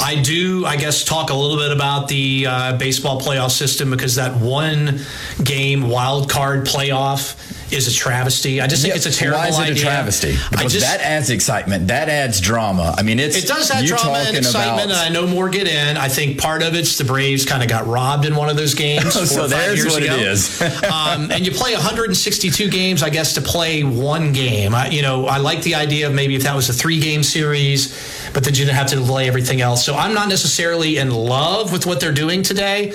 I 0.00 0.20
do, 0.20 0.66
I 0.66 0.76
guess, 0.76 1.04
talk 1.04 1.30
a 1.30 1.34
little 1.34 1.56
bit 1.56 1.70
about 1.70 2.08
the 2.08 2.46
uh, 2.48 2.76
baseball 2.76 3.20
playoff 3.20 3.52
system 3.52 3.90
because 3.90 4.16
that 4.16 4.36
one 4.36 5.00
game 5.42 5.88
wild 5.88 6.28
card 6.28 6.66
playoff 6.66 7.63
is 7.74 7.88
a 7.88 7.92
travesty. 7.92 8.60
I 8.60 8.66
just 8.66 8.82
think 8.82 8.92
Yeah, 8.92 8.96
it's 8.96 9.06
a 9.06 9.12
terrible 9.12 9.40
idea. 9.40 9.52
Why 9.58 9.64
is 9.64 9.68
it 9.68 9.72
idea. 9.72 9.82
a 9.82 9.86
travesty? 9.86 10.36
Because 10.50 10.72
just- 10.72 10.86
that 10.86 11.00
adds 11.00 11.30
excitement. 11.30 11.88
That 11.88 12.08
adds 12.08 12.40
drama. 12.40 12.94
I 12.96 13.02
mean, 13.02 13.18
it's 13.20 13.36
it 13.36 13.46
does 13.46 13.70
add 13.70 13.82
you 13.82 13.88
drama 13.88 14.24
and 14.26 14.36
excitement, 14.36 14.90
about- 14.90 15.06
and 15.06 15.14
I 15.16 15.20
know 15.20 15.26
more 15.26 15.48
get 15.48 15.66
in. 15.68 15.96
I 15.96 16.08
think 16.08 16.38
part 16.38 16.62
of 16.62 16.74
it's 16.74 16.96
the 16.98 17.04
Braves 17.04 17.44
kind 17.44 17.62
of 17.62 17.68
got 17.68 17.86
robbed 17.86 18.24
in 18.26 18.34
one 18.36 18.48
of 18.48 18.56
those 18.56 18.74
games. 18.74 19.14
So 19.34 19.46
there's 19.48 19.78
years 19.78 19.92
what 19.92 20.02
it 20.02 20.06
ago. 20.12 20.16
is. 20.16 20.62
um, 20.84 21.30
and 21.32 21.44
you 21.44 21.50
play 21.52 21.72
162 21.74 22.68
games, 22.70 23.02
I 23.02 23.10
guess, 23.10 23.34
to 23.34 23.40
play 23.40 23.82
one 23.82 24.32
game. 24.32 24.74
I, 24.74 24.88
you 24.88 25.02
know, 25.02 25.26
I 25.26 25.38
like 25.38 25.62
the 25.62 25.74
idea 25.74 26.06
of 26.06 26.14
maybe 26.14 26.34
if 26.36 26.42
that 26.44 26.54
was 26.54 26.68
a 26.68 26.72
three-game 26.72 27.22
series, 27.22 27.88
but 28.32 28.44
then 28.44 28.54
you 28.54 28.64
didn't 28.64 28.76
have 28.76 28.88
to 28.88 28.96
delay 28.96 29.26
everything 29.28 29.60
else. 29.60 29.84
So 29.84 29.96
I'm 29.96 30.14
not 30.14 30.28
necessarily 30.28 30.98
in 30.98 31.10
love 31.10 31.72
with 31.72 31.86
what 31.86 32.00
they're 32.00 32.12
doing 32.12 32.42
today. 32.42 32.92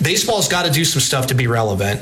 Baseball's 0.00 0.48
got 0.48 0.64
to 0.64 0.70
do 0.70 0.84
some 0.84 1.00
stuff 1.00 1.26
to 1.28 1.34
be 1.34 1.46
relevant. 1.46 2.00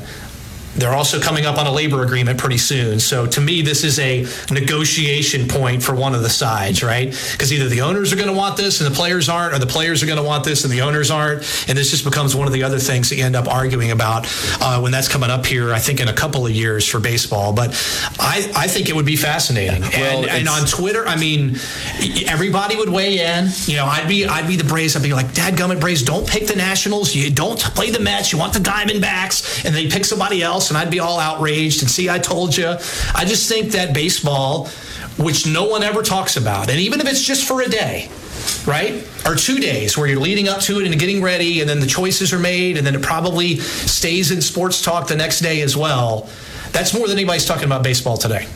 They're 0.77 0.93
also 0.93 1.19
coming 1.19 1.45
up 1.45 1.57
on 1.57 1.67
a 1.67 1.71
labor 1.71 2.03
agreement 2.03 2.39
pretty 2.39 2.57
soon. 2.57 2.99
So 2.99 3.25
to 3.25 3.41
me, 3.41 3.61
this 3.61 3.83
is 3.83 3.99
a 3.99 4.25
negotiation 4.51 5.47
point 5.47 5.83
for 5.83 5.95
one 5.95 6.13
of 6.15 6.21
the 6.21 6.29
sides, 6.29 6.83
right? 6.83 7.09
Because 7.31 7.51
either 7.51 7.67
the 7.67 7.81
owners 7.81 8.13
are 8.13 8.15
going 8.15 8.27
to 8.27 8.33
want 8.33 8.57
this 8.57 8.79
and 8.81 8.89
the 8.89 8.95
players 8.95 9.29
aren't, 9.29 9.53
or 9.53 9.59
the 9.59 9.67
players 9.67 10.03
are 10.03 10.05
going 10.05 10.17
to 10.17 10.23
want 10.23 10.43
this 10.43 10.63
and 10.63 10.71
the 10.71 10.81
owners 10.81 11.11
aren't. 11.11 11.39
And 11.67 11.77
this 11.77 11.91
just 11.91 12.03
becomes 12.03 12.35
one 12.35 12.47
of 12.47 12.53
the 12.53 12.63
other 12.63 12.79
things 12.79 13.09
that 13.09 13.15
you 13.15 13.25
end 13.25 13.35
up 13.35 13.47
arguing 13.47 13.91
about 13.91 14.27
uh, 14.61 14.79
when 14.79 14.91
that's 14.91 15.07
coming 15.07 15.29
up 15.29 15.45
here, 15.45 15.73
I 15.73 15.79
think, 15.79 15.99
in 15.99 16.07
a 16.07 16.13
couple 16.13 16.45
of 16.45 16.51
years 16.51 16.87
for 16.87 16.99
baseball. 16.99 17.53
But 17.53 17.69
I, 18.19 18.49
I 18.55 18.67
think 18.67 18.89
it 18.89 18.95
would 18.95 19.05
be 19.05 19.15
fascinating. 19.15 19.81
Well, 19.81 20.21
and, 20.23 20.29
and 20.29 20.49
on 20.49 20.67
Twitter, 20.67 21.07
I 21.07 21.15
mean, 21.15 21.57
everybody 22.27 22.75
would 22.75 22.89
weigh 22.89 23.19
in. 23.19 23.49
You 23.65 23.77
know, 23.77 23.85
I'd 23.85 24.07
be 24.07 24.25
I'd 24.25 24.47
be 24.47 24.55
the 24.55 24.63
Braves. 24.63 24.95
I'd 24.95 25.03
be 25.03 25.13
like, 25.13 25.33
Dad 25.33 25.55
gummit 25.55 25.79
Braves, 25.79 26.03
don't 26.03 26.27
pick 26.27 26.47
the 26.47 26.55
Nationals. 26.55 27.15
You 27.15 27.31
don't 27.31 27.59
play 27.59 27.89
the 27.89 27.99
Mets. 27.99 28.31
You 28.31 28.37
want 28.37 28.53
the 28.53 28.59
Diamondbacks. 28.59 29.65
And 29.65 29.73
they 29.73 29.87
pick 29.87 30.05
somebody 30.05 30.41
else, 30.43 30.66
and 30.69 30.77
I'd 30.77 30.91
be 30.91 30.99
all 30.99 31.19
outraged 31.19 31.81
and 31.81 31.89
see, 31.89 32.09
I 32.09 32.19
told 32.19 32.55
you. 32.55 32.67
I 33.15 33.25
just 33.25 33.49
think 33.49 33.71
that 33.71 33.93
baseball, 33.93 34.67
which 35.17 35.47
no 35.47 35.67
one 35.67 35.83
ever 35.83 36.01
talks 36.01 36.37
about, 36.37 36.69
and 36.69 36.79
even 36.79 36.99
if 37.01 37.07
it's 37.07 37.23
just 37.23 37.47
for 37.47 37.61
a 37.61 37.67
day, 37.67 38.09
right? 38.65 39.07
Or 39.25 39.35
two 39.35 39.59
days 39.59 39.97
where 39.97 40.07
you're 40.07 40.19
leading 40.19 40.47
up 40.47 40.61
to 40.61 40.79
it 40.79 40.87
and 40.87 40.99
getting 40.99 41.21
ready, 41.21 41.61
and 41.61 41.69
then 41.69 41.79
the 41.79 41.87
choices 41.87 42.33
are 42.33 42.39
made, 42.39 42.77
and 42.77 42.85
then 42.85 42.95
it 42.95 43.01
probably 43.01 43.57
stays 43.57 44.31
in 44.31 44.41
sports 44.41 44.81
talk 44.81 45.07
the 45.07 45.15
next 45.15 45.41
day 45.41 45.61
as 45.61 45.75
well. 45.75 46.29
That's 46.71 46.93
more 46.93 47.07
than 47.07 47.17
anybody's 47.17 47.45
talking 47.45 47.65
about 47.65 47.83
baseball 47.83 48.17
today. 48.17 48.47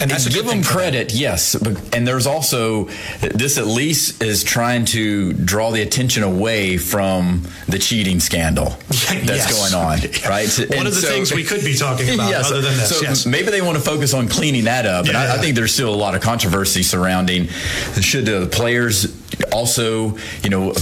And 0.00 0.10
that's 0.10 0.28
give 0.28 0.46
them 0.46 0.62
credit, 0.62 1.14
yes. 1.14 1.54
But, 1.54 1.94
and 1.96 2.06
there's 2.06 2.26
also 2.26 2.84
this 3.20 3.56
at 3.58 3.66
least 3.66 4.22
is 4.22 4.44
trying 4.44 4.84
to 4.86 5.32
draw 5.32 5.70
the 5.70 5.82
attention 5.82 6.22
away 6.22 6.76
from 6.76 7.42
the 7.68 7.78
cheating 7.78 8.20
scandal 8.20 8.70
that's 8.88 9.24
Yes. 9.26 9.52
going 9.72 9.74
on, 9.74 9.98
right? 10.30 10.48
One 10.68 10.78
And 10.78 10.88
of 10.88 10.94
the 10.94 11.00
things 11.02 11.32
we 11.32 11.44
could 11.44 11.64
be 11.64 11.74
talking 11.74 12.14
about 12.14 12.28
Yes. 12.36 12.50
other 12.50 12.60
than 12.60 12.76
this, 12.76 12.90
So 12.96 13.02
yes. 13.02 13.26
maybe 13.26 13.50
they 13.50 13.62
want 13.62 13.76
to 13.78 13.82
focus 13.84 14.12
on 14.14 14.28
cleaning 14.28 14.64
that 14.64 14.84
up. 14.86 15.06
And 15.06 15.16
I, 15.16 15.22
I 15.24 15.34
Yeah. 15.36 15.40
think 15.40 15.56
there's 15.56 15.72
still 15.72 15.94
a 15.94 15.96
lot 15.96 16.14
of 16.14 16.20
controversy 16.20 16.82
surrounding 16.82 17.48
should 18.00 18.26
the 18.26 18.48
players 18.52 19.14
also, 19.52 20.16
you 20.42 20.50
know, 20.50 20.74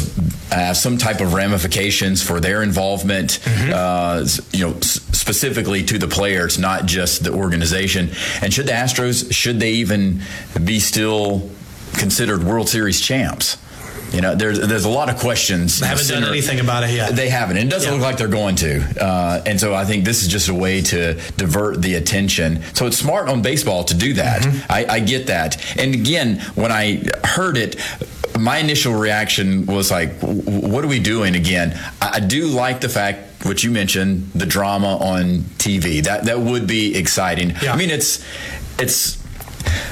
have 0.51 0.77
some 0.77 0.99
type 0.99 1.21
of 1.21 1.35
ramifications 1.35 2.23
for 2.23 2.41
their 2.41 2.63
involvement, 2.63 3.39
Mm-hmm. 3.45 3.73
uh, 3.75 4.27
you 4.57 4.67
know, 4.67 4.79
specifically 5.25 5.83
to 5.83 5.97
the 5.97 6.07
players, 6.07 6.59
not 6.59 6.85
just 6.85 7.25
the 7.25 7.33
organization. 7.33 8.11
And 8.43 8.53
should 8.53 8.67
the 8.67 8.73
Astros, 8.73 9.33
should 9.33 9.59
they 9.59 9.71
even 9.71 10.21
be 10.63 10.79
still 10.79 11.49
considered 11.95 12.45
World 12.45 12.69
Series 12.69 13.01
champs? 13.01 13.57
You 14.15 14.21
know, 14.21 14.35
there's 14.35 14.61
there's 14.67 14.85
a 14.85 14.89
lot 14.89 15.11
of 15.11 15.19
questions. 15.19 15.81
They 15.81 15.87
haven't 15.89 16.07
done 16.09 16.25
anything 16.25 16.61
about 16.61 16.85
it 16.85 16.91
yet. 16.91 17.17
They 17.17 17.29
haven't. 17.29 17.57
And 17.57 17.67
it 17.69 17.71
doesn't 17.71 17.89
Yeah. 17.89 17.95
look 17.99 18.03
like 18.03 18.17
they're 18.17 18.29
going 18.29 18.57
to. 18.57 18.81
Uh, 19.05 19.43
and 19.45 19.59
so 19.59 19.75
I 19.75 19.85
think 19.85 20.05
this 20.05 20.23
is 20.23 20.29
just 20.29 20.49
a 20.49 20.55
way 20.55 20.81
to 20.83 21.15
divert 21.37 21.83
the 21.83 21.95
attention. 21.97 22.63
So 22.75 22.87
it's 22.87 22.97
smart 22.97 23.29
on 23.29 23.43
baseball 23.43 23.85
to 23.85 23.95
do 23.95 24.15
that. 24.15 24.43
Mm-hmm. 24.43 24.73
I, 24.73 24.87
I 24.89 25.01
get 25.01 25.27
that. 25.27 25.57
And 25.79 25.95
again, 25.95 26.41
when 26.55 26.71
I 26.71 27.03
heard 27.25 27.57
it, 27.57 27.77
my 28.39 28.59
initial 28.59 28.95
reaction 28.95 29.67
was 29.67 29.91
like, 29.91 30.13
what 30.21 30.85
are 30.85 30.89
we 30.89 31.01
doing 31.01 31.35
again? 31.35 31.79
I, 32.01 32.13
I 32.15 32.21
do 32.21 32.47
like 32.47 32.81
the 32.81 32.89
fact 32.89 33.45
what 33.47 33.63
you 33.63 33.71
mentioned, 33.71 34.31
the 34.35 34.47
drama 34.47 34.97
on 34.97 35.41
TV. 35.59 36.03
That 36.05 36.25
that 36.25 36.39
would 36.41 36.67
be 36.67 36.97
exciting. 36.97 37.55
I 37.69 37.77
mean, 37.77 37.91
it's 37.91 38.25
it's 38.79 39.23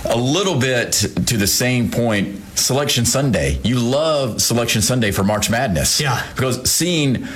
a 0.05 0.17
little 0.17 0.59
bit 0.59 0.93
to 0.93 1.37
the 1.37 1.47
same 1.47 1.91
point. 1.91 2.42
Selection 2.55 3.05
Sunday. 3.05 3.59
You 3.65 3.79
love 3.79 4.41
Selection 4.41 4.83
Sunday 4.83 5.11
for 5.11 5.25
March 5.25 5.51
Madness. 5.51 6.01
Yeah. 6.01 6.23
Because 6.35 6.71
seeing, 6.71 7.27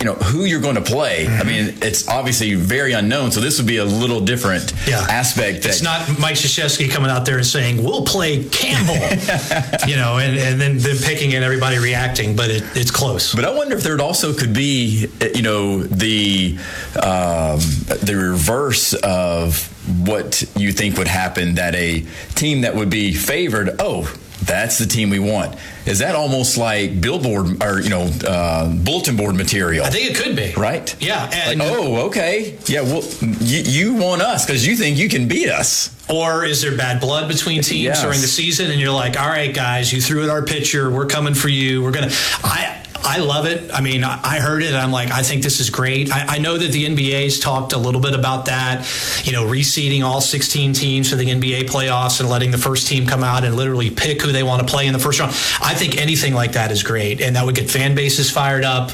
you 0.00 0.04
know, 0.06 0.14
who 0.14 0.44
you're 0.44 0.60
going 0.60 0.74
to 0.76 0.80
play. 0.82 1.26
I 1.28 1.42
mean, 1.44 1.76
it's 1.82 2.08
obviously 2.08 2.54
very 2.54 2.92
unknown. 2.92 3.30
So 3.32 3.40
this 3.40 3.58
would 3.58 3.66
be 3.66 3.76
a 3.78 3.84
little 3.84 4.20
different 4.20 4.72
aspect. 4.88 5.62
That, 5.62 5.70
It's 5.70 5.82
not 5.82 6.18
Mike 6.18 6.36
Krzyzewski 6.36 6.90
coming 6.90 7.10
out 7.10 7.24
there 7.24 7.36
and 7.36 7.46
saying, 7.46 7.82
we'll 7.82 8.04
play 8.04 8.44
Campbell, 8.44 8.94
you 9.88 9.96
know, 9.96 10.18
and, 10.18 10.38
and 10.38 10.60
then 10.60 10.78
them 10.78 10.96
picking 11.02 11.34
and 11.34 11.44
everybody 11.44 11.78
reacting, 11.78 12.34
but 12.36 12.50
it, 12.50 12.62
it's 12.74 12.90
close. 12.90 13.34
But 13.34 13.44
I 13.44 13.50
wonder 13.54 13.76
if 13.76 13.82
there 13.82 14.00
also 14.00 14.32
could 14.32 14.52
be, 14.54 15.06
you 15.34 15.42
know, 15.42 15.82
the 15.82 16.58
um, 16.96 17.58
the 18.02 18.16
reverse 18.16 18.94
of 18.94 19.68
what 20.06 20.42
you 20.56 20.72
think 20.72 20.96
would 20.98 21.08
happen. 21.08 21.54
That 21.54 21.74
a 21.74 22.04
team 22.34 22.62
that 22.62 22.74
would 22.74 22.90
be 22.90 23.14
favored, 23.14 23.76
oh, 23.78 24.12
that's 24.46 24.78
the 24.78 24.86
team 24.86 25.10
we 25.10 25.18
want. 25.18 25.56
Is 25.86 25.98
that 26.00 26.14
almost 26.14 26.56
like 26.58 27.00
billboard 27.00 27.62
or 27.62 27.80
you 27.80 27.90
know 27.90 28.10
uh, 28.26 28.68
bulletin 28.74 29.16
board 29.16 29.34
material? 29.34 29.84
I 29.84 29.90
think 29.90 30.10
it 30.10 30.16
could 30.16 30.36
be. 30.36 30.52
Right? 30.56 30.94
Yeah. 31.00 31.26
Like, 31.46 31.58
oh, 31.60 32.06
okay. 32.08 32.56
Yeah. 32.66 32.82
Well, 32.82 33.02
you, 33.20 33.62
you 33.64 33.94
want 33.94 34.22
us 34.22 34.44
because 34.46 34.66
you 34.66 34.76
think 34.76 34.96
you 34.98 35.08
can 35.08 35.28
beat 35.28 35.48
us. 35.48 35.96
Or 36.10 36.44
is 36.44 36.60
there 36.62 36.76
bad 36.76 37.00
blood 37.00 37.28
between 37.28 37.62
teams 37.62 37.82
Yes. 37.84 38.02
during 38.02 38.20
the 38.20 38.26
season? 38.26 38.70
And 38.70 38.78
you're 38.80 38.92
like, 38.92 39.18
all 39.18 39.28
right, 39.28 39.54
guys, 39.54 39.92
you 39.92 40.00
threw 40.00 40.24
at 40.24 40.30
our 40.30 40.42
pitcher. 40.44 40.90
We're 40.90 41.06
coming 41.06 41.34
for 41.34 41.48
you. 41.48 41.82
We're 41.82 41.92
going 41.92 42.08
to. 42.08 42.14
I. 42.44 42.81
I 43.04 43.18
love 43.18 43.46
it. 43.46 43.70
I 43.72 43.80
mean, 43.80 44.04
I 44.04 44.38
heard 44.38 44.62
it. 44.62 44.68
And 44.68 44.76
I'm 44.76 44.92
like, 44.92 45.10
I 45.10 45.22
think 45.22 45.42
this 45.42 45.60
is 45.60 45.70
great. 45.70 46.12
I, 46.12 46.36
I 46.36 46.38
know 46.38 46.56
that 46.56 46.72
the 46.72 46.86
NBA's 46.86 47.40
talked 47.40 47.72
a 47.72 47.78
little 47.78 48.00
bit 48.00 48.14
about 48.14 48.46
that, 48.46 48.86
you 49.24 49.32
know, 49.32 49.44
reseeding 49.44 50.02
all 50.02 50.20
16 50.20 50.72
teams 50.72 51.10
for 51.10 51.16
the 51.16 51.26
NBA 51.26 51.62
playoffs 51.62 52.20
and 52.20 52.28
letting 52.28 52.50
the 52.50 52.58
first 52.58 52.86
team 52.86 53.06
come 53.06 53.24
out 53.24 53.44
and 53.44 53.56
literally 53.56 53.90
pick 53.90 54.22
who 54.22 54.32
they 54.32 54.42
want 54.42 54.66
to 54.66 54.72
play 54.72 54.86
in 54.86 54.92
the 54.92 54.98
first 54.98 55.20
round. 55.20 55.32
I 55.60 55.74
think 55.74 55.98
anything 56.00 56.34
like 56.34 56.52
that 56.52 56.70
is 56.70 56.82
great. 56.82 57.20
And 57.20 57.36
that 57.36 57.44
would 57.44 57.54
get 57.54 57.70
fan 57.70 57.94
bases 57.94 58.30
fired 58.30 58.64
up. 58.64 58.90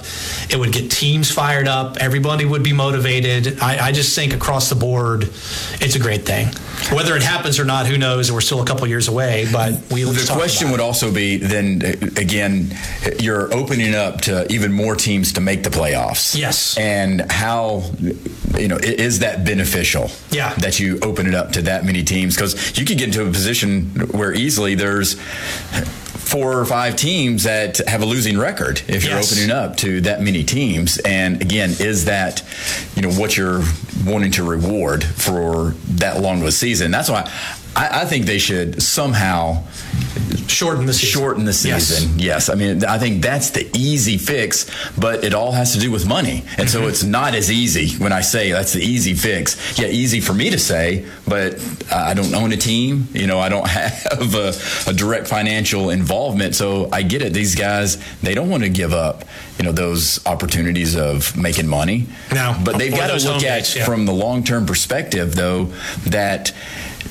It 0.51 0.59
would 0.59 0.73
get 0.73 0.91
teams 0.91 1.31
fired 1.31 1.69
up. 1.69 1.99
Everybody 1.99 2.45
would 2.45 2.63
be 2.63 2.73
motivated. 2.73 3.61
I, 3.61 3.89
I 3.89 3.93
just 3.93 4.15
think 4.15 4.33
across 4.35 4.69
the 4.69 4.77
board, 4.77 5.25
it's 5.81 5.97
a 5.97 6.01
great 6.01 6.23
thing. 6.23 6.49
Whether 6.95 7.17
it 7.17 7.23
happens 7.23 7.59
or 7.59 7.65
not, 7.65 7.87
who 7.87 7.99
knows? 7.99 8.33
We're 8.33 8.41
still 8.41 8.63
a 8.63 8.65
couple 8.65 8.87
years 8.87 9.09
away, 9.09 9.47
but 9.53 9.75
we 9.91 10.05
The 10.05 10.25
talk 10.27 10.39
question 10.39 10.71
would 10.71 10.81
also 10.81 11.13
be 11.13 11.37
then 11.37 11.83
again, 12.17 12.75
you're 13.19 13.53
opening 13.53 13.95
up 13.99 14.23
to 14.23 14.51
even 14.51 14.73
more 14.73 14.95
teams 14.97 15.33
to 15.35 15.41
make 15.41 15.63
the 15.63 15.71
playoffs. 15.71 16.37
Yes. 16.39 16.77
And 16.79 17.31
how, 17.31 17.83
you 18.57 18.69
know, 18.69 18.79
is 18.79 19.19
that 19.19 19.45
beneficial? 19.45 20.11
Yeah. 20.31 20.55
That 20.55 20.81
you 20.81 20.99
open 21.03 21.27
it 21.27 21.35
up 21.35 21.53
to 21.53 21.63
that 21.63 21.85
many 21.85 22.03
teams 22.05 22.35
because 22.35 22.79
you 22.79 22.87
could 22.87 22.97
get 22.99 23.09
into 23.09 23.27
a 23.27 23.31
position 23.31 23.91
where 24.13 24.33
easily 24.33 24.75
there's 24.75 25.21
four 25.21 26.59
or 26.59 26.65
five 26.67 26.95
teams 26.95 27.45
that 27.45 27.79
have 27.89 28.03
a 28.03 28.07
losing 28.07 28.39
record 28.39 28.83
if 28.87 29.03
you're 29.05 29.15
Yes. 29.15 29.33
opening 29.33 29.51
up 29.51 29.77
to 29.79 30.01
that 30.03 30.21
many 30.23 30.45
teams. 30.45 30.99
And 30.99 31.41
again, 31.41 31.71
is 31.81 32.05
that, 32.05 32.43
you 32.95 33.03
know, 33.03 33.11
what 33.13 33.37
you're 33.37 33.63
wanting 34.05 34.31
to 34.33 34.45
reward 34.45 35.03
for 35.05 35.75
that 35.97 36.21
long 36.21 36.43
of 36.43 36.47
a 36.49 36.53
season? 36.53 36.91
That's 36.91 37.09
why 37.09 37.31
I, 37.79 38.03
I 38.03 38.05
think 38.05 38.27
they 38.27 38.39
should 38.39 38.83
somehow 38.83 39.65
shorten 40.49 40.87
the 40.87 40.93
season. 40.93 41.21
Shorten 41.21 41.45
the 41.45 41.53
season. 41.53 42.19
Yes. 42.19 42.49
I 42.49 42.55
mean, 42.55 42.85
I 42.85 42.99
think 42.99 43.23
that's 43.23 43.51
the 43.51 43.71
easy 43.77 44.19
fix, 44.19 44.69
but 44.99 45.23
it 45.23 45.33
all 45.33 45.53
has 45.53 45.75
to 45.75 45.79
do 45.79 45.91
with 45.91 46.07
money. 46.07 46.45
And 46.57 46.69
so 46.69 46.81
mm-hmm. 46.81 46.89
it's 46.89 47.05
not 47.05 47.35
as 47.35 47.51
easy 47.51 47.97
when 48.03 48.13
I 48.13 48.23
say 48.23 48.51
that's 48.51 48.73
the 48.73 48.83
easy 48.83 49.15
fix. 49.15 49.79
Yeah, 49.79 49.87
easy 49.87 50.21
for 50.21 50.35
me 50.35 50.51
to 50.51 50.59
say, 50.59 51.07
but 51.27 51.63
I 51.93 52.15
don't 52.15 52.35
own 52.35 52.53
a 52.53 52.57
team. 52.57 53.07
You 53.13 53.27
know, 53.27 53.39
I 53.39 53.49
don't 53.49 53.67
have 53.69 54.35
a, 54.35 54.53
a 54.89 54.93
direct 54.93 55.29
financial 55.29 55.91
involvement. 55.91 56.57
So 56.57 56.89
I 56.93 57.03
get 57.03 57.23
it. 57.23 57.33
These 57.33 57.55
guys, 57.55 58.03
they 58.21 58.35
don't 58.35 58.49
want 58.49 58.65
to 58.65 58.71
give 58.71 58.93
up, 58.93 59.25
you 59.59 59.65
know, 59.65 59.73
those 59.73 60.25
opportunities 60.27 60.97
of 60.97 61.37
making 61.37 61.69
money. 61.69 62.07
No. 62.33 62.57
But 62.65 62.79
they've 62.79 62.93
got 62.95 63.17
to 63.19 63.25
look 63.29 63.45
at 63.45 63.75
yeah. 63.75 63.85
from 63.85 64.07
the 64.07 64.13
long 64.13 64.43
term 64.43 64.67
perspective, 64.67 65.37
though, 65.37 65.67
that 66.07 66.53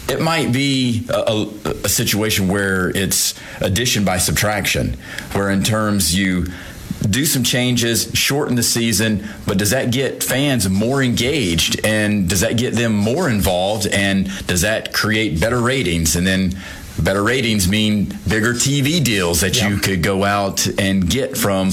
it 0.09 0.21
might 0.21 0.51
be 0.51 1.05
a, 1.09 1.47
a, 1.65 1.69
a 1.85 1.89
situation 1.89 2.47
where 2.47 2.89
it's 2.89 3.33
addition 3.61 4.05
by 4.05 4.17
subtraction, 4.17 4.97
where 5.33 5.49
in 5.49 5.63
terms 5.63 6.17
you 6.17 6.47
do 7.09 7.25
some 7.25 7.43
changes, 7.43 8.11
shorten 8.13 8.55
the 8.55 8.63
season, 8.63 9.27
but 9.45 9.57
does 9.57 9.69
that 9.69 9.91
get 9.91 10.23
fans 10.23 10.67
more 10.69 11.03
engaged? 11.03 11.85
And 11.85 12.29
does 12.29 12.41
that 12.41 12.57
get 12.57 12.73
them 12.73 12.95
more 12.95 13.29
involved? 13.29 13.87
And 13.87 14.27
does 14.47 14.61
that 14.61 14.93
create 14.93 15.39
better 15.39 15.59
ratings? 15.59 16.15
And 16.15 16.25
then 16.25 16.53
better 17.01 17.23
ratings 17.23 17.67
mean 17.67 18.05
bigger 18.27 18.53
TV 18.53 19.03
deals 19.03 19.41
that 19.41 19.61
you 19.61 19.77
could 19.77 20.01
go 20.01 20.23
out 20.23 20.65
and 20.79 21.07
get 21.07 21.37
from 21.37 21.71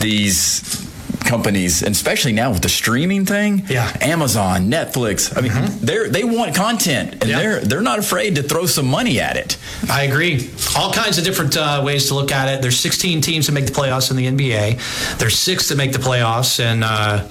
these 0.00 0.90
companies, 1.24 1.82
and 1.82 1.94
especially 1.94 2.32
now 2.32 2.50
with 2.52 2.62
the 2.62 2.68
streaming 2.68 3.24
thing. 3.26 3.64
Yeah. 3.68 3.90
Amazon, 4.00 4.70
Netflix. 4.70 5.36
I 5.36 5.40
mean, 5.40 5.52
they're 5.80 6.08
they 6.08 6.24
want 6.24 6.54
content, 6.54 7.12
and 7.12 7.22
they're 7.22 7.60
they're 7.60 7.80
not 7.82 7.98
afraid 7.98 8.36
to 8.36 8.42
throw 8.42 8.66
some 8.66 8.86
money 8.86 9.20
at 9.20 9.36
it. 9.36 9.56
I 9.90 10.02
agree. 10.04 10.50
All 10.76 10.92
kinds 10.92 11.18
of 11.18 11.24
different 11.24 11.56
uh, 11.56 11.82
ways 11.84 12.08
to 12.08 12.14
look 12.14 12.32
at 12.32 12.48
it. 12.48 12.62
There's 12.62 12.78
16 12.78 13.20
teams 13.20 13.46
that 13.46 13.52
make 13.52 13.66
the 13.66 13.72
playoffs 13.72 14.10
in 14.10 14.16
the 14.16 14.26
NBA. 14.26 15.18
There's 15.18 15.38
six 15.38 15.68
that 15.68 15.76
make 15.76 15.92
the 15.92 15.98
playoffs 15.98 16.60
and. 16.60 16.84
uh, 16.84 17.28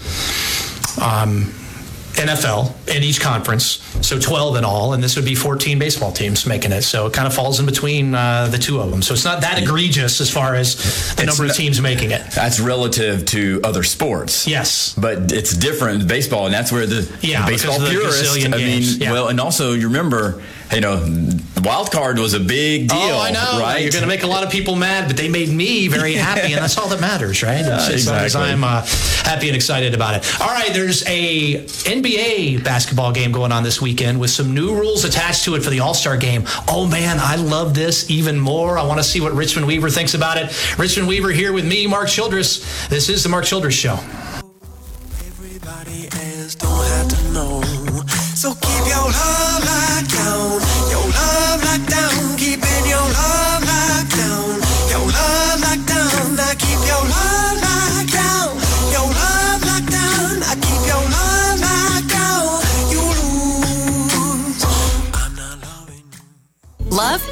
um, 1.01 1.53
NFL 2.13 2.73
in 2.95 3.03
each 3.03 3.19
conference. 3.21 3.79
So 4.05 4.19
12 4.19 4.57
in 4.57 4.65
all, 4.65 4.93
and 4.93 5.03
this 5.03 5.15
would 5.15 5.25
be 5.25 5.35
14 5.35 5.79
baseball 5.79 6.11
teams 6.11 6.45
making 6.45 6.71
it. 6.71 6.81
So 6.83 7.07
it 7.07 7.13
kind 7.13 7.27
of 7.27 7.33
falls 7.33 7.59
in 7.59 7.65
between 7.65 8.13
uh, 8.15 8.47
the 8.47 8.57
two 8.57 8.79
of 8.79 8.91
them. 8.91 9.01
So 9.01 9.13
it's 9.13 9.25
not 9.25 9.41
that 9.41 9.61
egregious 9.61 10.21
as 10.21 10.29
far 10.29 10.55
as 10.55 10.75
the 11.15 11.25
number 11.25 11.45
of 11.45 11.53
teams 11.53 11.81
making 11.81 12.11
it. 12.11 12.21
That's 12.31 12.59
relative 12.59 13.25
to 13.27 13.61
other 13.63 13.83
sports. 13.83 14.47
Yes. 14.47 14.93
But 14.97 15.31
it's 15.31 15.55
different 15.55 16.01
in 16.01 16.07
baseball, 16.07 16.45
and 16.45 16.53
that's 16.53 16.71
where 16.71 16.85
the, 16.85 17.09
Yeah, 17.21 17.45
baseball 17.45 17.79
the 17.79 17.89
purist. 17.89 18.45
I 18.45 18.49
mean, 18.57 18.81
Yeah. 18.83 19.11
well, 19.11 19.27
and 19.29 19.39
also 19.39 19.73
you 19.73 19.87
remember, 19.87 20.41
you 20.73 20.81
know, 20.81 21.05
wild 21.63 21.91
card 21.91 22.17
was 22.19 22.33
a 22.33 22.39
big 22.39 22.87
deal. 22.89 22.97
Oh, 22.97 23.19
I 23.19 23.31
know. 23.31 23.59
Right? 23.59 23.81
You're 23.81 23.91
going 23.91 24.03
to 24.03 24.07
make 24.07 24.23
a 24.23 24.27
lot 24.27 24.43
of 24.43 24.49
people 24.49 24.75
mad, 24.75 25.07
but 25.07 25.17
they 25.17 25.29
made 25.29 25.49
me 25.49 25.87
very 25.87 26.13
happy, 26.13 26.53
and 26.53 26.61
that's 26.61 26.77
all 26.77 26.87
that 26.89 27.01
matters, 27.01 27.43
right? 27.43 27.59
Yeah, 27.59 27.77
as 27.77 28.07
long 28.07 28.15
as 28.17 28.23
exactly. 28.23 28.51
I'm 28.51 28.63
uh, 28.63 28.85
happy 29.23 29.47
and 29.47 29.55
excited 29.55 29.93
about 29.93 30.15
it. 30.15 30.41
All 30.41 30.47
right, 30.47 30.73
there's 30.73 31.03
a 31.07 31.63
NBA 31.63 32.63
basketball 32.63 33.11
game 33.11 33.31
going 33.31 33.51
on 33.51 33.63
this 33.63 33.81
weekend 33.81 34.19
with 34.19 34.29
some 34.29 34.53
new 34.53 34.73
rules 34.73 35.03
attached 35.03 35.43
to 35.45 35.55
it 35.55 35.63
for 35.63 35.69
the 35.69 35.79
All 35.79 35.93
Star 35.93 36.17
game. 36.17 36.43
Oh 36.67 36.87
man, 36.87 37.17
I 37.19 37.35
love 37.35 37.73
this 37.73 38.09
even 38.09 38.39
more. 38.39 38.77
I 38.77 38.85
want 38.85 38.99
to 38.99 39.03
see 39.03 39.21
what 39.21 39.33
Richmond 39.33 39.67
Weaver 39.67 39.89
thinks 39.89 40.13
about 40.13 40.37
it. 40.37 40.79
Richmond 40.79 41.07
Weaver 41.07 41.29
here 41.31 41.53
with 41.53 41.65
me, 41.65 41.87
Mark 41.87 42.07
Childress. 42.07 42.87
This 42.87 43.09
is 43.09 43.23
the 43.23 43.29
Mark 43.29 43.45
Childress 43.45 43.75
Show. 43.75 43.99
So 48.41 48.55
keep 48.55 48.87
your 48.87 49.05
love 49.05 49.63
locked 49.63 50.09
down, 50.09 50.61
your 50.89 51.05
love 51.13 51.63
locked 51.63 51.89
down, 51.91 52.30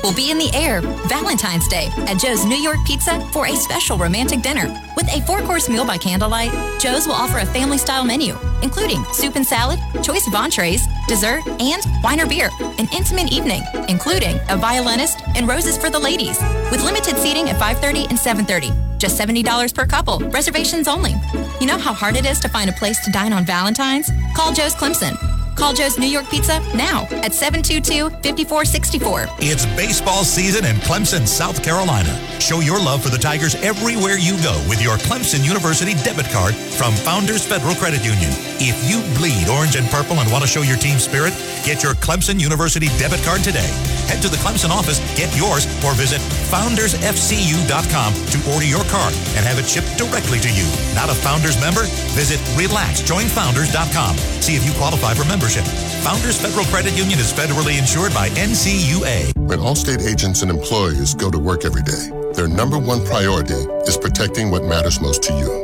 will 0.09 0.15
be 0.15 0.31
in 0.31 0.39
the 0.39 0.49
air 0.55 0.81
Valentine's 1.07 1.67
Day 1.67 1.87
at 2.07 2.19
Joe's 2.19 2.43
New 2.43 2.57
York 2.57 2.77
Pizza 2.83 3.21
for 3.31 3.45
a 3.45 3.55
special 3.55 3.95
romantic 3.95 4.41
dinner. 4.41 4.65
With 4.95 5.07
a 5.09 5.21
four 5.27 5.39
course 5.41 5.69
meal 5.69 5.85
by 5.85 5.99
candlelight, 5.99 6.51
Joe's 6.79 7.05
will 7.05 7.13
offer 7.13 7.37
a 7.37 7.45
family 7.45 7.77
style 7.77 8.03
menu, 8.03 8.35
including 8.63 9.03
soup 9.13 9.35
and 9.35 9.45
salad, 9.45 9.77
choice 10.01 10.25
of 10.25 10.33
entrees, 10.33 10.81
dessert, 11.07 11.45
and 11.45 11.83
wine 12.03 12.19
or 12.19 12.25
beer. 12.25 12.49
An 12.79 12.87
intimate 12.91 13.31
evening, 13.31 13.61
including 13.87 14.39
a 14.49 14.57
violinist 14.57 15.21
and 15.35 15.47
roses 15.47 15.77
for 15.77 15.91
the 15.91 15.99
ladies, 15.99 16.39
with 16.71 16.83
limited 16.83 17.15
seating 17.17 17.47
at 17.47 17.59
5:30 17.59 18.07
and 18.09 18.17
7:30. 18.17 18.73
Just 18.97 19.15
$70 19.15 19.71
per 19.71 19.85
couple, 19.85 20.17
reservations 20.31 20.87
only. 20.87 21.13
You 21.61 21.67
know 21.67 21.77
how 21.77 21.93
hard 21.93 22.15
it 22.15 22.25
is 22.25 22.39
to 22.39 22.49
find 22.49 22.67
a 22.67 22.73
place 22.73 22.99
to 23.05 23.11
dine 23.11 23.31
on 23.31 23.45
Valentine's? 23.45 24.09
Call 24.35 24.53
Joe's 24.53 24.73
Clemson. 24.73 25.38
Call 25.59 25.73
Joe's 25.73 25.99
New 25.99 26.07
York 26.07 26.29
Pizza 26.29 26.61
now 26.73 27.03
at 27.19 27.35
722 27.35 28.09
5464. 28.23 29.27
It's 29.43 29.65
baseball 29.75 30.23
season 30.23 30.63
in 30.63 30.77
Clemson, 30.87 31.27
South 31.27 31.61
Carolina. 31.61 32.15
Show 32.39 32.61
your 32.61 32.79
love 32.79 33.03
for 33.03 33.09
the 33.09 33.17
Tigers 33.17 33.55
everywhere 33.55 34.15
you 34.15 34.39
go 34.41 34.55
with 34.71 34.81
your 34.81 34.95
Clemson 35.03 35.43
University 35.43 35.95
debit 35.99 36.31
card 36.31 36.55
from 36.55 36.95
Founders 37.03 37.45
Federal 37.45 37.75
Credit 37.75 37.99
Union. 38.07 38.31
If 38.63 38.79
you 38.87 39.03
bleed 39.19 39.51
orange 39.51 39.75
and 39.75 39.83
purple 39.91 40.23
and 40.23 40.31
want 40.31 40.47
to 40.47 40.49
show 40.49 40.63
your 40.63 40.79
team 40.79 40.95
spirit, 40.97 41.35
get 41.67 41.83
your 41.83 41.91
Clemson 41.99 42.39
University 42.39 42.87
debit 42.95 43.19
card 43.27 43.43
today. 43.43 43.67
Head 44.07 44.23
to 44.23 44.31
the 44.31 44.39
Clemson 44.39 44.71
office, 44.71 45.03
get 45.19 45.27
yours, 45.35 45.67
or 45.83 45.91
visit 45.91 46.23
foundersfcu.com 46.47 48.11
to 48.15 48.37
order 48.55 48.65
your 48.65 48.87
card 48.87 49.11
and 49.35 49.43
have 49.43 49.59
it 49.59 49.67
shipped 49.67 49.91
directly 49.99 50.39
to 50.39 50.47
you. 50.47 50.63
Not 50.95 51.11
a 51.11 51.15
Founders 51.19 51.59
member? 51.59 51.83
Visit 52.15 52.39
relaxjoinfounders.com. 52.55 54.15
See 54.39 54.55
if 54.55 54.63
you 54.63 54.71
qualify 54.79 55.13
for 55.13 55.27
membership. 55.27 55.48
Founders 55.49 56.39
Federal 56.39 56.63
Credit 56.65 56.95
Union 56.95 57.17
is 57.17 57.33
federally 57.33 57.79
insured 57.79 58.13
by 58.13 58.29
NCUA. 58.29 59.35
When 59.35 59.57
Allstate 59.57 60.05
agents 60.05 60.43
and 60.43 60.51
employees 60.51 61.15
go 61.15 61.31
to 61.31 61.39
work 61.39 61.65
every 61.65 61.81
day, 61.81 62.11
their 62.33 62.47
number 62.47 62.77
one 62.77 63.03
priority 63.03 63.55
is 63.89 63.97
protecting 63.97 64.51
what 64.51 64.63
matters 64.63 65.01
most 65.01 65.23
to 65.23 65.33
you. 65.33 65.63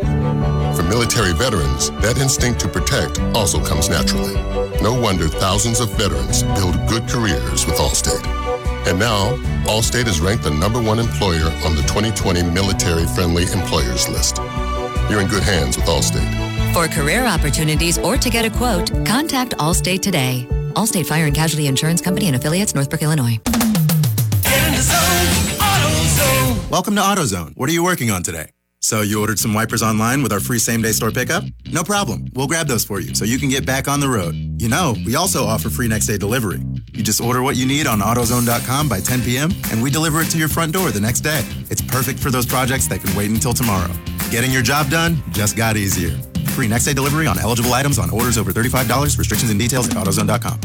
For 0.76 0.82
military 0.82 1.34
veterans, 1.34 1.92
that 2.02 2.18
instinct 2.18 2.62
to 2.62 2.68
protect 2.68 3.20
also 3.36 3.64
comes 3.64 3.88
naturally. 3.88 4.34
No 4.82 5.00
wonder 5.00 5.28
thousands 5.28 5.80
of 5.80 5.90
veterans 5.92 6.42
build 6.58 6.76
good 6.88 7.08
careers 7.08 7.68
with 7.68 7.76
Allstate. 7.76 8.26
And 8.88 8.98
now, 8.98 9.38
Allstate 9.70 10.08
is 10.08 10.20
ranked 10.20 10.46
the 10.46 10.50
number 10.50 10.82
one 10.82 10.98
employer 10.98 11.46
on 11.64 11.76
the 11.76 11.84
2020 11.84 12.42
Military 12.42 13.06
Friendly 13.14 13.44
Employers 13.54 14.10
list. 14.10 14.38
You're 15.12 15.22
in 15.22 15.28
good 15.28 15.44
hands 15.44 15.78
with 15.78 15.86
Allstate. 15.86 16.45
For 16.76 16.90
career 16.90 17.26
opportunities 17.26 17.98
or 17.98 18.18
to 18.18 18.30
get 18.30 18.44
a 18.44 18.50
quote, 18.50 18.90
contact 19.06 19.54
Allstate 19.60 20.02
today. 20.02 20.46
Allstate 20.74 21.06
Fire 21.06 21.24
and 21.24 21.34
Casualty 21.34 21.68
Insurance 21.68 22.02
Company 22.02 22.28
and 22.28 22.36
affiliates, 22.36 22.76
Northbrook, 22.76 23.02
Illinois. 23.02 23.40
Welcome 26.70 26.96
to 26.96 27.02
AutoZone. 27.02 27.56
What 27.56 27.70
are 27.70 27.72
you 27.72 27.82
working 27.82 28.12
on 28.12 28.24
today? 28.24 28.50
So 28.82 29.04
you 29.04 29.22
ordered 29.22 29.40
some 29.40 29.54
wipers 29.54 29.82
online 29.82 30.22
with 30.22 30.34
our 30.34 30.42
free 30.42 30.60
same-day 30.60 30.92
store 30.92 31.12
pickup? 31.12 31.46
No 31.72 31.82
problem. 31.82 32.26
We'll 32.34 32.48
grab 32.48 32.68
those 32.68 32.84
for 32.84 33.00
you 33.00 33.16
so 33.16 33.24
you 33.24 33.40
can 33.40 33.48
get 33.48 33.66
back 33.66 33.88
on 33.88 34.02
the 34.02 34.10
road. 34.10 34.36
You 34.62 34.68
know, 34.68 34.96
we 35.06 35.16
also 35.16 35.46
offer 35.46 35.70
free 35.70 35.88
next-day 35.88 36.18
delivery. 36.18 36.62
You 36.92 37.04
just 37.04 37.22
order 37.22 37.42
what 37.42 37.56
you 37.56 37.66
need 37.66 37.88
on 37.88 38.02
AutoZone.com 38.02 38.90
by 38.90 39.00
10 39.00 39.22
p.m. 39.22 39.50
and 39.72 39.82
we 39.82 39.90
deliver 39.90 40.20
it 40.20 40.30
to 40.32 40.38
your 40.38 40.50
front 40.50 40.74
door 40.74 40.92
the 40.92 41.00
next 41.00 41.22
day. 41.22 41.42
It's 41.70 41.82
perfect 41.82 42.20
for 42.20 42.32
those 42.32 42.46
projects 42.46 42.86
that 42.88 43.00
can 43.00 43.16
wait 43.16 43.30
until 43.30 43.54
tomorrow. 43.54 43.94
Getting 44.30 44.52
your 44.52 44.62
job 44.62 44.90
done 44.90 45.24
just 45.32 45.56
got 45.56 45.78
easier. 45.78 46.20
Free 46.50 46.68
next-day 46.68 46.94
delivery 46.94 47.28
on 47.28 47.40
eligible 47.40 47.74
items 47.74 48.00
on 48.00 48.10
orders 48.10 48.38
over 48.38 48.52
$35. 48.52 49.18
Restrictions 49.18 49.52
and 49.52 49.60
details 49.60 49.88
at 49.88 49.96
AutoZone.com. 49.96 50.60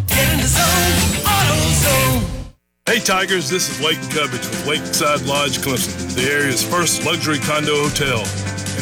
Hey 2.90 2.98
Tigers, 2.98 3.48
this 3.48 3.70
is 3.70 3.80
Lake 3.84 4.02
Cubbage 4.10 4.42
with 4.50 4.66
Lakeside 4.66 5.22
Lodge 5.22 5.58
Clemson, 5.58 6.12
the 6.16 6.22
area's 6.22 6.64
first 6.64 7.06
luxury 7.06 7.38
condo 7.38 7.86
hotel. 7.86 8.26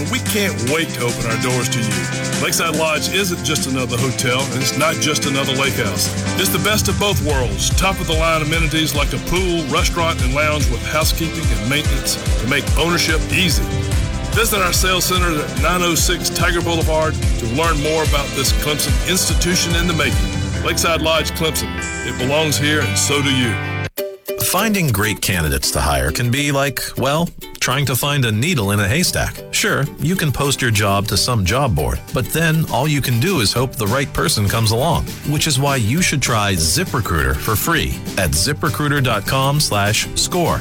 And 0.01 0.09
we 0.11 0.20
can't 0.20 0.57
wait 0.72 0.88
to 0.96 1.05
open 1.05 1.26
our 1.28 1.36
doors 1.42 1.68
to 1.68 1.80
you. 1.80 1.92
Lakeside 2.40 2.76
Lodge 2.76 3.12
isn't 3.12 3.44
just 3.44 3.68
another 3.68 3.99
hotel, 3.99 4.40
and 4.40 4.62
it's 4.62 4.78
not 4.78 4.94
just 4.94 5.26
another 5.26 5.53
lake 5.53 5.74
house. 5.74 6.09
It's 6.40 6.49
the 6.49 6.62
best 6.64 6.88
of 6.88 6.99
both 6.99 7.20
worlds. 7.20 7.68
Top 7.76 8.01
of 8.01 8.07
the 8.07 8.14
line 8.14 8.40
amenities 8.40 8.94
like 8.94 9.12
a 9.12 9.18
pool, 9.28 9.61
restaurant, 9.68 10.22
and 10.22 10.32
lounge 10.32 10.70
with 10.70 10.80
housekeeping 10.86 11.44
and 11.44 11.68
maintenance 11.68 12.16
to 12.40 12.46
make 12.49 12.64
ownership 12.78 13.20
easy. 13.30 13.66
Visit 14.39 14.61
our 14.62 14.72
sales 14.72 15.05
center 15.05 15.36
at 15.36 15.62
906 15.62 16.30
Tiger 16.30 16.61
Boulevard 16.61 17.12
to 17.12 17.47
learn 17.57 17.82
more 17.82 18.05
about 18.05 18.28
this 18.36 18.53
Clemson 18.62 18.95
institution 19.11 19.74
in 19.74 19.89
the 19.89 19.93
making. 19.93 20.64
Lakeside 20.64 21.03
Lodge 21.03 21.32
Clemson. 21.32 21.68
It 22.07 22.16
belongs 22.18 22.57
here, 22.57 22.82
and 22.82 22.97
so 22.97 23.20
do 23.20 23.34
you. 23.34 23.53
Finding 24.45 24.93
great 24.93 25.20
candidates 25.20 25.72
to 25.72 25.80
hire 25.80 26.12
can 26.12 26.30
be 26.30 26.53
like, 26.53 26.78
well, 26.97 27.28
trying 27.59 27.84
to 27.86 27.97
find 27.97 28.24
a 28.26 28.30
needle 28.30 28.70
in 28.70 28.78
a 28.78 28.86
haystack. 28.86 29.43
Sure, 29.51 29.84
you 29.99 30.14
can 30.14 30.30
post 30.30 30.62
your 30.62 30.70
job 30.70 31.09
to 31.09 31.16
some 31.16 31.45
job 31.45 31.74
board, 31.74 31.99
but 32.14 32.24
then 32.26 32.64
all 32.70 32.86
you 32.86 33.03
can 33.03 33.18
do 33.18 33.41
is 33.41 33.53
hope 33.53 33.72
the 33.72 33.89
right 33.89 34.12
person 34.12 34.49
comes 34.49 34.70
along, 34.70 35.05
which 35.32 35.49
is 35.49 35.59
why 35.59 35.74
you 35.74 36.01
should 36.01 36.22
try 36.22 36.53
ZipRecruiter 36.53 37.34
for 37.34 37.57
free 37.57 37.89
at 38.16 38.30
ziprecruiter.com 38.30 39.59
slash 39.59 40.07
score. 40.14 40.61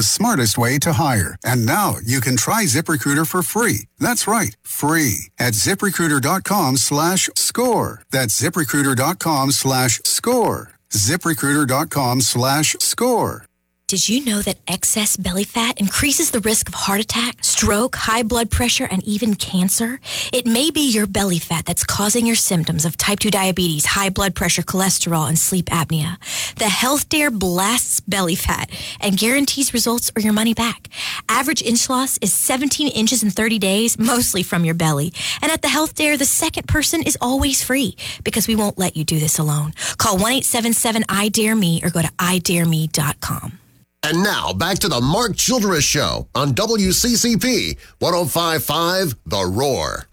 The 0.00 0.04
smartest 0.04 0.56
way 0.56 0.78
to 0.78 0.94
hire. 0.94 1.36
And 1.44 1.66
now 1.66 1.96
you 2.02 2.22
can 2.22 2.34
try 2.38 2.64
ZipRecruiter 2.64 3.26
for 3.28 3.42
free. 3.42 3.80
That's 3.98 4.26
right, 4.26 4.56
free 4.62 5.28
at 5.38 5.52
ziprecruiter.com 5.52 6.78
slash 6.78 7.28
score. 7.36 8.00
That's 8.10 8.34
ziprecruiter.com 8.40 9.50
slash 9.50 10.00
score. 10.06 10.70
ziprecruiter.com 10.88 12.22
slash 12.22 12.76
score. 12.80 13.44
Did 13.90 14.08
you 14.08 14.24
know 14.24 14.40
that 14.42 14.58
excess 14.68 15.16
belly 15.16 15.42
fat 15.42 15.80
increases 15.80 16.30
the 16.30 16.38
risk 16.38 16.68
of 16.68 16.74
heart 16.74 17.00
attack, 17.00 17.42
stroke, 17.42 17.96
high 17.96 18.22
blood 18.22 18.48
pressure, 18.48 18.86
and 18.88 19.02
even 19.02 19.34
cancer? 19.34 19.98
It 20.32 20.46
may 20.46 20.70
be 20.70 20.88
your 20.88 21.08
belly 21.08 21.40
fat 21.40 21.66
that's 21.66 21.82
causing 21.82 22.24
your 22.24 22.36
symptoms 22.36 22.84
of 22.84 22.96
type 22.96 23.18
2 23.18 23.32
diabetes, 23.32 23.86
high 23.86 24.10
blood 24.10 24.36
pressure, 24.36 24.62
cholesterol, 24.62 25.28
and 25.28 25.36
sleep 25.36 25.66
apnea. 25.70 26.18
The 26.54 26.68
Health 26.68 27.08
Dare 27.08 27.32
blasts 27.32 27.98
belly 27.98 28.36
fat 28.36 28.70
and 29.00 29.18
guarantees 29.18 29.74
results 29.74 30.12
or 30.14 30.20
your 30.20 30.34
money 30.34 30.54
back. 30.54 30.86
Average 31.28 31.62
inch 31.62 31.90
loss 31.90 32.16
is 32.18 32.32
17 32.32 32.92
inches 32.92 33.24
in 33.24 33.30
30 33.30 33.58
days, 33.58 33.98
mostly 33.98 34.44
from 34.44 34.64
your 34.64 34.76
belly. 34.76 35.12
And 35.42 35.50
at 35.50 35.62
the 35.62 35.68
Health 35.68 35.96
Dare, 35.96 36.16
the 36.16 36.26
second 36.26 36.68
person 36.68 37.02
is 37.02 37.18
always 37.20 37.60
free 37.64 37.96
because 38.22 38.46
we 38.46 38.54
won't 38.54 38.78
let 38.78 38.96
you 38.96 39.02
do 39.02 39.18
this 39.18 39.40
alone. 39.40 39.72
Call 39.98 40.14
1 40.14 40.30
877 40.30 41.06
I 41.08 41.28
Dare 41.28 41.56
Me 41.56 41.80
or 41.82 41.90
go 41.90 42.02
to 42.02 42.12
idareme.com. 42.20 43.58
And 44.02 44.22
now 44.22 44.52
back 44.52 44.78
to 44.78 44.88
the 44.88 45.00
Mark 45.00 45.36
Childress 45.36 45.84
Show 45.84 46.28
on 46.34 46.54
WCCP 46.54 47.78
1055 47.98 49.14
The 49.26 49.44
Roar. 49.44 50.06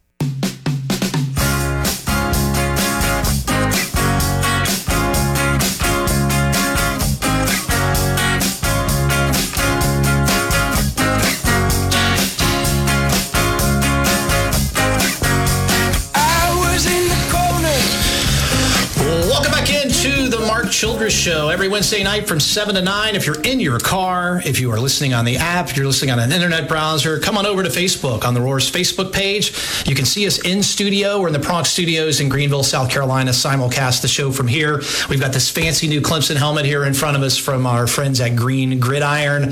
Mark 20.47 20.71
Childress 20.71 21.13
Show 21.13 21.49
every 21.49 21.67
Wednesday 21.67 22.03
night 22.03 22.25
from 22.25 22.39
7 22.39 22.73
to 22.75 22.81
9. 22.81 23.15
If 23.15 23.25
you're 23.25 23.41
in 23.41 23.59
your 23.59 23.79
car, 23.79 24.41
if 24.45 24.61
you 24.61 24.71
are 24.71 24.79
listening 24.79 25.13
on 25.13 25.25
the 25.25 25.35
app, 25.35 25.69
if 25.69 25.75
you're 25.75 25.85
listening 25.85 26.11
on 26.11 26.19
an 26.19 26.31
internet 26.31 26.69
browser, 26.69 27.19
come 27.19 27.37
on 27.37 27.45
over 27.45 27.63
to 27.63 27.69
Facebook 27.69 28.23
on 28.23 28.33
the 28.33 28.39
Roar's 28.39 28.71
Facebook 28.71 29.11
page. 29.11 29.51
You 29.85 29.93
can 29.93 30.05
see 30.05 30.25
us 30.25 30.39
in 30.45 30.63
studio. 30.63 31.19
We're 31.19 31.27
in 31.27 31.33
the 31.33 31.39
Bronx 31.39 31.69
Studios 31.69 32.21
in 32.21 32.29
Greenville, 32.29 32.63
South 32.63 32.89
Carolina, 32.89 33.31
simulcast 33.31 34.01
the 34.01 34.07
show 34.07 34.31
from 34.31 34.47
here. 34.47 34.81
We've 35.09 35.19
got 35.19 35.33
this 35.33 35.49
fancy 35.49 35.85
new 35.89 35.99
Clemson 35.99 36.37
helmet 36.37 36.63
here 36.63 36.85
in 36.85 36.93
front 36.93 37.17
of 37.17 37.23
us 37.23 37.37
from 37.37 37.67
our 37.67 37.85
friends 37.85 38.21
at 38.21 38.37
Green 38.37 38.79
Gridiron. 38.79 39.51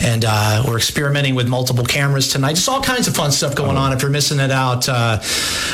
And 0.00 0.24
uh, 0.26 0.64
we're 0.66 0.78
experimenting 0.78 1.36
with 1.36 1.46
multiple 1.46 1.84
cameras 1.84 2.28
tonight. 2.32 2.56
Just 2.56 2.68
all 2.68 2.82
kinds 2.82 3.06
of 3.06 3.14
fun 3.14 3.30
stuff 3.30 3.54
going 3.54 3.76
on. 3.76 3.92
If 3.92 4.02
you're 4.02 4.10
missing 4.10 4.40
it 4.40 4.50
out 4.50 4.88
uh, 4.88 5.20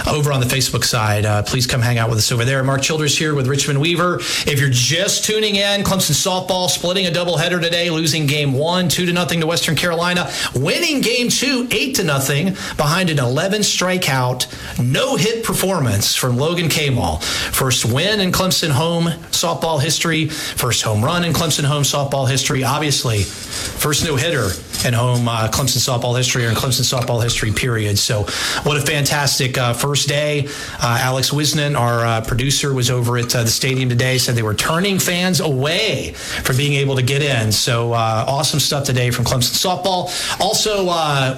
over 0.07 0.31
on 0.33 0.41
the 0.41 0.47
Facebook 0.47 0.85
side, 0.85 1.25
uh, 1.25 1.43
please 1.45 1.67
come 1.67 1.81
hang 1.81 1.97
out 1.97 2.11
with 2.11 2.19
us 2.19 2.31
over 2.31 2.45
there. 2.45 2.63
Mark 2.63 2.83
Childress 2.83 3.17
here 3.17 3.35
with 3.35 3.47
Richmond 3.47 3.81
Weaver. 3.81 4.21
If 4.51 4.59
you're 4.59 4.69
just 4.69 5.25
tuning 5.25 5.55
in, 5.55 5.85
Clemson 5.85 6.11
softball 6.11 6.69
splitting 6.69 7.07
a 7.07 7.11
doubleheader 7.11 7.63
today, 7.63 7.89
losing 7.89 8.27
game 8.27 8.53
one, 8.53 8.89
two 8.89 9.07
to 9.07 9.13
nothing 9.13 9.41
to 9.43 9.47
Western 9.47 9.77
Carolina, 9.77 10.29
winning 10.57 11.03
game 11.03 11.29
two, 11.29 11.69
eight 11.71 11.95
to 11.95 12.05
nothing, 12.05 12.57
behind 12.77 13.11
an 13.11 13.21
11 13.21 13.61
strikeout, 13.61 14.49
no 14.83 15.15
hit 15.15 15.45
performance 15.45 16.17
from 16.17 16.37
Logan 16.37 16.69
Caymol. 16.69 17.19
First 17.19 17.85
win 17.85 18.19
in 18.19 18.33
Clemson 18.33 18.71
home 18.71 19.05
softball 19.31 19.81
history, 19.81 20.27
first 20.27 20.83
home 20.83 21.05
run 21.05 21.23
in 21.23 21.33
Clemson 21.33 21.63
home 21.63 21.85
softball 21.85 22.29
history. 22.29 22.65
Obviously, 22.65 23.23
first 23.23 24.05
no 24.05 24.17
hitter 24.17 24.49
in 24.85 24.95
home 24.95 25.29
uh, 25.29 25.49
Clemson 25.49 25.79
softball 25.79 26.17
history 26.17 26.47
or 26.47 26.53
Clemson 26.53 26.83
softball 26.83 27.23
history, 27.23 27.53
period. 27.53 27.99
So, 27.99 28.23
what 28.63 28.77
a 28.77 28.81
fantastic 28.81 29.59
uh, 29.59 29.73
first 29.73 30.09
day. 30.09 30.47
Uh, 30.81 30.99
Alex 31.01 31.31
Wisnan, 31.31 31.79
our 31.79 32.05
uh, 32.05 32.21
producer, 32.23 32.73
was 32.73 32.91
over 32.91 33.19
at 33.19 33.35
uh, 33.35 33.45
the 33.45 33.51
stadium 33.51 33.89
today, 33.89 34.19
said 34.19 34.35
they 34.35 34.43
were 34.43 34.55
turning 34.55 34.99
fans 34.99 35.41
away 35.41 36.13
from 36.13 36.57
being 36.57 36.75
able 36.75 36.97
to 36.97 37.03
get 37.03 37.23
in. 37.23 37.53
So, 37.53 37.93
awesome 37.93 38.61
stuff 38.61 38.85
today 38.85 39.11
from 39.11 39.25
Clemson 39.25 39.55
softball. 39.55 40.11
Also, 40.41 40.85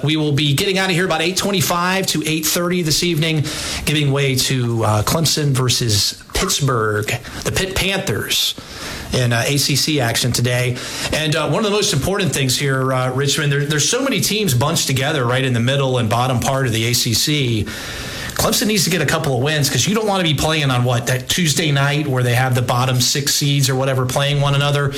we 0.03 0.17
will 0.17 0.33
be 0.33 0.53
getting 0.53 0.77
out 0.77 0.89
of 0.89 0.95
here 0.95 1.05
about 1.05 1.21
8.25 1.21 2.07
to 2.07 2.19
8.30 2.19 2.85
this 2.85 3.03
evening, 3.03 3.43
giving 3.85 4.11
way 4.11 4.35
to 4.35 4.77
Clemson 5.03 5.51
versus 5.51 6.23
Pittsburgh, 6.33 7.05
the 7.43 7.51
Pitt 7.51 7.75
Panthers 7.75 8.55
in 9.13 9.31
uh, 9.31 9.43
ACC 9.47 9.99
action 9.99 10.31
today. 10.31 10.75
And 11.13 11.35
uh, 11.35 11.49
one 11.49 11.59
of 11.59 11.71
the 11.71 11.75
most 11.75 11.93
important 11.93 12.33
things 12.33 12.57
here, 12.57 12.91
uh, 12.91 13.13
Richmond, 13.33 13.51
there, 13.51 13.65
there's 13.65 13.89
so 13.89 14.03
many 14.03 14.21
teams 14.21 14.53
bunched 14.53 14.85
together 14.85 15.25
right 15.25 15.43
in 15.43 15.53
the 15.53 15.59
middle 15.59 15.97
and 15.97 16.07
bottom 16.07 16.39
part 16.39 16.67
of 16.67 16.71
the 16.71 16.85
ACC. 16.85 17.67
Clemson 18.35 18.67
needs 18.67 18.83
to 18.85 18.89
get 18.89 19.01
a 19.01 19.05
couple 19.05 19.35
of 19.37 19.43
wins 19.43 19.69
because 19.69 19.87
you 19.87 19.95
don't 19.95 20.07
want 20.07 20.25
to 20.25 20.33
be 20.33 20.37
playing 20.37 20.69
on 20.71 20.83
what 20.83 21.07
that 21.07 21.29
Tuesday 21.29 21.71
night 21.71 22.07
where 22.07 22.23
they 22.23 22.35
have 22.35 22.55
the 22.55 22.61
bottom 22.61 22.99
six 22.99 23.33
seeds 23.35 23.69
or 23.69 23.75
whatever 23.75 24.05
playing 24.05 24.41
one 24.41 24.55
another. 24.55 24.91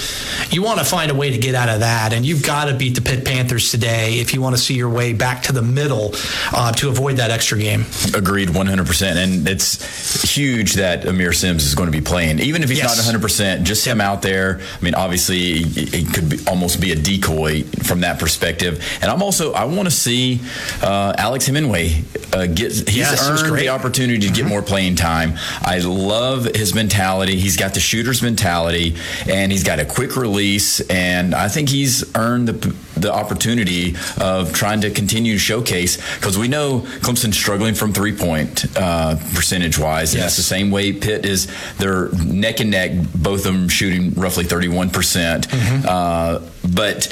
You 0.50 0.64
want 0.64 0.80
to 0.80 0.86
find 0.86 1.12
a 1.12 1.16
way 1.16 1.30
to 1.32 1.38
get 1.38 1.54
out 1.56 1.70
of 1.70 1.82
that, 1.82 2.14
and 2.14 2.26
you've 2.26 2.44
got 2.44 2.66
to 2.66 2.74
beat 2.74 2.96
the 2.96 3.02
Pitt 3.02 3.26
Panthers 3.26 3.72
today 3.72 4.20
if 4.20 4.34
you 4.34 4.42
want 4.42 4.56
to 4.56 4.62
see 4.62 4.74
your 4.74 4.90
way 4.90 5.14
back 5.14 5.44
to 5.44 5.52
the 5.52 5.62
middle 5.62 6.12
uh, 6.54 6.72
to 6.74 6.90
avoid 6.90 7.18
that 7.18 7.32
extra 7.32 7.58
game. 7.58 7.86
Agreed, 8.14 8.50
100%. 8.50 9.16
And 9.16 9.48
it's 9.48 10.34
huge 10.36 10.74
that 10.74 11.04
Aamir 11.04 11.34
Simms 11.36 11.66
is 11.66 11.76
going 11.76 11.88
to 11.92 11.98
be 11.98 12.02
playing. 12.04 12.40
Even 12.40 12.64
if 12.64 12.70
he's 12.70 12.78
Yes. 12.80 12.98
not 13.12 13.22
100%, 13.22 13.64
just 13.64 13.86
him 13.86 14.02
out 14.02 14.22
there. 14.22 14.60
I 14.80 14.84
mean, 14.84 14.96
obviously, 14.96 15.60
it 15.66 16.14
could 16.14 16.30
be, 16.30 16.38
almost 16.48 16.80
be 16.82 16.92
a 16.92 16.96
decoy 16.96 17.64
from 17.84 18.02
that 18.02 18.20
perspective. 18.20 18.84
And 19.02 19.10
I'm 19.12 19.22
also, 19.22 19.54
I 19.54 19.66
want 19.66 19.86
to 19.88 19.92
see 19.92 20.40
uh, 20.82 21.14
Alex 21.18 21.48
Hemenway 21.50 22.04
uh, 22.34 22.46
get, 22.48 22.72
he's 22.74 22.96
Yes, 22.98 23.25
earned 23.30 23.50
great. 23.50 23.62
the 23.62 23.70
opportunity 23.70 24.28
to 24.28 24.34
get 24.34 24.46
more 24.46 24.62
playing 24.62 24.96
time. 24.96 25.34
I 25.62 25.80
love 25.80 26.46
his 26.46 26.74
mentality. 26.74 27.36
He's 27.38 27.58
got 27.58 27.74
the 27.74 27.80
shooter's 27.80 28.22
mentality, 28.22 28.96
and 29.30 29.52
he's 29.52 29.64
got 29.64 29.80
a 29.80 29.86
quick 29.86 30.16
release. 30.16 30.80
And 30.90 31.34
I 31.36 31.48
think 31.48 31.70
he's 31.70 32.16
earned 32.16 32.48
the, 32.48 32.76
the 33.00 33.14
opportunity 33.14 33.96
of 34.20 34.54
trying 34.54 34.82
to 34.82 34.92
continue 34.92 35.34
to 35.34 35.40
showcase 35.40 35.98
because 36.16 36.38
we 36.38 36.48
know 36.48 36.80
Clemson's 37.02 37.38
struggling 37.38 37.74
from 37.76 37.94
three 37.94 38.16
point 38.16 38.66
uh, 38.78 39.16
percentage 39.34 39.78
wise. 39.78 40.14
And 40.14 40.24
that's 40.24 40.38
the 40.38 40.44
same 40.44 40.72
way 40.72 40.94
Pitt 40.94 41.26
is. 41.26 41.48
They're 41.78 42.10
neck 42.14 42.60
and 42.60 42.72
neck, 42.72 42.92
both 43.16 43.46
of 43.46 43.54
them 43.54 43.70
shooting 43.70 44.14
roughly 44.14 44.44
31%. 44.44 44.92
percent 44.94 45.48
Uh, 45.86 46.40
but 46.74 47.08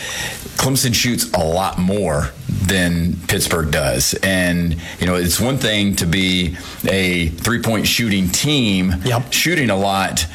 Clemson 0.55 0.93
shoots 0.93 1.31
a 1.33 1.43
lot 1.43 1.77
more 1.77 2.29
than 2.47 3.15
Pittsburgh 3.27 3.71
does. 3.71 4.13
And, 4.23 4.77
you 4.99 5.07
know, 5.07 5.15
it's 5.15 5.39
one 5.39 5.57
thing 5.57 5.95
to 5.97 6.05
be 6.05 6.57
a 6.85 7.27
three 7.29 7.61
point 7.61 7.87
shooting 7.87 8.29
team, 8.29 8.93
shooting 9.31 9.69
a 9.69 9.75
lot. 9.75 10.25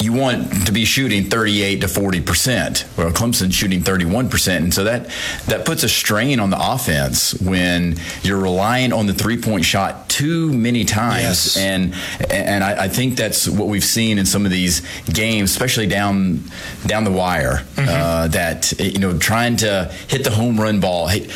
You 0.00 0.12
want 0.14 0.66
to 0.66 0.72
be 0.72 0.84
shooting 0.86 1.24
38 1.24 1.82
to 1.82 1.88
40 1.88 2.20
percent, 2.22 2.86
Well, 2.96 3.10
Clemson's 3.10 3.54
shooting 3.54 3.82
31 3.82 4.28
percent, 4.30 4.64
and 4.64 4.74
so 4.74 4.84
that 4.84 5.10
that 5.46 5.66
puts 5.66 5.82
a 5.82 5.88
strain 5.88 6.40
on 6.40 6.50
the 6.50 6.58
offense 6.58 7.34
when 7.40 7.96
you're 8.22 8.38
relying 8.38 8.92
on 8.92 9.06
the 9.06 9.12
three 9.12 9.36
point 9.40 9.64
shot 9.64 10.08
too 10.08 10.52
many 10.52 10.84
times. 10.84 11.56
And 11.56 11.94
and 12.30 12.64
I, 12.64 12.84
I 12.84 12.88
think 12.88 13.16
that's 13.16 13.48
what 13.48 13.68
we've 13.68 13.84
seen 13.84 14.18
in 14.18 14.26
some 14.26 14.46
of 14.46 14.50
these 14.50 14.80
games, 15.04 15.50
especially 15.50 15.86
down 15.86 16.44
down 16.86 17.04
the 17.04 17.12
wire. 17.12 17.64
Uh, 17.76 18.28
that 18.28 18.72
you 18.78 18.98
know, 18.98 19.18
trying 19.18 19.56
to 19.56 19.90
hit 20.08 20.24
the 20.24 20.30
home 20.30 20.60
run 20.60 20.80
ball, 20.80 21.08
hey, 21.08 21.26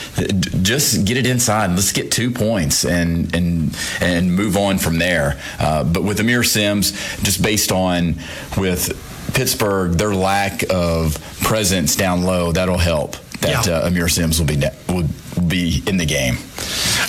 just 0.62 1.04
get 1.04 1.16
it 1.16 1.26
inside. 1.26 1.70
Let's 1.70 1.92
get 1.92 2.10
two 2.10 2.30
points 2.30 2.84
and 2.84 3.34
and 3.34 3.76
and 4.00 4.34
move 4.34 4.56
on 4.56 4.78
from 4.78 4.98
there. 4.98 5.40
Uh, 5.58 5.84
but 5.84 6.02
with 6.02 6.18
Aamir 6.18 6.46
Simms, 6.46 6.92
just 7.22 7.42
based 7.42 7.72
on 7.72 8.14
with 8.56 8.92
Pittsburgh, 9.34 9.92
their 9.92 10.14
lack 10.14 10.62
of 10.70 11.18
presence 11.42 11.96
down 11.96 12.22
low, 12.22 12.52
that'll 12.52 12.78
help. 12.78 13.16
That 13.40 13.66
Yeah. 13.66 13.74
uh, 13.74 13.88
Aamir 13.90 14.10
Simms 14.10 14.38
will 14.38 14.46
be 14.46 14.56
ne- 14.56 14.70
would 14.88 15.08
be 15.48 15.82
in 15.86 15.96
the 15.96 16.06
game. 16.06 16.38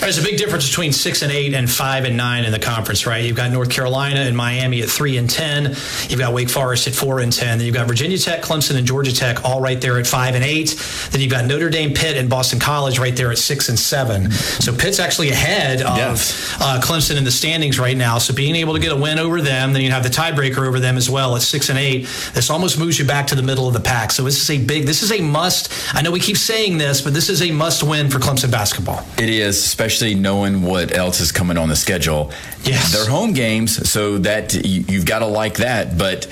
There's 0.00 0.18
a 0.18 0.22
big 0.22 0.38
difference 0.38 0.68
between 0.68 0.92
six 0.92 1.22
and 1.22 1.32
eight 1.32 1.52
and 1.54 1.68
five 1.68 2.04
and 2.04 2.16
nine 2.16 2.44
in 2.44 2.52
the 2.52 2.58
conference, 2.58 3.06
right? 3.06 3.24
You've 3.24 3.36
got 3.36 3.50
North 3.50 3.70
Carolina 3.70 4.20
and 4.20 4.36
Miami 4.36 4.82
at 4.82 4.88
three 4.88 5.16
and 5.16 5.28
ten. 5.28 5.74
You've 6.08 6.18
got 6.18 6.32
Wake 6.32 6.48
Forest 6.48 6.86
at 6.86 6.94
four 6.94 7.20
and 7.20 7.32
ten. 7.32 7.58
Then 7.58 7.66
you've 7.66 7.74
got 7.74 7.88
Virginia 7.88 8.18
Tech, 8.18 8.42
Clemson, 8.42 8.76
and 8.76 8.86
Georgia 8.86 9.12
Tech 9.12 9.44
all 9.44 9.60
right 9.60 9.80
there 9.80 9.98
at 9.98 10.06
five 10.06 10.34
and 10.34 10.44
eight. 10.44 10.76
Then 11.10 11.20
you've 11.20 11.30
got 11.30 11.46
Notre 11.46 11.70
Dame, 11.70 11.92
Pitt, 11.92 12.16
and 12.16 12.28
Boston 12.28 12.60
College 12.60 12.98
right 12.98 13.16
there 13.16 13.32
at 13.32 13.38
six 13.38 13.68
and 13.68 13.78
seven. 13.78 14.30
So 14.30 14.76
Pitt's 14.76 15.00
actually 15.00 15.30
ahead 15.30 15.82
of 15.82 16.20
uh, 16.60 16.80
Clemson 16.82 17.16
in 17.16 17.24
the 17.24 17.30
standings 17.30 17.78
right 17.78 17.96
now. 17.96 18.18
So 18.18 18.34
being 18.34 18.54
able 18.54 18.74
to 18.74 18.80
get 18.80 18.92
a 18.92 18.96
win 18.96 19.18
over 19.18 19.40
them, 19.40 19.72
then 19.72 19.82
you 19.82 19.90
have 19.90 20.02
the 20.02 20.08
tiebreaker 20.08 20.68
over 20.68 20.78
them 20.78 20.96
as 20.96 21.08
well 21.10 21.34
at 21.34 21.42
six 21.42 21.68
and 21.68 21.78
eight. 21.78 22.02
This 22.34 22.50
almost 22.50 22.78
moves 22.78 22.98
you 22.98 23.06
back 23.06 23.26
to 23.28 23.34
the 23.34 23.42
middle 23.42 23.66
of 23.66 23.74
the 23.74 23.80
pack. 23.80 24.12
So 24.12 24.22
this 24.22 24.40
is 24.40 24.50
a 24.50 24.64
big. 24.64 24.84
This 24.84 25.02
is 25.02 25.10
a 25.10 25.20
must. 25.20 25.72
I 25.94 26.02
know 26.02 26.10
we 26.10 26.20
keep 26.20 26.36
saying 26.36 26.78
this, 26.78 27.00
but 27.00 27.14
this 27.14 27.28
is 27.28 27.42
a 27.42 27.50
must 27.50 27.82
win 27.82 28.10
for 28.10 28.18
Clemson 28.18 28.52
basketball. 28.52 29.04
It 29.18 29.30
is, 29.30 29.56
especially 29.64 29.85
knowing 30.14 30.62
what 30.62 30.92
else 30.92 31.20
is 31.20 31.32
coming 31.32 31.56
on 31.56 31.68
the 31.68 31.76
schedule. 31.76 32.32
Yes. 32.62 32.92
They're 32.92 33.08
home 33.08 33.32
games, 33.32 33.88
so 33.88 34.18
that 34.18 34.54
you, 34.54 34.84
you've 34.88 35.06
got 35.06 35.20
to 35.20 35.26
like 35.26 35.56
that. 35.56 35.96
But 35.96 36.22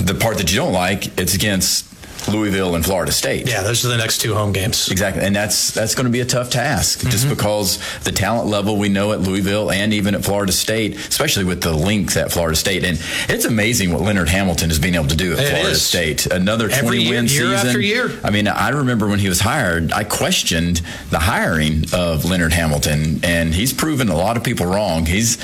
the 0.00 0.14
part 0.14 0.38
that 0.38 0.50
you 0.50 0.56
don't 0.56 0.72
like, 0.72 1.18
it's 1.18 1.34
against 1.34 1.89
Louisville 2.28 2.74
and 2.74 2.84
Florida 2.84 3.12
State. 3.12 3.48
Yeah, 3.48 3.62
those 3.62 3.84
are 3.84 3.88
the 3.88 3.96
next 3.96 4.18
two 4.18 4.34
home 4.34 4.52
games. 4.52 4.90
Exactly, 4.90 5.22
and 5.24 5.34
that's 5.34 5.70
that's 5.72 5.94
going 5.94 6.06
to 6.06 6.10
be 6.12 6.20
a 6.20 6.24
tough 6.26 6.50
task, 6.50 7.00
just 7.08 7.20
Mm-hmm. 7.26 7.34
because 7.34 7.78
the 8.00 8.12
talent 8.12 8.48
level 8.48 8.76
we 8.78 8.88
know 8.88 9.12
at 9.12 9.20
Louisville 9.20 9.70
and 9.70 9.92
even 9.92 10.14
at 10.14 10.24
Florida 10.24 10.52
State, 10.52 10.96
especially 10.96 11.44
with 11.44 11.62
the 11.62 11.72
length 11.72 12.16
at 12.16 12.32
Florida 12.32 12.56
State, 12.56 12.84
and 12.84 12.98
it's 13.28 13.44
amazing 13.44 13.92
what 13.92 14.02
Leonard 14.02 14.28
Hamilton 14.28 14.68
has 14.70 14.78
been 14.78 14.94
able 14.94 15.06
to 15.08 15.16
do 15.16 15.32
at 15.34 15.38
It 15.40 15.48
Florida 15.50 15.70
is. 15.70 15.82
State. 15.84 16.26
Another 16.26 16.68
twenty 16.68 17.02
year- 17.02 17.14
win 17.14 17.24
year 17.26 17.52
season, 17.52 17.66
after 17.68 17.80
year. 17.80 18.10
I 18.24 18.30
mean, 18.30 18.48
I 18.48 18.70
remember 18.70 19.06
when 19.08 19.18
he 19.18 19.28
was 19.28 19.40
hired, 19.40 19.92
I 19.92 20.04
questioned 20.04 20.82
the 21.10 21.18
hiring 21.18 21.84
of 21.92 22.24
Leonard 22.24 22.52
Hamilton, 22.52 23.20
and 23.22 23.54
he's 23.54 23.72
proven 23.72 24.08
a 24.08 24.16
lot 24.16 24.36
of 24.36 24.44
people 24.44 24.66
wrong. 24.66 25.06
He's 25.06 25.36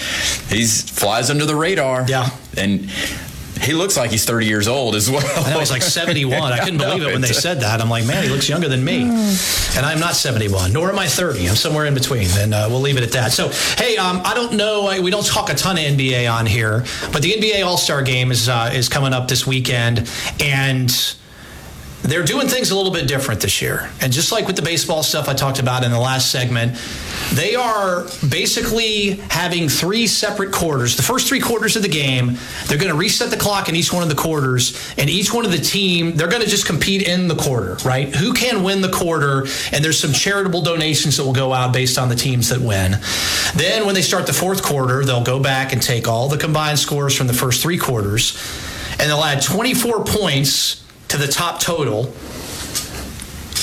he's 0.50 0.82
flies 0.90 1.30
under 1.30 1.44
the 1.46 1.56
radar. 1.56 2.06
Yeah, 2.08 2.30
and. 2.56 2.90
He 3.60 3.72
looks 3.72 3.96
like 3.96 4.10
he's 4.10 4.24
30 4.24 4.46
years 4.46 4.68
old 4.68 4.94
as 4.94 5.10
well. 5.10 5.24
I 5.46 5.50
know 5.52 5.58
he's 5.60 5.70
like 5.70 5.82
71. 5.82 6.52
I 6.52 6.58
couldn't 6.58 6.78
believe 6.78 7.02
it 7.02 7.12
when 7.12 7.20
they 7.20 7.32
said 7.32 7.60
that. 7.60 7.80
I'm 7.80 7.88
like, 7.90 8.06
man, 8.06 8.22
he 8.22 8.28
looks 8.28 8.48
younger 8.48 8.68
than 8.68 8.84
me. 8.84 9.02
And 9.02 9.84
I'm 9.86 9.98
not 10.00 10.14
71, 10.14 10.72
nor 10.72 10.90
am 10.90 10.98
I 10.98 11.06
30. 11.06 11.48
I'm 11.48 11.56
somewhere 11.56 11.86
in 11.86 11.94
between. 11.94 12.28
And 12.38 12.52
uh, 12.54 12.66
we'll 12.70 12.80
leave 12.80 12.96
it 12.96 13.02
at 13.02 13.12
that. 13.12 13.32
So, 13.32 13.48
hey, 13.82 13.96
um, 13.96 14.20
I 14.24 14.34
don't 14.34 14.54
know. 14.54 14.86
I- 14.86 15.00
We 15.00 15.10
don't 15.10 15.26
talk 15.26 15.50
a 15.50 15.54
ton 15.54 15.76
of 15.78 15.84
NBA 15.84 16.30
on 16.32 16.46
here, 16.46 16.84
but 17.12 17.22
the 17.22 17.32
NBA 17.32 17.64
All 17.64 17.76
Star 17.78 18.02
game 18.02 18.30
is 18.30 18.48
uh, 18.48 18.70
is 18.74 18.88
coming 18.88 19.12
up 19.12 19.28
this 19.28 19.46
weekend, 19.46 20.08
and 20.40 20.90
they're 22.06 22.24
doing 22.24 22.46
things 22.46 22.70
a 22.70 22.76
little 22.76 22.92
bit 22.92 23.08
different 23.08 23.40
this 23.40 23.60
year. 23.60 23.90
And 24.00 24.12
just 24.12 24.30
like 24.30 24.46
with 24.46 24.56
the 24.56 24.62
baseball 24.62 25.02
stuff 25.02 25.28
I 25.28 25.34
talked 25.34 25.58
about 25.58 25.84
in 25.84 25.90
the 25.90 25.98
last 25.98 26.30
segment, 26.30 26.80
they 27.32 27.54
are 27.54 28.04
basically 28.28 29.12
having 29.30 29.68
three 29.68 30.06
separate 30.06 30.52
quarters. 30.52 30.96
The 30.96 31.02
first 31.02 31.28
three 31.28 31.40
quarters 31.40 31.74
of 31.76 31.82
the 31.82 31.88
game, 31.88 32.38
they're 32.66 32.78
going 32.78 32.92
to 32.92 32.98
reset 32.98 33.30
the 33.30 33.36
clock 33.36 33.68
in 33.68 33.74
each 33.74 33.92
one 33.92 34.02
of 34.02 34.08
the 34.08 34.14
quarters, 34.14 34.94
and 34.96 35.10
each 35.10 35.32
one 35.32 35.44
of 35.44 35.50
the 35.50 35.58
team, 35.58 36.16
they're 36.16 36.28
going 36.28 36.42
to 36.42 36.48
just 36.48 36.66
compete 36.66 37.06
in 37.06 37.28
the 37.28 37.34
quarter, 37.34 37.76
right? 37.84 38.14
Who 38.14 38.32
can 38.32 38.62
win 38.62 38.80
the 38.80 38.90
quarter? 38.90 39.46
And 39.72 39.84
there's 39.84 39.98
some 39.98 40.12
charitable 40.12 40.62
donations 40.62 41.16
that 41.16 41.24
will 41.24 41.32
go 41.32 41.52
out 41.52 41.72
based 41.72 41.98
on 41.98 42.08
the 42.08 42.16
teams 42.16 42.48
that 42.50 42.60
win. 42.60 42.96
Then 43.54 43.86
when 43.86 43.94
they 43.94 44.02
start 44.02 44.26
the 44.26 44.32
fourth 44.32 44.62
quarter, 44.62 45.04
they'll 45.04 45.24
go 45.24 45.40
back 45.40 45.72
and 45.72 45.82
take 45.82 46.06
all 46.06 46.28
the 46.28 46.38
combined 46.38 46.78
scores 46.78 47.16
from 47.16 47.26
the 47.26 47.32
first 47.32 47.62
three 47.62 47.78
quarters, 47.78 48.36
and 48.92 49.10
they'll 49.10 49.24
add 49.24 49.42
24 49.42 50.04
points 50.04 50.85
to 51.16 51.26
the 51.26 51.32
top 51.32 51.60
total 51.60 52.12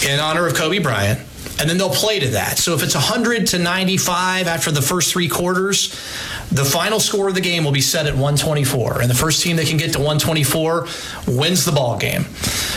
in 0.07 0.19
honor 0.19 0.47
of 0.47 0.55
Kobe 0.55 0.79
Bryant. 0.79 1.19
And 1.59 1.69
then 1.69 1.77
they'll 1.77 1.89
play 1.89 2.19
to 2.19 2.29
that. 2.29 2.57
So 2.57 2.73
if 2.73 2.81
it's 2.81 2.95
100 2.95 3.47
to 3.47 3.59
95 3.59 4.47
after 4.47 4.71
the 4.71 4.81
first 4.81 5.11
three 5.11 5.27
quarters, 5.29 5.93
the 6.51 6.65
final 6.65 6.99
score 6.99 7.29
of 7.29 7.35
the 7.35 7.41
game 7.41 7.63
will 7.63 7.71
be 7.71 7.81
set 7.81 8.05
at 8.05 8.13
124. 8.13 9.01
And 9.01 9.09
the 9.09 9.15
first 9.15 9.41
team 9.41 9.55
that 9.57 9.67
can 9.67 9.77
get 9.77 9.93
to 9.93 9.99
124 9.99 10.87
wins 11.27 11.65
the 11.65 11.71
ball 11.71 11.97
game. 11.97 12.23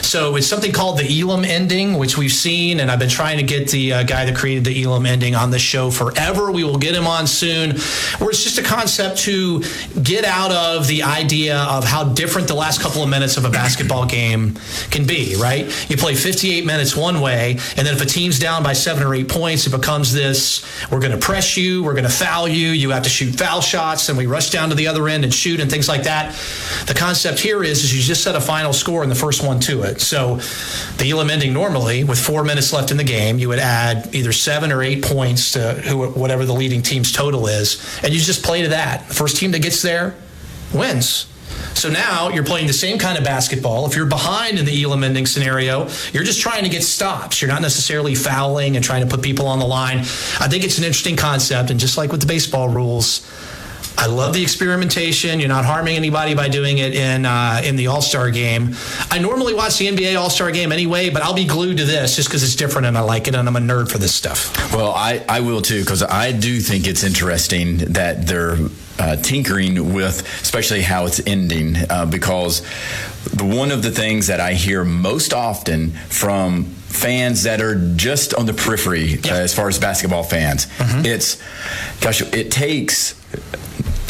So 0.02 0.36
it's 0.36 0.46
something 0.46 0.72
called 0.72 0.98
the 0.98 1.20
Elam 1.20 1.44
ending, 1.44 1.98
which 1.98 2.16
we've 2.16 2.32
seen. 2.32 2.80
And 2.80 2.90
I've 2.90 2.98
been 2.98 3.08
trying 3.08 3.38
to 3.38 3.42
get 3.42 3.70
the 3.70 3.92
uh, 3.92 4.02
guy 4.04 4.24
that 4.24 4.36
created 4.36 4.64
the 4.64 4.82
Elam 4.82 5.06
ending 5.06 5.34
on 5.34 5.50
this 5.50 5.62
show 5.62 5.90
forever. 5.90 6.50
We 6.50 6.64
will 6.64 6.78
get 6.78 6.94
him 6.94 7.06
on 7.06 7.26
soon. 7.26 7.76
Where 8.18 8.30
it's 8.30 8.44
just 8.44 8.58
a 8.58 8.62
concept 8.62 9.18
to 9.18 9.62
get 10.02 10.24
out 10.24 10.52
of 10.52 10.86
the 10.86 11.02
idea 11.02 11.58
of 11.58 11.84
how 11.84 12.04
different 12.04 12.48
the 12.48 12.54
last 12.54 12.80
couple 12.80 13.02
of 13.02 13.08
minutes 13.08 13.36
of 13.36 13.44
a 13.44 13.50
basketball 13.50 14.06
game 14.06 14.56
can 14.90 15.06
be, 15.06 15.36
right? 15.36 15.66
You 15.90 15.96
play 15.96 16.14
58 16.14 16.64
minutes 16.64 16.96
one 16.96 17.20
way, 17.20 17.52
and 17.76 17.86
then 17.86 17.94
if 17.94 18.02
a 18.02 18.06
team's 18.06 18.38
down 18.38 18.62
by 18.62 18.72
seven 18.72 19.02
or 19.02 19.14
eight 19.14 19.28
points, 19.28 19.66
it 19.66 19.70
becomes 19.70 20.12
this 20.12 20.64
we're 20.90 21.00
going 21.00 21.12
to 21.12 21.18
press 21.18 21.56
you, 21.56 21.82
we're 21.82 21.94
going 21.94 22.04
to 22.04 22.10
foul 22.10 22.48
you, 22.48 22.68
you 22.70 22.90
have 22.90 23.02
to 23.02 23.08
shoot 23.08 23.34
foul 23.34 23.55
shots, 23.60 24.08
and 24.08 24.18
we 24.18 24.26
rush 24.26 24.50
down 24.50 24.68
to 24.68 24.74
the 24.74 24.86
other 24.86 25.08
end 25.08 25.24
and 25.24 25.32
shoot 25.32 25.60
and 25.60 25.70
things 25.70 25.88
like 25.88 26.04
that. 26.04 26.34
The 26.86 26.94
concept 26.94 27.38
here 27.38 27.62
is, 27.62 27.84
is 27.84 27.94
you 27.94 28.02
just 28.02 28.22
set 28.22 28.34
a 28.34 28.40
final 28.40 28.72
score 28.72 29.02
and 29.02 29.10
the 29.10 29.16
first 29.16 29.44
one 29.44 29.60
to 29.60 29.82
it. 29.82 30.00
So 30.00 30.36
the 30.98 31.10
Elam 31.10 31.30
ending 31.30 31.52
normally, 31.52 32.04
with 32.04 32.18
four 32.18 32.44
minutes 32.44 32.72
left 32.72 32.90
in 32.90 32.96
the 32.96 33.04
game, 33.04 33.38
you 33.38 33.48
would 33.48 33.58
add 33.58 34.14
either 34.14 34.32
seven 34.32 34.72
or 34.72 34.82
eight 34.82 35.04
points 35.04 35.52
to 35.52 35.74
who, 35.74 36.08
whatever 36.10 36.44
the 36.44 36.54
leading 36.54 36.82
team's 36.82 37.12
total 37.12 37.46
is, 37.46 38.00
and 38.02 38.12
you 38.12 38.20
just 38.20 38.44
play 38.44 38.62
to 38.62 38.68
that. 38.68 39.06
The 39.08 39.14
first 39.14 39.36
team 39.36 39.52
that 39.52 39.62
gets 39.62 39.82
there 39.82 40.14
wins. 40.72 41.26
So 41.74 41.90
now 41.90 42.28
you're 42.30 42.44
playing 42.44 42.66
the 42.66 42.72
same 42.72 42.98
kind 42.98 43.18
of 43.18 43.24
basketball. 43.24 43.86
If 43.86 43.96
you're 43.96 44.06
behind 44.06 44.58
in 44.58 44.64
the 44.64 44.82
Elam 44.82 45.04
ending 45.04 45.26
scenario, 45.26 45.88
you're 46.12 46.24
just 46.24 46.40
trying 46.40 46.64
to 46.64 46.70
get 46.70 46.82
stops. 46.82 47.42
You're 47.42 47.50
not 47.50 47.62
necessarily 47.62 48.14
fouling 48.14 48.76
and 48.76 48.84
trying 48.84 49.02
to 49.02 49.08
put 49.08 49.22
people 49.22 49.46
on 49.46 49.58
the 49.58 49.66
line. 49.66 49.98
I 49.98 50.48
think 50.48 50.64
it's 50.64 50.78
an 50.78 50.84
interesting 50.84 51.16
concept. 51.16 51.70
And 51.70 51.78
just 51.78 51.98
like 51.98 52.12
with 52.12 52.20
the 52.20 52.26
baseball 52.26 52.68
rules, 52.68 53.30
I 53.98 54.06
love 54.06 54.34
the 54.34 54.42
experimentation. 54.42 55.40
You're 55.40 55.48
not 55.48 55.64
harming 55.64 55.96
anybody 55.96 56.34
by 56.34 56.48
doing 56.48 56.78
it 56.78 56.94
in 56.94 57.24
uh, 57.24 57.62
in 57.64 57.76
the 57.76 57.86
All 57.86 58.02
Star 58.02 58.30
game. 58.30 58.74
I 59.10 59.18
normally 59.18 59.54
watch 59.54 59.78
the 59.78 59.86
NBA 59.86 60.20
All 60.20 60.30
Star 60.30 60.50
game 60.50 60.70
anyway, 60.70 61.08
but 61.10 61.22
I'll 61.22 61.34
be 61.34 61.46
glued 61.46 61.78
to 61.78 61.84
this 61.84 62.16
just 62.16 62.28
because 62.28 62.42
it's 62.42 62.56
different 62.56 62.86
and 62.86 62.98
I 62.98 63.00
like 63.00 63.26
it 63.26 63.34
and 63.34 63.48
I'm 63.48 63.56
a 63.56 63.60
nerd 63.60 63.90
for 63.90 63.98
this 63.98 64.14
stuff. 64.14 64.72
Well, 64.74 64.92
I, 64.92 65.24
I 65.28 65.40
will 65.40 65.62
too, 65.62 65.80
because 65.80 66.02
I 66.02 66.32
do 66.32 66.60
think 66.60 66.86
it's 66.86 67.04
interesting 67.04 67.78
that 67.78 68.26
they're 68.26 68.56
uh, 68.98 69.16
tinkering 69.16 69.92
with, 69.94 70.22
especially 70.42 70.82
how 70.82 71.06
it's 71.06 71.20
ending, 71.26 71.76
uh, 71.90 72.06
because 72.06 72.62
the, 73.24 73.44
one 73.44 73.70
of 73.70 73.82
the 73.82 73.90
things 73.90 74.26
that 74.28 74.40
I 74.40 74.54
hear 74.54 74.84
most 74.84 75.34
often 75.34 75.90
from 75.90 76.64
fans 76.64 77.42
that 77.42 77.60
are 77.60 77.74
just 77.96 78.32
on 78.34 78.46
the 78.46 78.54
periphery 78.54 79.14
uh, 79.24 79.34
as 79.34 79.54
far 79.54 79.68
as 79.68 79.78
basketball 79.78 80.22
fans, 80.22 80.66
it's, 81.04 81.38
gosh, 82.00 82.22
it 82.22 82.50
takes 82.50 83.14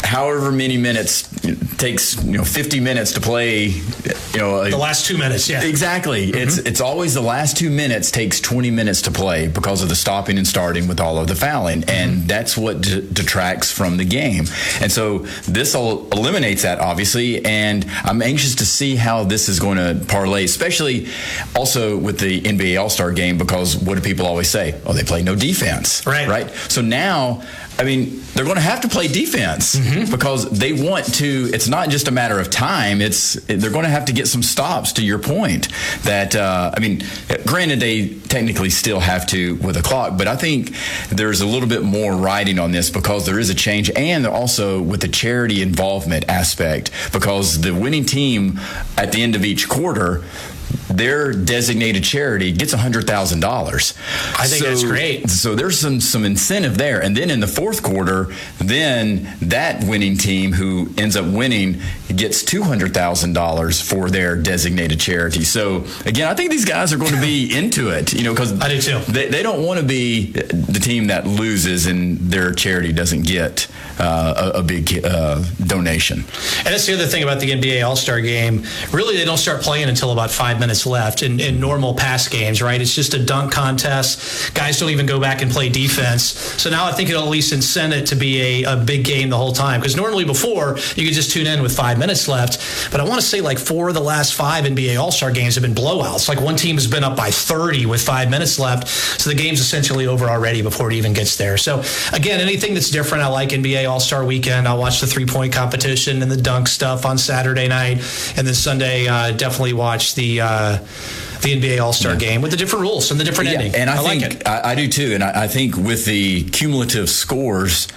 however 0.03 0.51
many 0.51 0.77
minutes 0.77 1.27
takes 1.77 2.23
you 2.23 2.37
know 2.37 2.43
50 2.43 2.79
minutes 2.79 3.13
to 3.13 3.21
play 3.21 3.65
you 3.67 4.39
know 4.39 4.69
The 4.69 4.77
last 4.77 5.05
two 5.05 5.17
minutes, 5.17 5.49
yeah. 5.49 5.63
exactly. 5.63 6.27
Mm-hmm. 6.31 6.37
It's 6.37 6.57
it's 6.57 6.81
always 6.81 7.13
the 7.13 7.21
last 7.21 7.57
two 7.57 7.69
minutes 7.69 8.11
takes 8.11 8.39
20 8.39 8.71
minutes 8.71 9.03
to 9.03 9.11
play 9.11 9.47
because 9.47 9.81
of 9.83 9.89
the 9.89 9.95
stopping 9.95 10.37
and 10.37 10.47
starting 10.47 10.87
with 10.87 10.99
all 10.99 11.17
of 11.17 11.27
the 11.27 11.35
fouling 11.35 11.81
mm-hmm. 11.81 11.89
and 11.89 12.27
that's 12.27 12.57
what 12.57 12.81
d- 12.81 13.07
detracts 13.11 13.71
from 13.71 13.97
the 13.97 14.05
game. 14.05 14.45
And 14.81 14.91
so 14.91 15.19
this 15.47 15.75
el- 15.75 16.07
eliminates 16.09 16.63
that 16.63 16.79
obviously 16.79 17.43
and 17.45 17.85
i'm 18.03 18.21
anxious 18.21 18.55
to 18.55 18.65
see 18.65 18.95
how 18.95 19.23
this 19.23 19.49
is 19.49 19.59
going 19.59 19.77
to 19.77 20.05
parlay 20.07 20.43
especially 20.43 21.07
also 21.55 21.97
with 21.97 22.19
the 22.19 22.41
nba 22.41 22.79
all-star 22.81 23.11
game 23.11 23.37
because 23.37 23.75
what 23.77 23.95
do 23.95 24.01
people 24.01 24.25
always 24.25 24.49
say? 24.49 24.79
Oh 24.85 24.93
they 24.93 25.03
play 25.03 25.23
no 25.23 25.35
defense. 25.35 26.05
Right. 26.05 26.27
Right? 26.27 26.49
So 26.69 26.81
now 26.81 27.41
I 27.79 27.83
mean, 27.83 28.23
they're 28.33 28.45
going 28.45 28.55
to 28.55 28.61
have 28.61 28.81
to 28.81 28.87
play 28.87 29.07
defense 29.07 29.75
because 30.09 30.49
they 30.49 30.73
want 30.73 31.13
to. 31.15 31.49
It's 31.53 31.67
not 31.67 31.89
just 31.89 32.07
a 32.07 32.11
matter 32.11 32.39
of 32.39 32.49
time. 32.49 33.01
It's 33.01 33.33
they're 33.45 33.69
going 33.71 33.85
to 33.85 33.91
have 33.91 34.05
to 34.05 34.13
get 34.13 34.27
some 34.27 34.41
stops. 34.41 34.93
To 34.93 35.03
your 35.05 35.19
point, 35.19 35.67
that 36.03 36.35
uh, 36.35 36.71
I 36.75 36.79
mean, 36.79 37.03
granted 37.45 37.79
they 37.79 38.09
technically 38.09 38.69
still 38.71 38.99
have 38.99 39.27
to 39.27 39.55
with 39.57 39.77
a 39.77 39.83
clock, 39.83 40.17
but 40.17 40.27
I 40.27 40.35
think 40.35 40.71
there's 41.09 41.41
a 41.41 41.45
little 41.45 41.69
bit 41.69 41.83
more 41.83 42.15
riding 42.15 42.57
on 42.57 42.71
this 42.71 42.89
because 42.89 43.25
there 43.25 43.39
is 43.39 43.49
a 43.49 43.55
change, 43.55 43.91
and 43.95 44.25
also 44.25 44.81
with 44.81 45.01
the 45.01 45.07
charity 45.07 45.61
involvement 45.61 46.25
aspect 46.29 46.91
because 47.13 47.61
the 47.61 47.73
winning 47.73 48.05
team 48.05 48.59
at 48.97 49.11
the 49.11 49.21
end 49.21 49.35
of 49.35 49.45
each 49.45 49.69
quarter. 49.69 50.23
Their 50.97 51.31
designated 51.31 52.03
charity 52.03 52.51
gets 52.51 52.73
hundred 52.73 53.05
thousand 53.07 53.39
dollars. 53.39 53.93
I 54.37 54.47
think 54.47 54.63
that's 54.63 54.83
great. 54.83 55.29
So 55.29 55.55
there's 55.55 55.79
some 55.79 56.01
some 56.01 56.25
incentive 56.25 56.77
there, 56.77 57.01
and 57.01 57.15
then 57.15 57.29
in 57.29 57.39
the 57.39 57.47
fourth 57.47 57.83
quarter, 57.83 58.33
then 58.57 59.35
that 59.41 59.83
winning 59.83 60.17
team 60.17 60.53
who 60.53 60.89
ends 60.97 61.15
up 61.15 61.25
winning 61.25 61.81
gets 62.15 62.43
two 62.43 62.63
hundred 62.63 62.93
thousand 62.93 63.33
dollars 63.33 63.79
for 63.81 64.09
their 64.09 64.35
designated 64.35 64.99
charity. 64.99 65.43
So 65.43 65.85
again, 66.05 66.27
I 66.27 66.33
think 66.33 66.51
these 66.51 66.65
guys 66.65 66.91
are 66.93 66.97
going 66.97 67.13
to 67.13 67.21
be 67.21 67.55
into 67.57 67.89
it, 67.89 68.13
you 68.13 68.23
know, 68.23 68.33
because 68.33 68.59
I 68.59 68.69
do 68.69 68.81
too. 68.81 68.99
They, 69.11 69.27
they 69.29 69.43
don't 69.43 69.63
want 69.63 69.79
to 69.79 69.85
be 69.85 70.31
the 70.31 70.79
team 70.81 71.07
that 71.07 71.27
loses 71.27 71.85
and 71.85 72.17
their 72.17 72.53
charity 72.53 72.91
doesn't 72.91 73.23
get 73.23 73.67
uh, 73.99 74.51
a, 74.55 74.59
a 74.59 74.63
big 74.63 75.05
uh, 75.05 75.43
donation. 75.65 76.19
And 76.19 76.67
that's 76.67 76.85
the 76.85 76.93
other 76.93 77.05
thing 77.05 77.23
about 77.23 77.39
the 77.39 77.51
NBA 77.51 77.85
All 77.85 77.95
Star 77.95 78.19
game. 78.21 78.63
Really, 78.91 79.17
they 79.17 79.25
don't 79.25 79.37
start 79.37 79.61
playing 79.61 79.89
until 79.89 80.11
about 80.11 80.31
five 80.31 80.59
minutes 80.59 80.85
left 80.87 81.21
in, 81.23 81.39
in 81.39 81.59
normal 81.59 81.93
pass 81.93 82.27
games, 82.27 82.61
right? 82.61 82.81
It's 82.81 82.95
just 82.95 83.13
a 83.13 83.23
dunk 83.23 83.51
contest. 83.51 84.53
Guys 84.53 84.79
don't 84.79 84.89
even 84.89 85.05
go 85.05 85.19
back 85.19 85.41
and 85.41 85.51
play 85.51 85.69
defense. 85.69 86.23
So 86.61 86.69
now 86.69 86.85
I 86.85 86.91
think 86.91 87.09
it'll 87.09 87.23
at 87.23 87.29
least 87.29 87.53
incent 87.53 87.93
it 87.93 88.07
to 88.07 88.15
be 88.15 88.63
a, 88.63 88.73
a 88.73 88.77
big 88.77 89.05
game 89.05 89.29
the 89.29 89.37
whole 89.37 89.51
time. 89.51 89.79
Because 89.79 89.95
normally 89.95 90.25
before, 90.25 90.77
you 90.95 91.05
could 91.05 91.13
just 91.13 91.31
tune 91.31 91.47
in 91.47 91.61
with 91.61 91.75
five 91.75 91.97
minutes 91.97 92.27
left. 92.27 92.91
But 92.91 93.01
I 93.01 93.03
want 93.03 93.21
to 93.21 93.25
say 93.25 93.41
like 93.41 93.59
four 93.59 93.89
of 93.89 93.93
the 93.93 94.01
last 94.01 94.33
five 94.33 94.65
NBA 94.65 94.99
All 94.99 95.11
Star 95.11 95.31
games 95.31 95.55
have 95.55 95.61
been 95.61 95.75
blowouts. 95.75 96.29
Like 96.29 96.41
one 96.41 96.55
team 96.55 96.75
has 96.75 96.87
been 96.87 97.03
up 97.03 97.15
by 97.15 97.29
30 97.29 97.85
with 97.85 98.01
five 98.01 98.29
minutes 98.29 98.59
left. 98.59 98.87
So 98.87 99.29
the 99.29 99.35
game's 99.35 99.59
essentially 99.59 100.07
over 100.07 100.29
already 100.29 100.61
before 100.61 100.91
it 100.91 100.95
even 100.95 101.13
gets 101.13 101.37
there. 101.37 101.57
So 101.57 101.83
again, 102.13 102.39
anything 102.39 102.73
that's 102.73 102.89
different, 102.89 103.23
I 103.23 103.27
like 103.27 103.49
NBA 103.49 103.89
All 103.89 103.99
Star 103.99 104.25
weekend. 104.25 104.67
I'll 104.67 104.77
watch 104.77 105.01
the 105.01 105.07
three 105.07 105.25
point 105.25 105.53
competition 105.53 106.21
and 106.21 106.31
the 106.31 106.37
dunk 106.37 106.67
stuff 106.67 107.05
on 107.05 107.17
Saturday 107.17 107.67
night. 107.67 107.97
And 108.37 108.45
then 108.45 108.53
Sunday, 108.53 109.07
uh, 109.07 109.31
definitely 109.31 109.73
watch 109.73 110.15
the. 110.15 110.41
Uh, 110.41 110.66
the 111.41 111.61
NBA 111.61 111.79
All 111.81 111.93
Star 111.93 112.15
game 112.15 112.41
with 112.41 112.51
the 112.51 112.57
different 112.57 112.81
rules 112.81 113.11
and 113.11 113.19
the 113.19 113.23
different 113.23 113.51
Yeah, 113.51 113.59
ending. 113.59 113.75
and 113.75 113.89
I, 113.89 113.99
like 114.01 114.19
think 114.21 114.35
it. 114.41 114.47
I, 114.47 114.71
I 114.71 114.75
do 114.75 114.87
too. 114.87 115.13
And 115.13 115.23
I, 115.23 115.43
I 115.43 115.47
think 115.47 115.77
with 115.77 116.05
the 116.05 116.43
cumulative 116.49 117.09
scores 117.09 117.87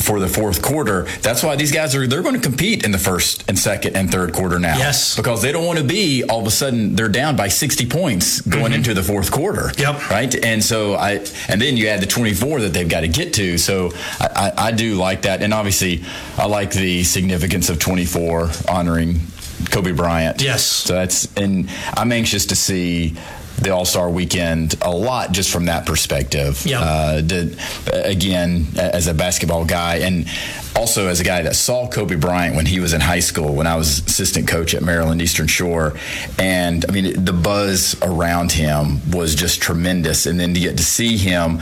for 0.00 0.20
the 0.20 0.28
fourth 0.28 0.60
quarter, 0.60 1.04
that's 1.22 1.42
why 1.42 1.56
these 1.56 1.72
guys 1.72 1.94
are 1.96 2.06
they're 2.06 2.22
going 2.22 2.34
to 2.34 2.40
compete 2.40 2.84
in 2.84 2.90
the 2.92 2.98
first 2.98 3.48
and 3.48 3.58
second 3.58 3.96
and 3.96 4.12
third 4.12 4.34
quarter 4.34 4.58
now. 4.58 4.76
Yes. 4.76 5.16
because 5.16 5.40
they 5.40 5.50
don't 5.50 5.64
want 5.64 5.78
to 5.78 5.84
be 5.84 6.22
all 6.24 6.40
of 6.40 6.46
a 6.46 6.50
sudden 6.50 6.94
they're 6.94 7.08
down 7.08 7.36
by 7.36 7.48
sixty 7.48 7.86
points 7.86 8.42
going 8.42 8.72
into 8.74 8.92
the 8.92 9.02
fourth 9.02 9.32
quarter. 9.32 9.68
Mm-hmm. 9.72 9.80
Yep. 9.80 10.10
Right. 10.10 10.44
And 10.44 10.62
so 10.62 10.94
I 10.94 11.12
and 11.48 11.60
then 11.60 11.78
you 11.78 11.88
add 11.88 12.00
the 12.02 12.06
twenty 12.06 12.34
four 12.34 12.60
that 12.60 12.74
they've 12.74 12.88
got 12.88 13.00
to 13.00 13.08
get 13.08 13.32
to. 13.34 13.56
So 13.56 13.90
I, 14.20 14.52
I, 14.56 14.66
I 14.66 14.72
do 14.72 14.94
like 14.96 15.22
that, 15.22 15.42
and 15.42 15.54
obviously 15.54 16.04
I 16.36 16.44
like 16.46 16.70
the 16.72 17.02
significance 17.02 17.70
of 17.70 17.78
twenty 17.78 18.04
four 18.04 18.50
honoring 18.68 19.20
Kobe 19.70 19.92
Bryant. 19.92 20.40
Yes. 20.40 20.64
So 20.64 20.94
that's 20.94 21.34
and 21.36 21.68
I'm 21.96 22.12
anxious 22.12 22.46
to 22.46 22.56
see 22.56 23.16
the 23.60 23.70
All 23.70 23.84
Star 23.84 24.08
Weekend 24.08 24.74
a 24.82 24.90
lot 24.90 25.32
just 25.32 25.52
from 25.52 25.66
that 25.66 25.86
perspective. 25.86 26.64
Yep. 26.64 26.80
Uh, 26.82 27.16
the, 27.16 28.02
again, 28.04 28.66
as 28.76 29.06
a 29.06 29.14
basketball 29.14 29.64
guy, 29.64 29.96
and 29.96 30.26
also 30.74 31.08
as 31.08 31.20
a 31.20 31.24
guy 31.24 31.42
that 31.42 31.54
saw 31.54 31.88
Kobe 31.88 32.16
Bryant 32.16 32.56
when 32.56 32.66
he 32.66 32.80
was 32.80 32.94
in 32.94 33.00
high 33.00 33.20
school, 33.20 33.54
when 33.54 33.66
I 33.66 33.76
was 33.76 33.98
assistant 33.98 34.48
coach 34.48 34.74
at 34.74 34.82
Maryland 34.82 35.20
Eastern 35.20 35.46
Shore, 35.46 35.94
and 36.38 36.84
I 36.88 36.92
mean 36.92 37.22
the 37.22 37.32
buzz 37.32 38.00
around 38.02 38.52
him 38.52 39.10
was 39.10 39.34
just 39.34 39.60
tremendous, 39.60 40.26
and 40.26 40.40
then 40.40 40.54
to 40.54 40.60
get 40.60 40.76
to 40.78 40.84
see 40.84 41.16
him 41.16 41.58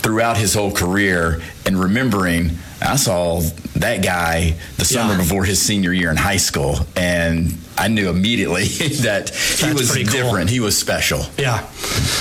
throughout 0.00 0.36
his 0.36 0.54
whole 0.54 0.70
career 0.70 1.40
and 1.64 1.80
remembering 1.80 2.50
I 2.80 2.96
saw 2.96 3.40
that 3.76 4.02
guy 4.02 4.54
the 4.76 4.84
summer 4.84 5.12
Yeah. 5.12 5.18
before 5.18 5.44
his 5.44 5.60
senior 5.60 5.92
year 5.92 6.10
in 6.10 6.16
high 6.16 6.36
school, 6.36 6.86
and 6.96 7.56
I 7.78 7.88
knew 7.88 8.08
immediately 8.08 8.64
that 9.02 9.30
he 9.30 9.66
That's 9.66 9.74
was 9.74 9.92
cool. 9.94 10.04
different. 10.04 10.50
He 10.50 10.60
was 10.60 10.76
special. 10.78 11.24
Yeah, 11.38 11.60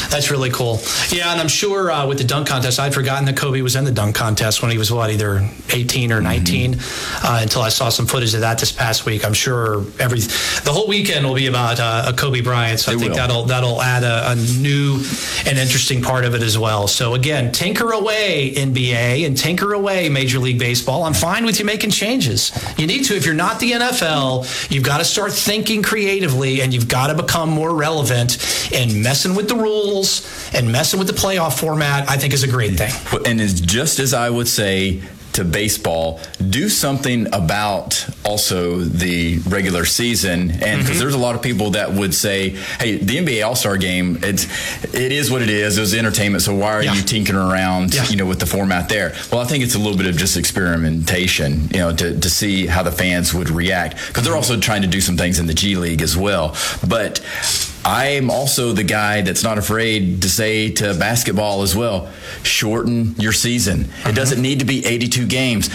that's 0.10 0.30
really 0.32 0.50
cool. 0.50 0.80
Yeah, 1.10 1.32
and 1.32 1.40
I'm 1.42 1.48
sure 1.48 1.92
uh, 1.92 2.08
with 2.08 2.18
the 2.18 2.24
dunk 2.24 2.48
contest, 2.48 2.80
I'd 2.80 2.94
forgotten 2.94 3.26
that 3.26 3.38
Kobe 3.38 3.62
was 3.62 3.76
in 3.76 3.84
the 3.86 3.92
dunk 3.92 4.16
contest 4.16 4.62
when 4.62 4.72
he 4.72 4.78
was 4.78 4.92
what, 4.92 5.10
either 5.12 5.48
18 5.72 6.12
or 6.12 6.22
19, 6.22 6.76
uh, 6.78 7.40
until 7.42 7.62
I 7.62 7.70
saw 7.70 7.90
some 7.90 8.06
footage 8.06 8.34
of 8.34 8.42
that 8.42 8.60
this 8.60 8.72
past 8.72 9.06
week. 9.06 9.26
I'm 9.26 9.34
sure 9.34 9.86
every 10.00 10.20
the 10.20 10.72
whole 10.72 10.88
weekend 10.88 11.26
will 11.26 11.36
be 11.36 11.48
about 11.48 11.80
uh, 11.80 12.06
a 12.08 12.14
Kobe 12.14 12.42
Bryant. 12.42 12.80
So 12.80 12.92
I 12.92 12.96
It 12.96 13.00
think 13.00 13.10
will. 13.12 13.18
that'll 13.18 13.44
that'll 13.46 13.82
add 13.82 14.04
a, 14.04 14.32
a 14.32 14.36
new 14.62 15.02
and 15.46 15.58
interesting 15.58 16.02
part 16.02 16.26
of 16.26 16.36
it 16.36 16.44
as 16.44 16.58
well. 16.58 16.88
So 16.88 17.14
again, 17.14 17.52
tinker 17.52 17.92
away 17.92 18.54
NBA 18.56 19.26
and 19.26 19.38
tinker 19.38 19.74
away 19.74 20.10
Major 20.10 20.40
League 20.40 20.60
Baseball. 20.60 21.04
I'm 21.04 21.14
fine 21.14 21.46
with 21.46 21.60
you 21.60 21.66
making 21.66 21.92
changes. 21.92 22.52
You 22.78 22.88
need 22.88 23.06
to 23.06 23.16
if 23.16 23.26
you're 23.26 23.36
not 23.36 23.60
the 23.60 23.72
NFL. 23.72 24.70
You've 24.72 24.84
got 24.84 24.98
to 24.98 25.06
start 25.06 25.32
thinking 25.46 25.84
creatively 25.84 26.62
and 26.62 26.74
you've 26.74 26.88
got 26.88 27.08
to 27.08 27.14
become 27.16 27.50
more 27.50 27.74
relevant. 27.74 28.38
And 28.74 29.04
messing 29.04 29.36
with 29.36 29.48
the 29.48 29.56
rules 29.56 30.50
and 30.54 30.72
messing 30.72 30.98
with 30.98 31.08
the 31.08 31.14
playoff 31.14 31.60
format, 31.60 32.10
I 32.10 32.18
think, 32.18 32.34
is 32.34 32.44
a 32.44 32.48
great 32.48 32.78
thing. 32.78 32.92
And 33.26 33.40
it's 33.40 33.60
just 33.60 34.00
as 34.00 34.14
I 34.14 34.30
would 34.30 34.48
say 34.48 35.02
to 35.36 35.44
baseball, 35.44 36.20
do 36.50 36.70
something 36.70 37.28
about 37.34 38.08
also 38.24 38.80
the 38.80 39.40
regular 39.40 39.86
season. 39.86 40.52
And 40.52 40.52
because 40.52 40.84
mm-hmm. 40.84 41.00
there's 41.00 41.14
a 41.14 41.20
lot 41.20 41.36
of 41.36 41.42
people 41.42 41.72
that 41.72 41.92
would 41.92 42.14
say, 42.14 42.52
"Hey, 42.80 42.98
the 42.98 43.18
NBA 43.18 43.46
All 43.46 43.56
Star 43.56 43.78
Game, 43.78 44.20
it's 44.24 44.46
it 44.94 45.12
is 45.12 45.30
what 45.30 45.42
it 45.42 45.50
is. 45.50 45.78
It 45.78 45.82
was 45.82 45.94
entertainment. 45.94 46.44
So 46.44 46.56
why 46.56 46.74
are 46.74 46.84
you 46.84 47.02
tinkering 47.02 47.38
around, 47.38 47.94
you 48.10 48.18
know, 48.18 48.26
with 48.26 48.40
the 48.40 48.46
format 48.46 48.90
there?" 48.90 49.14
Well, 49.32 49.42
I 49.42 49.46
think 49.46 49.64
it's 49.64 49.76
a 49.76 49.80
little 49.80 49.98
bit 49.98 50.08
of 50.08 50.18
just 50.18 50.38
experimentation, 50.38 51.70
you 51.72 51.80
know, 51.80 51.96
to 51.96 52.18
to 52.20 52.30
see 52.30 52.68
how 52.68 52.84
the 52.84 52.92
fans 52.92 53.34
would 53.34 53.50
react 53.50 53.98
because 54.08 54.24
they're 54.24 54.34
mm-hmm. 54.34 54.38
also 54.38 54.60
trying 54.60 54.82
to 54.82 54.88
do 54.88 55.02
some 55.02 55.18
things 55.18 55.40
in 55.40 55.48
the 55.48 55.54
G 55.54 55.76
League 55.76 56.02
as 56.02 56.16
well. 56.16 56.56
But 56.88 57.20
I'm 57.86 58.32
also 58.32 58.72
the 58.72 58.84
guy 58.84 59.22
that's 59.22 59.44
not 59.44 59.60
afraid 59.60 60.24
to 60.24 60.30
say 60.30 60.72
to 60.72 60.96
basketball 60.96 61.62
as 61.62 61.76
well 61.76 62.12
shorten 62.42 63.14
your 63.20 63.32
season. 63.32 63.82
It 63.82 63.88
uh-huh. 63.88 64.12
doesn't 64.14 64.42
need 64.42 64.60
to 64.60 64.66
be 64.66 64.84
82 64.84 65.28
games. 65.28 65.70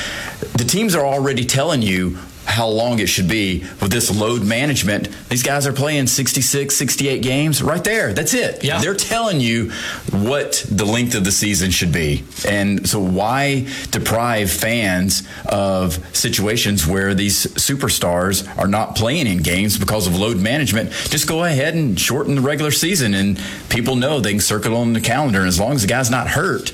The 0.55 0.65
teams 0.65 0.97
are 0.97 1.07
already 1.07 1.45
telling 1.45 1.83
you 1.83 2.19
how 2.45 2.67
long 2.67 2.99
it 2.99 3.09
should 3.09 3.29
be 3.29 3.61
with 3.81 3.91
this 3.91 4.15
load 4.15 4.43
management. 4.43 5.09
These 5.29 5.43
guys 5.43 5.67
are 5.67 5.73
playing 5.73 6.07
66, 6.07 6.75
68 6.75 7.23
games 7.23 7.63
right 7.63 7.83
there. 7.85 8.13
That's 8.13 8.35
it. 8.35 8.65
Yeah. 8.65 8.81
They're 8.81 8.95
telling 8.95 9.41
you 9.41 9.71
what 10.11 10.65
the 10.69 10.85
length 10.85 11.15
of 11.15 11.25
the 11.25 11.33
season 11.33 11.71
should 11.71 11.93
be. 11.93 12.25
And 12.49 12.89
so 12.89 13.01
why 13.01 13.69
deprive 13.91 14.51
fans 14.51 15.23
of 15.47 15.95
situations 16.17 16.87
where 16.87 17.15
these 17.15 17.47
superstars 17.47 18.47
are 18.59 18.69
not 18.69 18.97
playing 18.97 19.27
in 19.27 19.39
games 19.39 19.79
because 19.79 20.07
of 20.07 20.17
load 20.19 20.39
management? 20.39 20.91
Just 20.91 21.29
go 21.29 21.45
ahead 21.45 21.75
and 21.75 21.99
shorten 21.99 22.35
the 22.35 22.41
regular 22.41 22.71
season 22.71 23.15
and 23.15 23.41
people 23.69 23.97
know 23.97 24.21
they 24.21 24.33
can 24.33 24.41
circle 24.41 24.77
on 24.77 24.93
the 24.93 25.01
calendar. 25.01 25.41
And 25.41 25.49
as 25.49 25.61
long 25.61 25.73
as 25.73 25.83
the 25.83 25.89
guy's 25.89 26.11
not 26.11 26.29
hurt, 26.29 26.73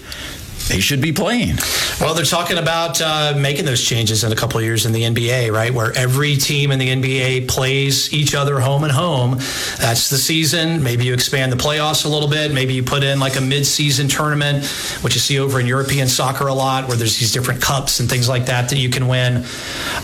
they 0.68 0.80
should 0.80 1.00
be 1.00 1.12
playing. 1.12 1.56
Well, 2.00 2.14
they're 2.14 2.24
talking 2.24 2.58
about 2.58 3.00
uh, 3.00 3.34
making 3.36 3.64
those 3.64 3.82
changes 3.82 4.24
in 4.24 4.32
a 4.32 4.36
couple 4.36 4.58
of 4.58 4.64
years 4.64 4.86
in 4.86 4.92
the 4.92 5.02
NBA, 5.02 5.52
right? 5.52 5.72
Where 5.72 5.96
every 5.96 6.36
team 6.36 6.70
in 6.70 6.78
the 6.78 6.88
NBA 6.88 7.48
plays 7.48 8.12
each 8.12 8.34
other 8.34 8.60
home 8.60 8.84
and 8.84 8.92
home. 8.92 9.32
That's 9.78 10.10
the 10.10 10.18
season. 10.18 10.82
Maybe 10.82 11.04
you 11.04 11.14
expand 11.14 11.52
the 11.52 11.56
playoffs 11.56 12.04
a 12.04 12.08
little 12.08 12.28
bit. 12.28 12.52
Maybe 12.52 12.74
you 12.74 12.82
put 12.82 13.02
in 13.02 13.18
like 13.20 13.36
a 13.36 13.40
mid-season 13.40 14.08
tournament, 14.08 14.66
which 15.02 15.14
you 15.14 15.20
see 15.20 15.38
over 15.38 15.60
in 15.60 15.66
European 15.66 16.08
soccer 16.08 16.48
a 16.48 16.54
lot, 16.54 16.88
where 16.88 16.96
there's 16.96 17.18
these 17.18 17.32
different 17.32 17.62
cups 17.62 18.00
and 18.00 18.08
things 18.08 18.28
like 18.28 18.46
that 18.46 18.68
that 18.68 18.78
you 18.78 18.90
can 18.90 19.08
win. 19.08 19.44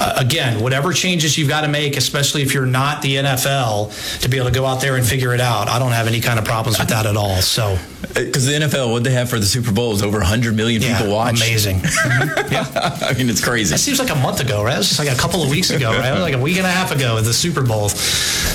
Uh, 0.00 0.14
again, 0.16 0.60
whatever 0.60 0.92
changes 0.92 1.36
you've 1.36 1.48
got 1.48 1.62
to 1.62 1.68
make, 1.68 1.96
especially 1.96 2.42
if 2.42 2.54
you're 2.54 2.66
not 2.66 3.02
the 3.02 3.16
NFL, 3.16 4.20
to 4.20 4.28
be 4.28 4.38
able 4.38 4.48
to 4.48 4.54
go 4.54 4.64
out 4.64 4.80
there 4.80 4.96
and 4.96 5.04
figure 5.04 5.34
it 5.34 5.40
out. 5.40 5.68
I 5.68 5.78
don't 5.78 5.92
have 5.92 6.06
any 6.06 6.20
kind 6.20 6.38
of 6.38 6.44
problems 6.44 6.78
with 6.78 6.88
that 6.88 7.06
at 7.06 7.16
all. 7.16 7.42
So. 7.42 7.76
Because 8.14 8.46
the 8.46 8.52
NFL, 8.52 8.92
what 8.92 9.04
they 9.04 9.12
have 9.12 9.30
for 9.30 9.38
the 9.38 9.46
Super 9.46 9.72
Bowl 9.72 9.92
is 9.92 10.02
over 10.02 10.18
100 10.18 10.54
million 10.56 10.82
Yeah, 10.82 10.98
people 10.98 11.12
watch. 11.12 11.36
amazing. 11.36 11.80
yeah 12.50 12.66
I 13.02 13.14
mean, 13.16 13.30
it's 13.30 13.42
crazy. 13.42 13.74
It 13.74 13.78
seems 13.78 13.98
like 13.98 14.10
a 14.10 14.14
month 14.16 14.40
ago, 14.40 14.62
right? 14.62 14.74
It 14.74 14.78
was 14.78 14.88
just 14.88 14.98
like 14.98 15.10
a 15.10 15.14
couple 15.18 15.42
of 15.42 15.50
weeks 15.50 15.70
ago, 15.70 15.90
right? 15.92 16.18
Like 16.18 16.34
a 16.34 16.38
week 16.38 16.56
and 16.58 16.66
a 16.66 16.70
half 16.70 16.90
ago 16.92 17.16
at 17.18 17.24
the 17.24 17.32
Super 17.32 17.62
Bowl. 17.62 17.88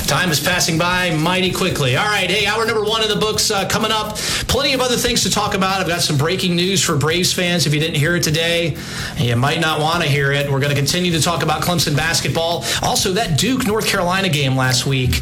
Time 0.06 0.30
is 0.32 0.40
passing 0.40 0.78
by 0.78 1.12
mighty 1.16 1.52
quickly. 1.52 1.96
All 1.98 2.06
right, 2.06 2.30
hey, 2.30 2.46
hour 2.46 2.66
number 2.66 2.84
one 2.84 3.02
in 3.04 3.10
the 3.10 3.16
books 3.16 3.50
uh, 3.52 3.68
coming 3.68 3.92
up. 3.92 4.18
Plenty 4.48 4.74
of 4.74 4.82
other 4.82 4.96
things 4.96 5.24
to 5.24 5.30
talk 5.32 5.54
about. 5.54 5.82
I've 5.82 5.88
got 5.88 6.02
some 6.02 6.18
breaking 6.18 6.56
news 6.56 6.84
for 6.84 6.96
Braves 6.98 7.34
fans. 7.34 7.66
If 7.66 7.74
you 7.74 7.80
didn't 7.80 7.96
hear 7.98 8.16
it 8.16 8.24
today, 8.24 8.78
you 9.18 9.36
might 9.36 9.60
not 9.60 9.80
want 9.80 10.04
to 10.04 10.10
hear 10.10 10.32
it. 10.32 10.52
We're 10.52 10.60
going 10.60 10.74
to 10.74 10.80
continue 10.80 11.12
to 11.14 11.22
talk 11.22 11.42
about 11.44 11.62
Clemson 11.62 11.96
basketball. 11.96 12.64
Also, 12.82 13.14
that 13.14 13.38
Duke 13.40 13.66
North 13.66 13.88
Carolina 13.88 14.30
game 14.30 14.56
last 14.56 14.86
week. 14.86 15.22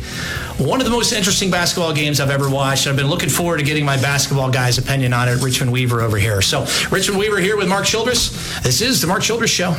One 0.57 0.79
of 0.79 0.85
the 0.85 0.91
most 0.91 1.11
interesting 1.11 1.51
basketball 1.51 1.93
games 1.93 2.21
I've 2.21 2.29
ever 2.29 2.49
watched. 2.49 2.87
I've 2.87 2.95
been 2.95 3.09
looking 3.09 3.27
forward 3.27 3.57
to 3.57 3.63
getting 3.63 3.83
my 3.83 3.97
basketball 3.97 4.49
guy's 4.49 4.77
opinion 4.77 5.11
on 5.11 5.27
it. 5.27 5.41
Richmond 5.41 5.69
Weaver 5.69 6.01
over 6.01 6.17
here. 6.17 6.41
So, 6.41 6.65
Richmond 6.89 7.19
Weaver 7.19 7.39
here 7.39 7.57
with 7.57 7.67
Mark 7.67 7.85
Childress. 7.85 8.61
This 8.61 8.81
is 8.81 9.01
the 9.01 9.07
Mark 9.07 9.21
Childress 9.21 9.51
Show. 9.51 9.75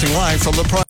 Broadcasting 0.00 0.16
live 0.16 0.40
from 0.40 0.52
the. 0.54 0.70